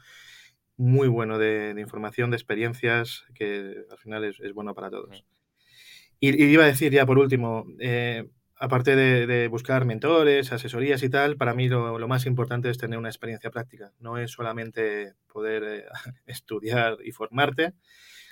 muy 0.77 1.07
bueno 1.07 1.37
de, 1.37 1.75
información, 1.77 2.31
de 2.31 2.37
experiencias, 2.37 3.23
que 3.33 3.85
al 3.89 3.97
final 3.97 4.23
es, 4.25 4.53
bueno 4.53 4.73
para 4.73 4.89
todos. 4.89 5.23
Y, 6.19 6.43
iba 6.43 6.63
a 6.63 6.67
decir 6.67 6.91
ya 6.91 7.05
por 7.05 7.19
último, 7.19 7.65
eh, 7.79 8.27
aparte 8.65 8.95
de, 8.95 9.47
buscar 9.47 9.85
mentores, 9.85 10.51
asesorías 10.51 11.03
y 11.03 11.09
tal, 11.09 11.37
para 11.37 11.53
mí 11.53 11.69
lo, 11.69 12.07
más 12.07 12.25
importante 12.25 12.71
es 12.71 12.79
tener 12.79 12.97
una 12.97 13.09
experiencia 13.09 13.51
práctica. 13.51 13.91
No 13.99 14.17
es 14.17 14.31
solamente 14.31 15.13
poder 15.31 15.63
eh, 15.63 15.85
estudiar 16.25 16.97
y 17.03 17.11
formarte, 17.11 17.73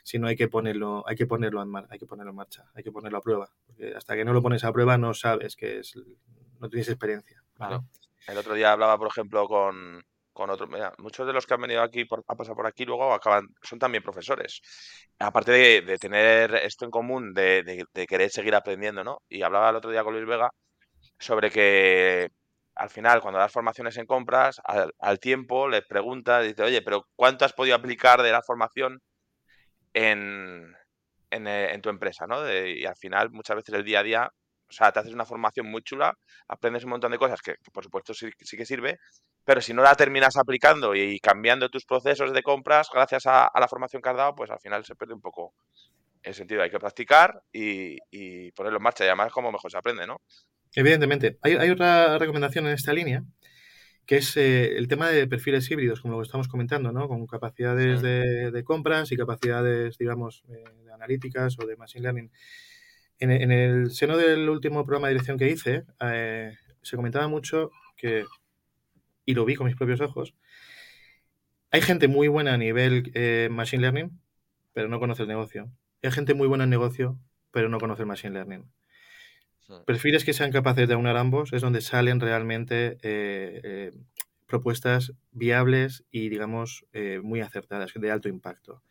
sino 0.03 0.25
hay 0.25 0.35
que 0.35 0.47
ponerlo, 0.47 1.03
hay 1.07 1.15
que 1.15 1.27
ponerlo 1.27 1.61
en 1.61 1.67
en 1.67 2.35
marcha, 2.35 2.65
hay 2.73 2.83
que 2.83 2.91
ponerlo 2.91 3.19
a 3.19 3.21
prueba. 3.21 3.49
Porque 3.67 3.93
hasta 3.95 4.15
que 4.15 4.25
no 4.25 4.33
lo 4.33 4.41
pones 4.41 4.63
a 4.63 4.73
prueba 4.73 4.97
no 4.97 5.13
sabes 5.13 5.55
que 5.55 5.79
es, 5.79 5.93
no 6.59 6.67
tienes 6.67 6.89
experiencia. 6.89 7.43
El 8.27 8.37
otro 8.37 8.55
día 8.55 8.71
hablaba, 8.71 8.97
por 8.97 9.09
ejemplo, 9.09 9.47
con, 9.47 10.03
con 10.33 10.49
otros. 10.49 10.69
muchos 10.97 11.27
de 11.27 11.33
los 11.33 11.45
que 11.45 11.53
han 11.53 11.61
venido 11.61 11.81
aquí 11.81 12.05
por, 12.05 12.23
a 12.27 12.35
pasar 12.35 12.55
por 12.55 12.67
aquí 12.67 12.85
luego 12.85 13.13
acaban, 13.13 13.47
son 13.61 13.79
también 13.79 14.03
profesores. 14.03 14.61
Aparte 15.19 15.51
de, 15.51 15.97
tener 15.97 16.55
esto 16.55 16.85
en 16.85 16.91
común, 16.91 17.33
de, 17.33 17.85
querer 18.07 18.29
seguir 18.31 18.55
aprendiendo, 18.55 19.03
¿no? 19.03 19.19
Y 19.29 19.43
hablaba 19.43 19.69
el 19.69 19.75
otro 19.77 19.91
día 19.91 20.03
con 20.03 20.13
Luis 20.13 20.27
Vega 20.27 20.49
sobre 21.19 21.51
que 21.51 22.29
al 22.75 22.89
final, 22.89 23.21
cuando 23.21 23.39
das 23.39 23.51
formaciones 23.51 23.97
en 23.97 24.07
compras, 24.07 24.59
al, 24.65 25.19
tiempo 25.19 25.69
les 25.69 25.85
preguntas, 25.85 26.43
dice, 26.43 26.63
oye, 26.63 26.81
pero 26.81 27.07
¿cuánto 27.15 27.45
has 27.45 27.53
podido 27.53 27.75
aplicar 27.75 28.21
de 28.23 28.31
la 28.31 28.41
formación 28.41 28.99
en, 29.93 30.73
en, 31.31 31.47
eh, 31.47 31.79
tu 31.81 31.89
empresa, 31.89 32.25
¿no? 32.27 32.51
y 32.51 32.85
al 32.85 32.95
final, 32.95 33.31
muchas 33.31 33.57
veces 33.57 33.75
el 33.75 33.83
día 33.83 33.99
a 33.99 34.03
día 34.03 34.31
o 34.73 34.75
sea, 34.75 34.91
te 34.91 34.99
haces 34.99 35.13
una 35.13 35.25
formación 35.25 35.67
muy 35.69 35.83
chula, 35.83 36.17
aprendes 36.47 36.83
un 36.83 36.89
montón 36.91 37.11
de 37.11 37.19
cosas 37.19 37.41
que, 37.41 37.55
por 37.71 37.83
supuesto 37.83 38.13
sí, 38.15 38.31
que 38.31 38.65
sirve, 38.65 38.97
pero 39.45 39.61
si 39.61 39.73
no 39.73 39.83
la 39.83 39.95
terminas 39.95 40.37
aplicando 40.37 40.95
y, 40.95 41.19
cambiando 41.19 41.69
tus 41.69 41.85
procesos 41.85 42.33
de 42.33 42.43
compras 42.43 42.87
gracias 42.93 43.23
a, 43.25 43.49
la 43.59 43.67
formación 43.67 44.01
que 44.01 44.09
has 44.09 44.17
dado, 44.17 44.35
pues 44.35 44.49
al 44.49 44.59
final 44.59 44.85
se 44.85 44.95
pierde 44.95 45.13
un 45.13 45.21
poco 45.21 45.53
el 46.21 46.33
sentido. 46.33 46.61
Hay 46.61 46.69
que 46.69 46.79
practicar 46.79 47.41
y, 47.51 48.51
ponerlo 48.51 48.77
en 48.77 48.83
marcha 48.83 49.03
y 49.03 49.07
además 49.07 49.31
como 49.31 49.51
mejor 49.51 49.71
se 49.71 49.77
aprende, 49.77 50.07
¿no? 50.07 50.21
Evidentemente. 50.73 51.37
Hay, 51.41 51.69
otra 51.69 52.17
recomendación 52.17 52.67
en 52.67 52.73
esta 52.73 52.93
línea 52.93 53.23
que 54.05 54.17
es 54.17 54.35
eh, 54.35 54.75
el 54.77 54.89
tema 54.89 55.09
de 55.09 55.27
perfiles 55.27 55.69
híbridos, 55.71 56.01
como 56.01 56.15
lo 56.15 56.19
que 56.19 56.25
estamos 56.25 56.49
comentando, 56.49 56.91
¿no? 56.91 57.07
Con 57.07 57.25
capacidades 57.25 58.01
de, 58.01 58.63
compras 58.65 59.11
y 59.13 59.17
capacidades, 59.17 59.97
digamos, 59.97 60.43
eh, 60.49 60.63
de 60.83 60.91
analíticas 60.91 61.57
o 61.57 61.65
de 61.65 61.77
machine 61.77 62.03
learning. 62.03 62.31
En, 63.19 63.51
el 63.51 63.91
seno 63.91 64.17
del 64.17 64.49
último 64.49 64.85
programa 64.85 65.07
de 65.07 65.13
dirección 65.13 65.37
que 65.37 65.47
hice, 65.47 65.83
eh, 66.01 66.51
se 66.81 66.97
comentaba 66.97 67.29
mucho 67.29 67.71
que, 67.95 68.25
y 69.25 69.33
lo 69.33 69.45
vi 69.45 69.55
con 69.55 69.67
mis 69.67 69.75
propios 69.75 70.01
ojos, 70.01 70.33
hay 71.71 71.81
gente 71.81 72.07
muy 72.07 72.27
buena 72.27 72.53
a 72.53 72.57
nivel 72.57 73.11
eh, 73.15 73.49
machine 73.51 73.81
learning, 73.81 74.19
pero 74.73 74.87
no 74.87 74.99
conoce 74.99 75.23
el 75.23 75.27
negocio. 75.27 75.71
hay 76.01 76.11
gente 76.11 76.33
muy 76.33 76.47
buena 76.47 76.65
en 76.65 76.69
negocio, 76.69 77.17
pero 77.51 77.69
no 77.69 77.79
conoce 77.79 78.03
el 78.03 78.07
machine 78.07 78.33
learning. 78.33 78.65
Perfiles 79.85 80.23
que 80.23 80.33
sean 80.33 80.51
capaces 80.51 80.87
de 80.87 80.93
aunar 80.93 81.17
ambos 81.17 81.53
es 81.53 81.61
donde 81.61 81.81
salen 81.81 82.19
realmente 82.19 82.97
eh, 83.01 83.91
propuestas 84.53 85.13
viables 85.31 86.05
y, 86.11 86.29
digamos, 86.29 86.85
eh, 86.93 87.19
muy 87.23 87.41
acertadas, 87.41 87.91
de 87.95 88.11
alto 88.11 88.29
impacto. 88.29 88.83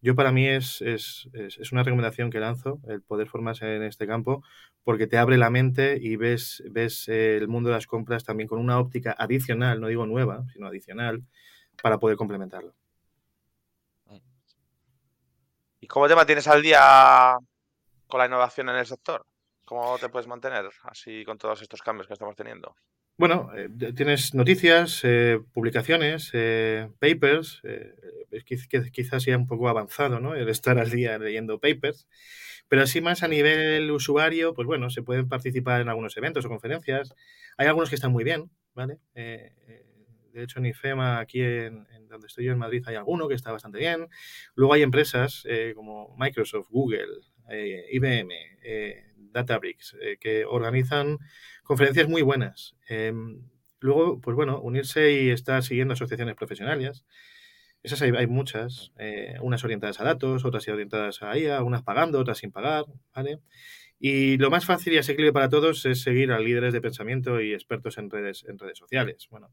Yo 0.00 0.14
para 0.14 0.30
mí 0.30 0.46
es, 0.46 0.80
es, 0.80 1.28
es, 1.32 1.72
una 1.72 1.82
recomendación 1.82 2.30
que 2.30 2.38
lanzo, 2.38 2.80
el 2.86 3.02
poder 3.02 3.28
formarse 3.28 3.76
en 3.76 3.82
este 3.82 4.06
campo, 4.06 4.44
porque 4.84 5.08
te 5.08 5.18
abre 5.18 5.36
la 5.36 5.50
mente 5.50 5.98
y 6.00 6.16
ves, 6.16 6.62
ves 6.70 7.08
el 7.08 7.48
mundo 7.48 7.70
de 7.70 7.74
las 7.74 7.86
compras 7.86 8.22
también 8.24 8.48
con 8.48 8.60
una 8.60 8.78
óptica 8.78 9.14
adicional, 9.18 9.80
no 9.80 9.88
digo 9.88 10.06
nueva, 10.06 10.44
sino 10.52 10.68
adicional, 10.68 11.24
para 11.82 11.98
poder 11.98 12.16
complementarlo. 12.16 12.74
¿Y 15.80 15.86
cómo 15.86 16.06
te 16.08 16.14
mantienes 16.14 16.46
al 16.48 16.62
día 16.62 17.36
con 18.06 18.18
la 18.18 18.26
innovación 18.26 18.68
en 18.68 18.76
el 18.76 18.86
sector? 18.86 19.24
¿Cómo 19.64 19.98
te 19.98 20.08
puedes 20.08 20.26
mantener 20.26 20.68
así 20.84 21.24
con 21.24 21.38
todos 21.38 21.60
estos 21.60 21.82
cambios 21.82 22.06
que 22.06 22.14
estamos 22.14 22.36
teniendo? 22.36 22.74
Bueno, 23.18 23.50
eh, 23.56 23.68
tienes 23.96 24.32
noticias, 24.32 25.00
eh, 25.02 25.40
publicaciones, 25.52 26.30
eh, 26.34 26.88
papers. 27.00 27.60
quizás 28.92 29.24
sea 29.24 29.36
un 29.36 29.48
poco 29.48 29.68
avanzado, 29.68 30.20
¿no? 30.20 30.36
El 30.36 30.48
estar 30.48 30.78
al 30.78 30.88
día 30.90 31.18
leyendo 31.18 31.58
papers. 31.58 32.06
Pero 32.68 32.82
así 32.82 33.00
más 33.00 33.24
a 33.24 33.28
nivel 33.28 33.90
usuario, 33.90 34.54
pues 34.54 34.66
bueno, 34.66 34.88
se 34.90 35.02
pueden 35.02 35.28
participar 35.28 35.80
en 35.80 35.88
algunos 35.88 36.16
eventos 36.16 36.44
o 36.44 36.48
conferencias. 36.48 37.12
Hay 37.56 37.66
algunos 37.66 37.88
que 37.88 37.96
están 37.96 38.12
muy 38.12 38.22
bien, 38.22 38.50
¿vale? 38.74 38.98
de 39.14 40.44
hecho, 40.44 40.60
en 40.60 40.66
IFEMA, 40.66 41.18
aquí 41.18 41.40
en, 41.40 41.86
donde 42.08 42.28
estoy 42.28 42.44
yo 42.44 42.52
en 42.52 42.58
Madrid, 42.58 42.84
hay 42.86 42.94
alguno 42.94 43.26
que 43.26 43.34
está 43.34 43.50
bastante 43.50 43.78
bien. 43.78 44.08
Luego 44.54 44.74
hay 44.74 44.82
empresas 44.82 45.44
como 45.74 46.14
Microsoft, 46.16 46.68
Google, 46.70 47.08
IBM, 47.50 48.30
Databricks, 49.32 49.96
que 50.20 50.44
organizan 50.44 51.18
conferencias 51.62 52.08
muy 52.08 52.22
buenas. 52.22 52.76
Em, 52.88 53.42
luego, 53.80 54.20
pues 54.20 54.34
bueno, 54.34 54.60
unirse 54.60 55.12
y 55.12 55.30
estar 55.30 55.62
siguiendo 55.62 55.94
asociaciones 55.94 56.34
profesionales. 56.34 57.04
Esas 57.82 58.02
hay, 58.02 58.26
muchas, 58.26 58.92
eh, 58.98 59.36
unas 59.40 59.62
orientadas 59.64 60.00
a 60.00 60.04
datos, 60.04 60.44
otras 60.44 60.66
orientadas 60.68 61.22
a 61.22 61.38
IA, 61.38 61.62
unas 61.62 61.82
pagando, 61.82 62.18
otras 62.18 62.38
sin 62.38 62.50
pagar, 62.50 62.84
¿vale? 63.14 63.38
Y 64.00 64.36
lo 64.38 64.50
más 64.50 64.64
fácil 64.64 64.92
y 64.92 64.98
asequible 64.98 65.32
para 65.32 65.48
todos 65.48 65.84
es 65.86 66.02
seguir 66.02 66.30
a 66.30 66.38
líderes 66.38 66.72
de 66.72 66.80
pensamiento 66.80 67.40
y 67.40 67.52
expertos 67.52 67.98
en 67.98 68.10
redes, 68.10 68.44
en 68.48 68.58
redes 68.58 68.78
sociales. 68.78 69.26
Bueno, 69.30 69.52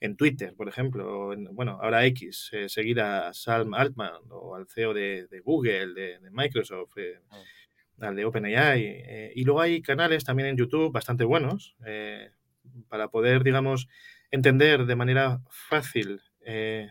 en 0.00 0.16
Twitter, 0.16 0.54
por 0.54 0.68
ejemplo, 0.68 1.34
bueno, 1.52 1.78
ahora 1.82 2.04
X, 2.06 2.50
eh, 2.52 2.68
seguir 2.68 3.00
a 3.00 3.32
Salm 3.32 3.72
Altman 3.72 4.12
o 4.30 4.54
al 4.54 4.66
CEO 4.68 4.92
de, 4.92 5.40
Google, 5.42 5.94
de, 5.94 6.30
Microsoft, 6.30 6.98
eh, 6.98 7.20
ah 7.30 7.36
al 8.00 8.16
de 8.16 8.24
OpenAI. 8.24 8.82
Eh, 8.84 9.32
y 9.34 9.44
luego 9.44 9.60
hay 9.60 9.82
canales 9.82 10.24
también 10.24 10.48
en 10.48 10.56
YouTube 10.56 10.92
bastante 10.92 11.24
buenos 11.24 11.76
eh, 11.86 12.30
para 12.88 13.08
poder, 13.08 13.42
digamos, 13.42 13.88
entender 14.30 14.86
de 14.86 14.96
manera 14.96 15.40
fácil, 15.50 16.20
eh, 16.44 16.88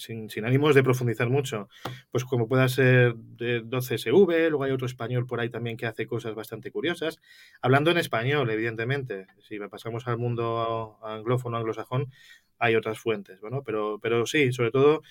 sin, 0.00 0.30
sin, 0.30 0.44
ánimos 0.44 0.74
de 0.74 0.82
profundizar 0.82 1.28
mucho, 1.28 1.68
pues 2.10 2.24
como 2.24 2.48
pueda 2.48 2.68
ser 2.68 3.14
de 3.14 3.62
12SV, 3.62 4.50
luego 4.50 4.64
hay 4.64 4.72
otro 4.72 4.86
español 4.86 5.26
por 5.26 5.40
ahí 5.40 5.50
también 5.50 5.76
que 5.76 5.86
hace 5.86 6.06
cosas 6.06 6.34
bastante 6.34 6.70
curiosas, 6.70 7.20
hablando 7.60 7.90
en 7.90 7.98
español, 7.98 8.50
evidentemente. 8.50 9.26
Si 9.40 9.58
pasamos 9.58 10.06
al 10.08 10.18
mundo 10.18 10.98
anglófono, 11.02 11.56
anglosajón, 11.56 12.10
hay 12.58 12.76
otras 12.76 12.98
fuentes, 12.98 13.40
bueno, 13.40 13.62
pero, 13.64 13.98
pero 14.00 14.26
sí, 14.26 14.52
sobre 14.52 14.70
todo 14.70 15.02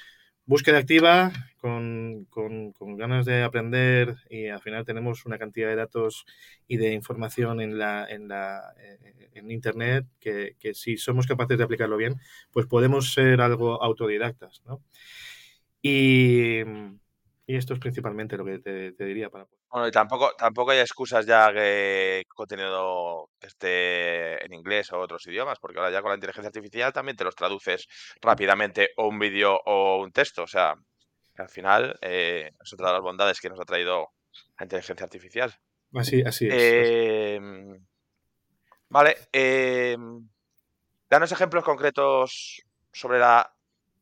búsqueda 0.50 0.80
activa, 0.80 1.32
con, 1.58 2.26
ganas 2.98 3.28
de 3.28 3.44
aprender 3.44 4.16
y 4.32 4.48
al 4.48 4.60
final 4.62 4.84
tenemos 4.84 5.24
una 5.28 5.38
cantidad 5.38 5.70
de 5.70 5.76
datos 5.76 6.26
y 6.68 6.78
de 6.78 6.92
información 6.94 7.62
en, 7.62 7.78
la, 7.78 8.08
en, 8.10 8.28
la, 8.28 8.74
eh, 8.80 9.30
en 9.36 9.52
Internet 9.52 10.08
que, 10.20 10.56
si 10.74 10.98
somos 10.98 11.28
capaces 11.28 11.56
de 11.56 11.64
aplicarlo 11.64 11.98
bien, 11.98 12.16
pues 12.50 12.66
podemos 12.66 13.14
ser 13.14 13.42
algo 13.42 13.84
autodidactas. 13.84 14.64
¿no? 14.66 14.82
Y, 15.84 16.62
y 17.46 17.56
esto 17.56 17.76
es 17.76 17.80
principalmente 17.80 18.36
lo 18.36 18.44
que 18.44 18.58
te, 18.58 19.06
diría 19.06 19.30
para... 19.30 19.48
Bueno, 19.72 19.88
y 19.88 19.92
tampoco, 19.92 20.34
tampoco 20.36 20.72
hay 20.72 20.80
excusas 20.80 21.26
ya 21.28 21.54
que 21.54 22.24
contenido 22.28 23.30
esté 23.40 24.44
en 24.44 24.54
inglés 24.54 24.92
o 24.92 25.00
otros 25.00 25.28
idiomas, 25.28 25.60
porque 25.60 25.78
ahora 25.78 25.92
ya 25.92 26.02
con 26.02 26.10
la 26.10 26.16
inteligencia 26.16 26.48
artificial 26.48 26.92
también 26.92 27.16
te 27.16 27.24
los 27.24 27.36
traduces 27.36 27.88
rápidamente 28.20 28.90
o 28.98 29.08
un 29.08 29.20
vídeo 29.20 29.60
o 29.66 30.02
un 30.02 30.12
texto. 30.12 30.44
O 30.44 30.48
sea, 30.48 30.74
al 31.38 31.50
final 31.50 31.98
eh, 32.02 32.52
es 32.64 32.74
otra 32.74 32.88
de 32.88 32.94
las 32.94 33.04
bondades 33.04 33.40
que 33.40 33.50
nos 33.50 33.60
ha 33.60 33.66
traído 33.66 34.08
la 34.58 34.66
inteligencia 34.66 35.04
artificial. 35.04 35.54
Así, 35.94 36.24
así 36.24 36.48
es. 36.48 36.54
Em, 36.56 37.86
vale. 38.90 39.18
Em, 39.32 40.28
danos 41.10 41.32
ejemplos 41.32 41.64
concretos 41.64 42.64
sobre 42.92 43.20
la 43.20 43.54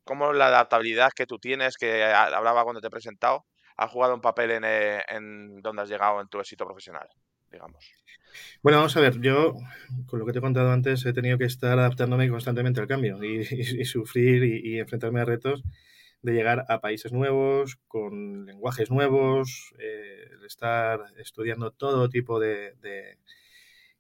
cómo 0.05 0.31
la 0.31 0.47
adaptabilidad 0.47 1.11
que 1.13 1.25
tú 1.25 1.37
tienes, 1.37 1.75
que 1.75 2.05
hablaba 2.05 2.63
cuando 2.63 2.79
te 2.79 2.87
he 2.87 2.89
presentado, 2.89 3.45
ha 3.77 3.87
jugado 3.87 4.15
un 4.15 4.21
papel 4.21 4.51
en, 4.51 4.63
eh, 4.65 5.01
en 5.09 5.61
donde 5.61 5.83
has 5.83 5.89
llegado 5.89 6.19
en 6.19 6.27
tu 6.27 6.39
éxito 6.39 6.65
profesional, 6.65 7.07
digamos. 7.51 7.93
Bueno, 8.61 8.79
vamos 8.79 8.97
a 8.97 9.01
ver, 9.01 9.21
yo, 9.21 9.53
con 10.07 10.19
lo 10.19 10.25
que 10.25 10.33
te 10.33 10.39
he 10.39 10.41
contado 10.41 10.71
antes, 10.71 11.05
he 11.05 11.13
tenido 11.13 11.37
que 11.37 11.45
estar 11.45 11.77
adaptándome 11.77 12.29
constantemente 12.29 12.81
al 12.81 12.87
cambio 12.87 13.23
y, 13.23 13.45
sufrir 13.85 14.43
y, 14.43 14.79
enfrentarme 14.79 15.21
a 15.21 15.25
retos 15.25 15.63
de 16.21 16.33
llegar 16.33 16.65
a 16.67 16.81
países 16.81 17.13
nuevos, 17.13 17.77
con 17.87 18.45
lenguajes 18.45 18.89
nuevos, 18.89 19.73
eh, 19.79 20.29
estar 20.45 20.99
estudiando 21.17 21.71
todo 21.71 22.09
tipo 22.09 22.39
de, 22.39 22.73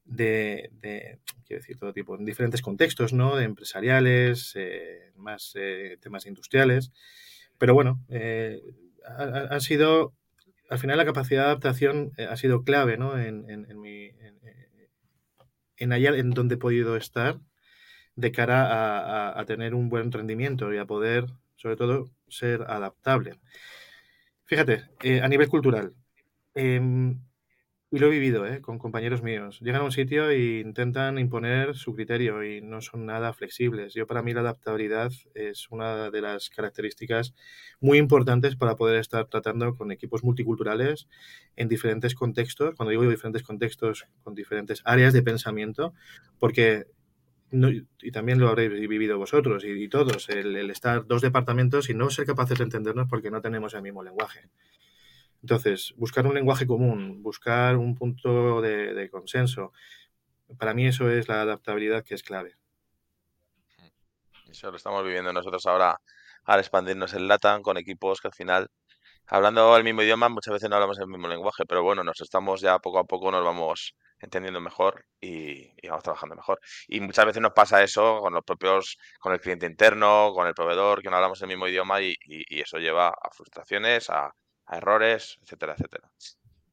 de, 0.03 1.19
quiero 1.45 1.61
decir, 1.61 1.77
todo 1.77 1.93
tipo, 1.93 2.15
en 2.15 2.25
diferentes 2.25 2.61
contextos, 2.61 3.13
¿no? 3.13 3.35
De 3.35 3.45
empresariales, 3.45 4.53
eh, 4.55 5.11
más 5.15 5.53
temas 6.01 6.25
industriales. 6.25 6.91
Pero 7.57 7.73
bueno, 7.73 8.03
han 9.17 9.61
sido, 9.61 10.13
al 10.69 10.79
final 10.79 10.97
la 10.97 11.05
capacidad 11.05 11.43
de 11.43 11.47
adaptación 11.47 12.11
eh, 12.17 12.27
ha 12.29 12.37
sido 12.37 12.63
clave, 12.63 12.97
¿no? 12.97 13.17
En, 13.17 13.49
en, 13.49 13.81
mi, 13.81 14.11
en, 15.77 15.93
allá 15.93 16.09
en 16.17 16.31
donde 16.31 16.55
he 16.55 16.57
podido 16.57 16.95
estar 16.97 17.39
de 18.15 18.31
cara 18.31 19.39
a, 19.39 19.45
tener 19.45 19.75
un 19.75 19.89
buen 19.89 20.11
rendimiento 20.11 20.73
y 20.73 20.77
a 20.77 20.85
poder, 20.85 21.25
sobre 21.55 21.75
todo, 21.75 22.09
ser 22.27 22.63
adaptable. 22.63 23.39
Fíjate, 24.45 24.85
eh, 25.03 25.21
a 25.21 25.27
nivel 25.27 25.49
cultural, 25.49 25.93
em, 26.55 27.19
y 27.89 27.99
lo 27.99 28.07
he 28.07 28.09
vivido 28.09 28.45
¿eh? 28.45 28.61
con 28.61 28.79
compañeros 28.79 29.23
míos. 29.23 29.59
Llegan 29.61 29.81
a 29.81 29.85
un 29.85 29.93
sitio 29.93 30.29
e 30.29 30.59
intentan 30.59 31.17
imponer 31.17 31.75
su 31.75 31.95
criterio 31.95 32.43
y 32.43 32.61
no 32.61 32.81
son 32.81 33.05
nada 33.05 33.31
flexibles. 33.33 33.93
Yo 33.93 34.05
para 34.05 34.21
mí 34.21 34.33
la 34.33 34.41
adaptabilidad 34.41 35.11
es 35.33 35.69
una 35.69 36.11
de 36.11 36.21
las 36.21 36.49
características 36.49 37.33
muy 37.79 37.97
importantes 37.97 38.57
para 38.57 38.75
poder 38.75 38.99
estar 38.99 39.27
tratando 39.27 39.75
con 39.75 39.91
equipos 39.91 40.23
multiculturales 40.23 41.07
en 41.55 41.69
diferentes 41.69 42.13
contextos. 42.13 42.75
Cuando 42.75 42.91
digo 42.91 43.03
diferentes 43.03 43.43
contextos, 43.43 44.05
con 44.23 44.35
diferentes 44.35 44.81
áreas 44.83 45.13
de 45.13 45.23
pensamiento, 45.23 45.93
porque 46.39 46.87
y 47.49 48.11
también 48.11 48.39
lo 48.39 48.49
habréis 48.49 48.89
vivido 48.89 49.17
vosotros 49.17 49.63
y, 49.65 49.87
todos, 49.87 50.27
el, 50.27 50.69
estar 50.69 51.07
dos 51.07 51.21
departamentos 51.21 51.89
y 51.89 51.93
no 51.93 52.09
ser 52.09 52.25
capaces 52.25 52.57
de 52.57 52.65
entendernos 52.65 53.07
porque 53.09 53.31
no 53.31 53.41
tenemos 53.41 53.73
el 53.73 53.83
mismo 53.83 54.03
lenguaje. 54.03 54.49
Entonces, 55.41 55.93
buscar 55.97 56.25
un 56.25 56.33
lenguaje 56.33 56.65
común, 56.65 57.21
buscar 57.21 57.77
un 57.77 57.95
punto 57.95 58.61
de, 58.61 59.09
consenso, 59.09 59.71
para 60.57 60.73
mí 60.73 60.87
eso 60.87 61.09
es 61.09 61.27
la 61.27 61.41
adaptabilidad 61.41 62.03
que 62.03 62.15
es 62.15 62.23
clave. 62.23 62.55
Eso 64.49 64.71
lo 64.71 64.77
estamos 64.77 65.03
viviendo 65.03 65.31
nosotros 65.33 65.65
ahora 65.65 65.99
al 66.45 66.59
expandirnos 66.59 67.13
en 67.13 67.27
LATAM 67.27 67.61
con 67.61 67.77
equipos 67.77 68.21
que 68.21 68.29
al 68.29 68.33
final, 68.33 68.67
hablando 69.27 69.75
el 69.77 69.83
mismo 69.83 70.01
idioma, 70.01 70.29
muchas 70.29 70.53
veces 70.53 70.69
no 70.69 70.77
hablamos 70.77 70.97
el 70.99 71.07
mismo 71.07 71.27
lenguaje, 71.27 71.65
pero 71.67 71.83
bueno, 71.83 72.03
nos 72.03 72.21
estamos 72.21 72.61
ya 72.61 72.79
poco 72.79 72.99
a 72.99 73.03
poco, 73.03 73.29
nos 73.31 73.43
vamos 73.43 73.95
entendiendo 74.19 74.59
mejor 74.61 75.05
y, 75.21 75.69
vamos 75.87 76.03
trabajando 76.03 76.35
mejor. 76.35 76.59
Y 76.87 77.01
muchas 77.01 77.25
veces 77.25 77.41
nos 77.41 77.51
pasa 77.51 77.83
eso 77.83 78.19
con 78.21 78.33
los 78.33 78.43
propios, 78.43 78.97
con 79.19 79.33
el 79.33 79.39
cliente 79.39 79.65
interno, 79.67 80.31
con 80.33 80.47
el 80.47 80.53
proveedor, 80.53 81.03
que 81.03 81.09
no 81.09 81.17
hablamos 81.17 81.41
el 81.41 81.49
mismo 81.49 81.67
idioma 81.67 82.01
y 82.01 82.15
eso 82.49 82.77
lleva 82.79 83.09
a 83.09 83.29
frustraciones, 83.31 84.09
a, 84.09 84.33
a 84.67 84.77
errores, 84.77 85.39
etcétera, 85.41 85.73
etcétera. 85.73 86.09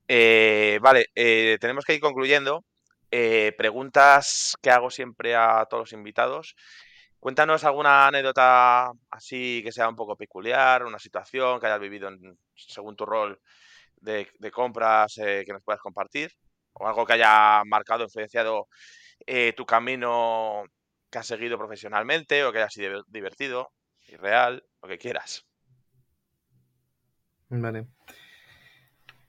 Eh, 0.08 0.78
vale, 0.82 1.06
eh, 1.14 1.58
tenemos 1.60 1.84
que 1.84 1.94
ir 1.94 2.00
concluyendo. 2.00 2.64
Eh, 3.10 3.54
preguntas 3.56 4.56
que 4.60 4.70
hago 4.70 4.90
siempre 4.90 5.36
a 5.36 5.66
todos 5.66 5.82
los 5.82 5.92
invitados. 5.92 6.56
Cuéntanos 7.20 7.64
alguna 7.64 8.08
anécdota 8.08 8.90
así 9.10 9.62
que 9.64 9.72
sea 9.72 9.88
un 9.88 9.96
poco 9.96 10.16
peculiar, 10.16 10.84
una 10.84 10.98
situación 10.98 11.60
que 11.60 11.66
hayas 11.66 11.80
vivido 11.80 12.10
según 12.54 12.96
tu 12.96 13.06
rol 13.06 13.40
de, 13.96 14.28
compras 14.52 15.14
que 15.16 15.52
nos 15.52 15.62
puedas 15.62 15.80
compartir, 15.80 16.32
o 16.74 16.86
algo 16.86 17.06
que 17.06 17.14
haya 17.14 17.62
marcado, 17.64 18.04
influenciado 18.04 18.68
tu 19.56 19.64
camino 19.64 20.64
que 21.10 21.18
has 21.18 21.26
seguido 21.26 21.56
profesionalmente 21.56 22.44
o 22.44 22.52
que 22.52 22.58
haya 22.58 22.70
sido 22.70 23.04
divertido 23.08 23.72
y 24.08 24.16
real, 24.16 24.62
lo 24.82 24.88
que 24.88 24.98
quieras. 24.98 25.46
Vale. 27.60 27.86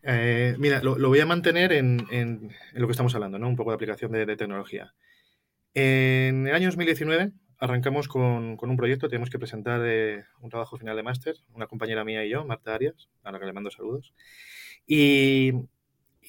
Eh, 0.04 0.56
mira, 0.60 0.82
lo, 0.84 0.96
voy 0.96 1.20
a 1.20 1.26
mantener 1.26 1.74
en, 1.74 2.52
lo 2.74 2.88
que 2.88 2.92
estamos 2.92 3.16
hablando, 3.16 3.40
¿no? 3.40 3.48
Un 3.48 3.56
poco 3.56 3.72
de 3.72 3.76
aplicación 3.76 4.12
de, 4.12 4.38
tecnología. 4.38 4.94
En 5.74 6.48
el 6.48 6.54
año 6.54 6.68
2019 6.68 7.32
arrancamos 7.58 8.08
con, 8.08 8.58
un 8.60 8.78
proyecto, 8.78 9.08
tenemos 9.08 9.30
que 9.30 9.40
presentar 9.40 9.82
eh, 9.84 10.26
un 10.42 10.50
trabajo 10.50 10.78
final 10.78 10.96
de 10.96 11.04
máster, 11.04 11.36
una 11.54 11.68
compañera 11.68 12.04
mía 12.04 12.24
y 12.26 12.30
yo, 12.30 12.46
Marta 12.46 12.76
Arias, 12.76 13.10
a 13.24 13.32
la 13.32 13.40
que 13.40 13.46
le 13.46 13.54
mando 13.54 13.72
saludos. 13.72 14.14
Y, 14.86 15.54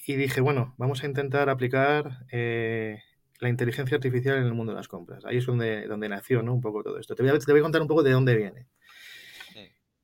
dije, 0.07 0.41
bueno, 0.41 0.73
vamos 0.77 1.03
a 1.03 1.07
intentar 1.07 1.49
aplicar 1.49 2.25
eh, 2.31 2.99
la 3.39 3.49
inteligencia 3.49 3.95
artificial 3.95 4.37
en 4.37 4.45
el 4.45 4.53
mundo 4.53 4.71
de 4.71 4.77
las 4.77 4.87
compras. 4.87 5.23
Ahí 5.25 5.37
es 5.37 5.45
donde, 5.45 6.09
nació 6.09 6.41
¿no? 6.41 6.53
un 6.53 6.61
poco 6.61 6.81
todo 6.81 6.97
esto. 6.97 7.13
Te 7.13 7.21
voy 7.21 7.59
a 7.59 7.61
contar 7.61 7.81
un 7.81 7.87
poco 7.87 8.01
de 8.01 8.11
dónde 8.11 8.35
viene. 8.35 8.67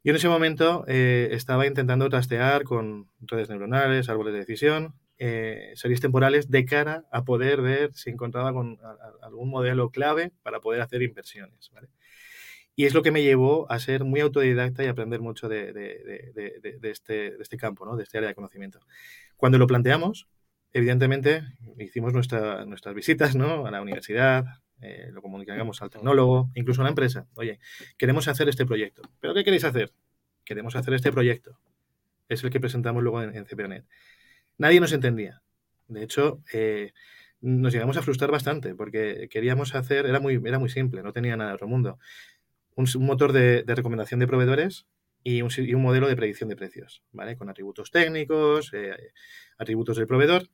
Yo 0.03 0.11
en 0.11 0.17
ese 0.17 0.27
momento 0.27 0.83
eh, 0.87 1.29
estaba 1.31 1.65
intentando 1.65 2.09
trastear 2.09 2.63
con 2.63 3.09
redes 3.21 3.49
neuronales, 3.49 4.09
árboles 4.09 4.33
de 4.33 4.39
decisión, 4.39 4.95
eh, 5.17 5.71
series 5.75 6.01
temporales 6.01 6.49
de 6.49 6.65
cara 6.65 7.05
a 7.09 7.23
poder 7.23 7.61
ver 7.61 7.93
si 7.93 8.09
encontraba 8.09 8.51
con 8.51 8.79
algún 9.21 9.49
modelo 9.49 9.91
clave 9.91 10.31
para 10.41 10.59
poder 10.59 10.81
hacer 10.81 11.01
inversiones. 11.01 11.71
¿vale? 11.73 11.87
Y 12.75 12.83
es 12.85 12.93
lo 12.93 13.01
que 13.01 13.11
me 13.11 13.23
llevó 13.23 13.71
a 13.71 13.79
ser 13.79 14.03
muy 14.03 14.19
autodidacta 14.19 14.83
y 14.83 14.87
aprender 14.87 15.21
mucho 15.21 15.47
de, 15.47 15.71
de, 15.71 16.31
de, 16.33 16.77
de 16.79 16.89
este, 16.91 17.41
este, 17.41 17.55
campo, 17.55 17.85
¿no? 17.85 17.95
de 17.95 18.03
este 18.03 18.17
área 18.17 18.27
de 18.27 18.35
conocimiento. 18.35 18.81
Cuando 19.37 19.57
lo 19.57 19.67
planteamos, 19.67 20.27
evidentemente 20.73 21.43
hicimos 21.77 22.11
nuestra, 22.11 22.65
nuestras 22.65 22.93
visitas 22.93 23.35
¿no? 23.35 23.65
a 23.65 23.71
la 23.71 23.81
universidad, 23.81 24.43
eh, 24.82 25.09
lo 25.11 25.21
comunicamos 25.21 25.82
al 25.82 25.89
tecnólogo, 25.89 26.51
incluso 26.55 26.82
a 26.82 26.84
la 26.84 26.89
empresa. 26.89 27.28
Oye, 27.36 27.59
queremos 27.97 28.28
hacer 28.28 28.49
este 28.49 28.65
proyecto. 28.65 29.01
¿Pero 29.19 29.34
qué 29.34 29.43
queréis 29.43 29.63
hacer? 29.63 29.91
Queremos 30.43 30.76
hacer 30.76 30.93
este 30.93 31.11
proyecto. 31.11 31.57
Es 32.28 32.43
el 32.43 32.49
que 32.49 32.59
presentamos 32.59 33.03
luego 33.03 33.21
en, 33.21 33.36
en 33.36 33.45
CPNet. 33.45 33.86
Nadie 34.57 34.80
nos 34.80 34.91
entendía. 34.91 35.41
De 35.88 36.03
hecho, 36.03 36.41
eh, 36.53 36.93
nos 37.41 37.74
llegamos 37.74 37.97
a 37.97 38.01
frustrar 38.01 38.32
bastante 38.32 38.76
porque 38.76 39.28
queríamos 39.30 39.76
hacer, 39.76 40.05
era 40.05 40.19
muy, 40.19 40.41
era 40.45 40.59
muy 40.59 40.69
simple, 40.69 41.03
no 41.03 41.13
tenía 41.13 41.36
nada 41.36 41.51
de 41.51 41.55
otro 41.55 41.67
mundo. 41.67 41.99
Un, 42.76 42.88
un 42.95 43.05
motor 43.05 43.34
de, 43.34 43.63
de, 43.63 43.76
recomendación 43.76 44.19
de 44.19 44.28
proveedores 44.28 44.88
y 45.24 45.41
un, 45.41 45.51
y 45.57 45.74
un, 45.74 45.82
modelo 45.82 46.07
de 46.07 46.15
predicción 46.15 46.49
de 46.49 46.55
precios, 46.55 47.03
¿vale? 47.11 47.38
Con 47.38 47.49
atributos 47.49 47.91
técnicos, 47.91 48.74
eh, 48.74 49.11
atributos 49.57 49.97
del 49.97 50.07
proveedor 50.07 50.49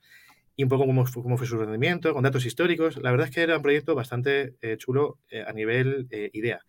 y 0.59 0.63
un 0.63 0.67
poco 0.67 0.85
cómo, 0.85 1.37
fue 1.37 1.47
su 1.47 1.57
rendimiento, 1.57 2.13
con 2.13 2.21
datos 2.21 2.45
históricos. 2.45 2.97
La 2.97 3.11
verdad 3.11 3.29
es 3.29 3.33
que 3.33 3.43
era 3.43 3.55
un 3.55 3.61
proyecto 3.61 3.95
bastante 3.95 4.57
eh, 4.59 4.75
chulo 4.75 5.17
eh, 5.29 5.41
a 5.47 5.53
nivel 5.53 6.09
eh, 6.11 6.29
idea. 6.33 6.65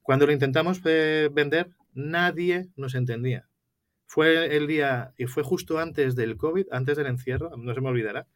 Cuando 0.00 0.24
lo 0.24 0.32
intentamos 0.32 0.80
vender, 0.82 1.68
nadie 1.92 2.70
nos 2.76 2.94
entendía. 2.94 3.46
Fue 4.06 4.56
el 4.56 4.66
día, 4.66 5.12
y 5.18 5.26
fue 5.26 5.42
justo 5.42 5.78
antes 5.78 6.16
del 6.16 6.38
COVID, 6.38 6.68
antes 6.70 6.96
del 6.96 7.08
encierro, 7.08 7.54
no 7.58 7.74
se 7.74 7.82
me 7.82 7.90
olvidará, 7.90 8.26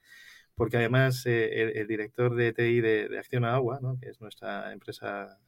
porque 0.54 0.76
además 0.76 1.24
el, 1.24 1.86
director 1.86 2.34
de 2.34 2.52
TI 2.52 2.82
de, 2.82 3.08
de 3.08 3.18
Acción 3.18 3.46
Agua, 3.46 3.80
que 4.02 4.10
es 4.10 4.20
nuestra 4.20 4.70
empresa, 4.70 5.38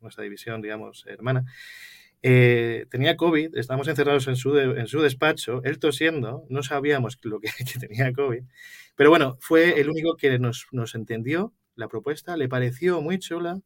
nuestra 0.00 0.24
división, 0.24 0.60
digamos, 0.60 1.06
hermana, 1.06 1.46
eh, 2.22 2.86
tenía 2.90 3.16
COVID, 3.16 3.56
estábamos 3.56 3.88
encerrados 3.88 4.28
en 4.28 4.36
su, 4.36 4.52
de, 4.52 4.64
en 4.64 4.86
su 4.86 5.00
despacho, 5.00 5.62
él 5.64 5.78
tosiendo, 5.78 6.44
no 6.48 6.62
sabíamos 6.62 7.18
lo 7.22 7.40
que, 7.40 7.48
que, 7.72 7.78
tenía 7.78 8.12
COVID, 8.12 8.42
pero 8.96 9.10
bueno, 9.10 9.36
fue 9.40 9.80
el 9.80 9.88
único 9.88 10.16
que 10.16 10.38
nos, 10.38 10.66
nos, 10.72 10.94
entendió 10.94 11.52
la 11.76 11.88
propuesta, 11.88 12.36
le 12.36 12.48
pareció 12.48 13.00
muy 13.00 13.18
chula 13.18 13.60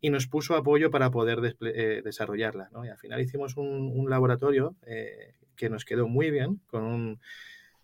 y 0.00 0.10
nos 0.10 0.26
puso 0.26 0.56
apoyo 0.56 0.90
para 0.90 1.10
poder 1.10 1.56
eh, 1.62 2.02
desarrollarla. 2.04 2.68
¿no? 2.72 2.84
Y 2.84 2.88
al 2.88 2.98
final 2.98 3.20
hicimos 3.20 3.56
un, 3.56 3.92
un 3.94 4.10
laboratorio 4.10 4.76
eh, 4.86 5.32
que 5.56 5.70
nos 5.70 5.86
quedó 5.86 6.06
muy 6.06 6.30
bien, 6.30 6.60
con 6.66 6.82
un, 6.82 7.20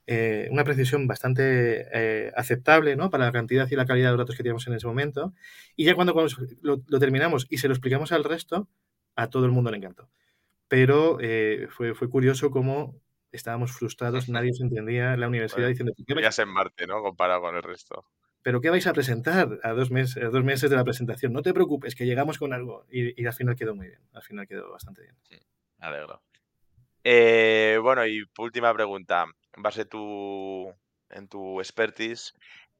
eh, 0.08 0.48
una 0.50 0.64
precisión 0.64 1.06
bastante 1.06 1.86
eh, 1.92 2.32
aceptable 2.34 2.96
¿no? 2.96 3.08
para 3.08 3.26
la 3.26 3.32
cantidad 3.32 3.68
y 3.70 3.76
la 3.76 3.86
calidad 3.86 4.10
de 4.10 4.16
datos 4.16 4.36
que 4.36 4.42
teníamos 4.42 4.66
en 4.66 4.74
ese 4.74 4.86
momento. 4.86 5.32
Y 5.76 5.84
ya 5.84 5.94
cuando, 5.94 6.12
cuando 6.12 6.34
lo, 6.60 6.82
lo, 6.86 6.98
terminamos 6.98 7.46
y 7.48 7.58
se 7.58 7.68
lo 7.68 7.74
explicamos 7.74 8.10
al 8.10 8.24
resto, 8.24 8.68
a 9.16 9.30
todo 9.30 9.44
el 9.46 9.52
mundo 9.52 9.70
le 9.70 9.78
encantó. 9.78 10.10
Pero 10.68 11.18
eh, 11.20 11.68
fue, 11.70 11.94
fue 11.94 12.08
curioso 12.08 12.50
cómo 12.50 13.00
estábamos 13.30 13.72
frustrados, 13.72 14.28
nadie 14.28 14.52
se 14.52 14.62
entendía, 14.62 15.16
la 15.16 15.28
universidad 15.28 15.68
bueno, 15.68 15.90
diciendo... 15.92 16.20
Ya 16.20 16.32
se 16.32 16.42
en 16.42 16.48
Marte, 16.48 16.86
¿no? 16.86 17.02
Comparado 17.02 17.40
con 17.40 17.56
el 17.56 17.62
resto. 17.62 18.06
¿Pero 18.42 18.60
qué 18.60 18.70
vais 18.70 18.86
a 18.86 18.92
presentar 18.92 19.60
a 19.62 19.72
dos, 19.72 19.90
meses, 19.90 20.22
a 20.22 20.28
dos 20.28 20.44
meses 20.44 20.68
de 20.68 20.76
la 20.76 20.84
presentación? 20.84 21.32
No 21.32 21.42
te 21.42 21.54
preocupes, 21.54 21.94
que 21.94 22.06
llegamos 22.06 22.38
con 22.38 22.52
algo. 22.52 22.86
Y, 22.90 23.20
y 23.20 23.26
al 23.26 23.32
final 23.32 23.54
quedó 23.54 23.74
muy 23.74 23.86
bien, 23.86 24.00
al 24.12 24.22
final 24.22 24.46
quedó 24.46 24.70
bastante 24.70 25.02
bien. 25.02 25.16
Sí, 25.22 25.36
me 25.78 25.86
alegro. 25.86 26.22
Eh, 27.04 27.78
bueno, 27.82 28.06
y 28.06 28.24
última 28.38 28.72
pregunta. 28.74 29.26
En 29.54 29.62
base 29.62 29.84
tu, 29.84 30.72
en 31.10 31.28
tu 31.28 31.60
expertise, 31.60 32.34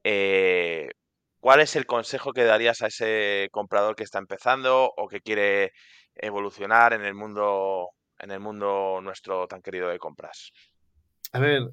eh, 0.04 0.90
¿cuál 1.38 1.60
es 1.60 1.76
el 1.76 1.86
consejo 1.86 2.32
que 2.32 2.44
darías 2.44 2.82
a 2.82 2.88
ese 2.88 3.48
comprador 3.52 3.94
que 3.94 4.04
está 4.04 4.18
empezando 4.18 4.92
o 4.96 5.08
que 5.08 5.20
quiere 5.20 5.72
evolucionar 6.14 6.92
en 6.92 7.04
el 7.04 7.14
mundo, 7.14 7.90
en 8.18 8.30
el 8.30 8.40
mundo 8.40 9.00
nuestro 9.02 9.46
tan 9.46 9.62
querido 9.62 9.88
de 9.88 9.98
compras? 9.98 10.52
A 11.32 11.38
ver, 11.38 11.72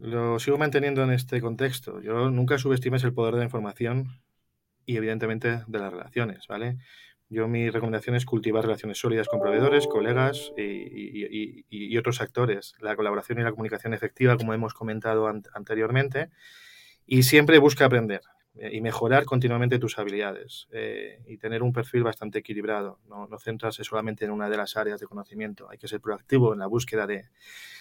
lo 0.00 0.38
sigo 0.38 0.58
manteniendo 0.58 1.02
en 1.02 1.12
este 1.12 1.40
contexto. 1.40 2.00
Yo 2.00 2.30
nunca 2.30 2.58
subestimes 2.58 3.04
el 3.04 3.14
poder 3.14 3.34
de 3.34 3.38
la 3.40 3.44
información 3.44 4.20
y 4.84 4.96
evidentemente 4.96 5.62
de 5.66 5.78
las 5.78 5.92
relaciones, 5.92 6.46
¿vale? 6.48 6.78
Yo 7.28 7.48
mi 7.48 7.70
recomendación 7.70 8.14
es 8.14 8.26
cultivar 8.26 8.64
relaciones 8.64 8.98
sólidas 8.98 9.26
con 9.26 9.40
proveedores, 9.40 9.86
colegas 9.86 10.52
y, 10.56 11.96
otros 11.96 12.20
actores. 12.20 12.74
La 12.80 12.94
colaboración 12.94 13.38
y 13.38 13.42
la 13.42 13.52
comunicación 13.52 13.94
efectiva, 13.94 14.36
como 14.36 14.52
hemos 14.52 14.74
comentado 14.74 15.28
an 15.28 15.42
anteriormente, 15.54 16.28
y 17.06 17.22
siempre 17.22 17.58
busca 17.58 17.86
aprender 17.86 18.20
y 18.54 18.80
mejorar 18.82 19.24
continuamente 19.24 19.78
tus 19.78 19.98
habilidades 19.98 20.68
eh, 20.72 21.22
y 21.26 21.38
tener 21.38 21.62
un 21.62 21.72
perfil 21.72 22.02
bastante 22.02 22.40
equilibrado. 22.40 22.98
No, 23.08 23.26
no, 23.26 23.38
centrarse 23.38 23.82
solamente 23.82 24.24
en 24.24 24.30
una 24.30 24.48
de 24.50 24.56
las 24.56 24.76
áreas 24.76 25.00
de 25.00 25.06
conocimiento. 25.06 25.70
Hay 25.70 25.78
que 25.78 25.88
ser 25.88 26.00
proactivo 26.00 26.52
en 26.52 26.58
la 26.58 26.66
búsqueda 26.66 27.06
de, 27.06 27.28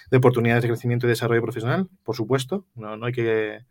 de 0.10 0.18
oportunidades 0.18 0.64
de 0.64 0.70
crecimiento 0.70 1.08
y 1.08 1.10
desarrollo 1.10 1.42
profesional, 1.42 1.90
por 2.04 2.16
supuesto. 2.16 2.66
No, 2.76 2.96
no 2.96 3.06
hay 3.06 3.14
que 3.14 3.66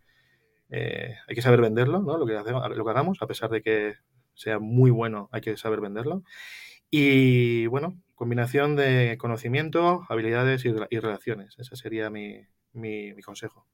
eh, 0.71 1.17
hay 1.27 1.35
que 1.35 1.43
saber 1.43 1.61
venderlo, 1.61 2.01
¿no? 2.01 2.19
Lo 2.19 2.27
que, 2.27 2.37
hacemos, 2.37 2.63
lo 2.77 2.85
que 2.85 2.91
hagamos, 2.91 3.19
a 3.23 3.27
pesar 3.27 3.51
de 3.51 3.63
que 3.63 3.95
sea 4.35 4.59
muy 4.59 4.91
bueno, 4.91 5.29
hay 5.33 5.41
que 5.41 5.57
saber 5.57 5.81
venderlo. 5.81 6.23
Y 6.91 7.67
bueno, 7.67 8.01
combinación 8.15 8.77
de 8.77 9.17
conocimiento, 9.19 10.03
habilidades 10.09 10.65
y, 10.65 10.75
y 10.91 10.99
relaciones. 10.99 11.57
Ese 11.59 11.77
sería 11.77 12.11
mi, 12.11 12.47
mi, 12.73 13.15
mi 13.15 13.23
consejo. 13.23 13.67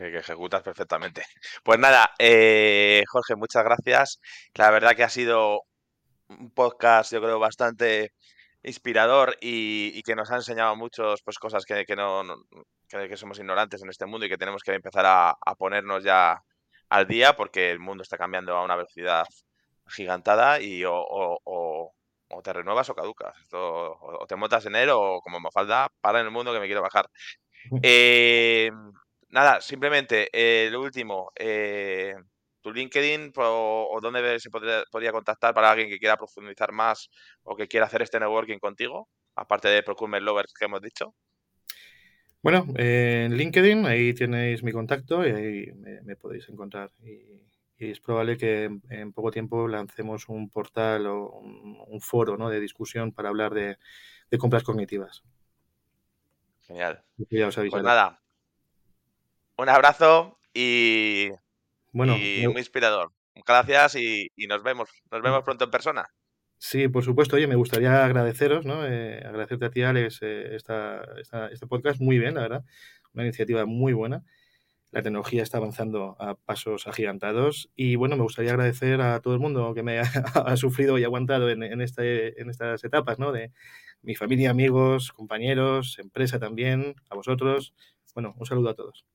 Que, 0.00 0.18
ejecutas 0.18 0.62
perfectamente. 0.62 1.22
Pues 1.62 1.78
nada, 1.78 2.14
eh, 2.18 3.02
Jorge, 3.06 3.36
muchas 3.36 3.62
gracias. 3.64 4.20
La 4.54 4.70
verdad 4.70 4.96
que 4.96 5.04
ha 5.04 5.10
sido 5.10 5.64
un 6.28 6.50
podcast, 6.52 7.12
yo 7.12 7.20
creo, 7.20 7.38
bastante 7.38 8.12
inspirador 8.62 9.36
y, 9.42 10.02
que 10.02 10.14
nos 10.14 10.30
ha 10.30 10.36
enseñado 10.36 10.74
muchas 10.74 11.20
pues, 11.22 11.38
cosas 11.38 11.66
que, 11.66 11.84
no, 11.96 12.24
que, 12.88 13.16
somos 13.18 13.38
ignorantes 13.40 13.82
en 13.82 13.90
este 13.90 14.06
mundo 14.06 14.24
y 14.24 14.30
que 14.30 14.38
tenemos 14.38 14.62
que 14.62 14.72
empezar 14.72 15.04
a, 15.06 15.36
ponernos 15.58 16.02
ya 16.02 16.42
al 16.88 17.06
día 17.06 17.36
porque 17.36 17.70
el 17.70 17.78
mundo 17.78 18.02
está 18.02 18.16
cambiando 18.16 18.56
a 18.56 18.64
una 18.64 18.76
velocidad 18.76 19.26
gigantada 19.86 20.60
y 20.62 20.82
o, 20.86 21.92
te 22.42 22.52
renuevas 22.54 22.88
o 22.88 22.94
caducas. 22.94 23.36
O, 23.52 24.24
te 24.26 24.36
montas 24.36 24.64
en 24.64 24.76
él 24.76 24.88
o 24.90 25.20
como 25.20 25.40
me 25.40 25.50
falta, 25.52 25.92
para 26.00 26.20
en 26.20 26.26
el 26.26 26.32
mundo 26.32 26.54
que 26.54 26.60
me 26.60 26.66
quiero 26.66 26.80
bajar. 26.80 27.06
Eh, 27.82 28.70
nada, 29.30 29.60
simplemente 29.60 30.28
eh, 30.32 30.68
lo 30.70 30.82
último, 30.82 31.32
eh, 31.36 32.14
tu 32.60 32.72
LinkedIn 32.72 33.32
o, 33.36 33.88
o 33.90 34.00
dónde 34.00 34.38
se 34.38 34.50
podría, 34.50 34.82
podría, 34.90 35.12
contactar 35.12 35.54
para 35.54 35.70
alguien 35.70 35.88
que 35.88 35.98
quiera 35.98 36.16
profundizar 36.16 36.72
más 36.72 37.10
o 37.42 37.56
que 37.56 37.68
quiera 37.68 37.86
hacer 37.86 38.02
este 38.02 38.20
networking 38.20 38.58
contigo, 38.58 39.08
aparte 39.34 39.68
de 39.68 39.82
Procurement 39.82 40.24
Lovers 40.24 40.52
que 40.52 40.66
hemos 40.66 40.82
dicho. 40.82 41.14
Bueno, 42.42 42.66
eh, 42.76 43.24
en 43.26 43.36
LinkedIn 43.36 43.86
ahí 43.86 44.14
tenéis 44.14 44.62
mi 44.62 44.72
contacto 44.72 45.26
y 45.26 45.30
ahí 45.30 45.72
me, 45.74 46.00
me 46.02 46.16
podéis 46.16 46.48
encontrar. 46.48 46.90
Y, 47.02 47.10
y, 47.76 47.90
es 47.90 48.00
probable 48.00 48.36
que 48.36 48.70
en, 48.88 49.12
poco 49.12 49.30
tiempo 49.30 49.68
lancemos 49.68 50.28
un 50.28 50.48
portal 50.48 51.06
o 51.06 51.30
un, 51.30 51.78
un 51.86 52.00
foro 52.00 52.36
¿no? 52.38 52.48
de 52.48 52.60
discusión 52.60 53.12
para 53.12 53.28
hablar 53.28 53.52
de, 53.52 53.76
de 54.30 54.38
compras 54.38 54.62
cognitivas. 54.62 55.22
Genial. 56.62 57.02
Pues 57.28 57.82
nada, 57.82 58.20
un 59.60 59.68
abrazo 59.68 60.38
y, 60.54 61.28
bueno, 61.92 62.16
y 62.16 62.46
muy 62.48 62.58
inspirador. 62.58 63.12
Gracias 63.46 63.96
y, 63.96 64.28
y, 64.36 64.46
nos 64.46 64.62
vemos. 64.62 64.88
Nos 65.10 65.22
vemos 65.22 65.42
pronto 65.44 65.64
en 65.64 65.70
persona. 65.70 66.06
Sí, 66.58 66.88
por 66.88 67.04
supuesto. 67.04 67.36
Oye, 67.36 67.46
me 67.46 67.56
gustaría 67.56 68.04
agradeceros, 68.04 68.66
¿no? 68.66 68.86
Eh, 68.86 69.22
agradecerte 69.24 69.66
a 69.66 69.70
ti, 69.70 69.82
Alex, 69.82 70.18
eh, 70.22 70.56
esta, 70.56 71.02
esta, 71.18 71.48
este 71.48 71.66
podcast. 71.66 72.00
Muy 72.00 72.18
bien, 72.18 72.34
la 72.34 72.42
verdad. 72.42 72.64
Una 73.14 73.24
iniciativa 73.24 73.64
muy 73.66 73.92
buena. 73.92 74.24
La 74.90 75.02
tecnología 75.02 75.42
está 75.42 75.58
avanzando 75.58 76.16
a 76.18 76.34
pasos 76.34 76.86
agigantados. 76.86 77.70
Y 77.76 77.96
bueno, 77.96 78.16
me 78.16 78.24
gustaría 78.24 78.52
agradecer 78.52 79.00
a 79.00 79.20
todo 79.20 79.34
el 79.34 79.40
mundo 79.40 79.72
que 79.74 79.82
me 79.82 80.00
ha, 80.00 80.04
ha 80.46 80.56
sufrido 80.56 80.98
y 80.98 81.04
aguantado 81.04 81.48
en, 81.50 81.62
en, 81.62 81.80
este, 81.80 82.40
en 82.40 82.50
estas 82.50 82.82
etapas, 82.84 83.18
¿no? 83.18 83.32
De 83.32 83.52
mi 84.02 84.14
familia, 84.14 84.50
amigos, 84.50 85.12
compañeros, 85.12 85.98
empresa 85.98 86.38
también, 86.38 86.94
a 87.10 87.14
vosotros. 87.14 87.74
Bueno, 88.14 88.34
un 88.38 88.46
saludo 88.46 88.70
a 88.70 88.74
todos. 88.74 89.06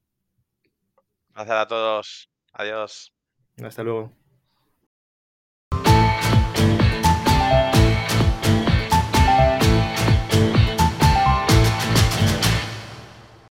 Gracias 1.36 1.58
a 1.58 1.68
todos. 1.68 2.30
Adiós. 2.54 3.14
Hasta 3.62 3.84
luego. 3.84 4.25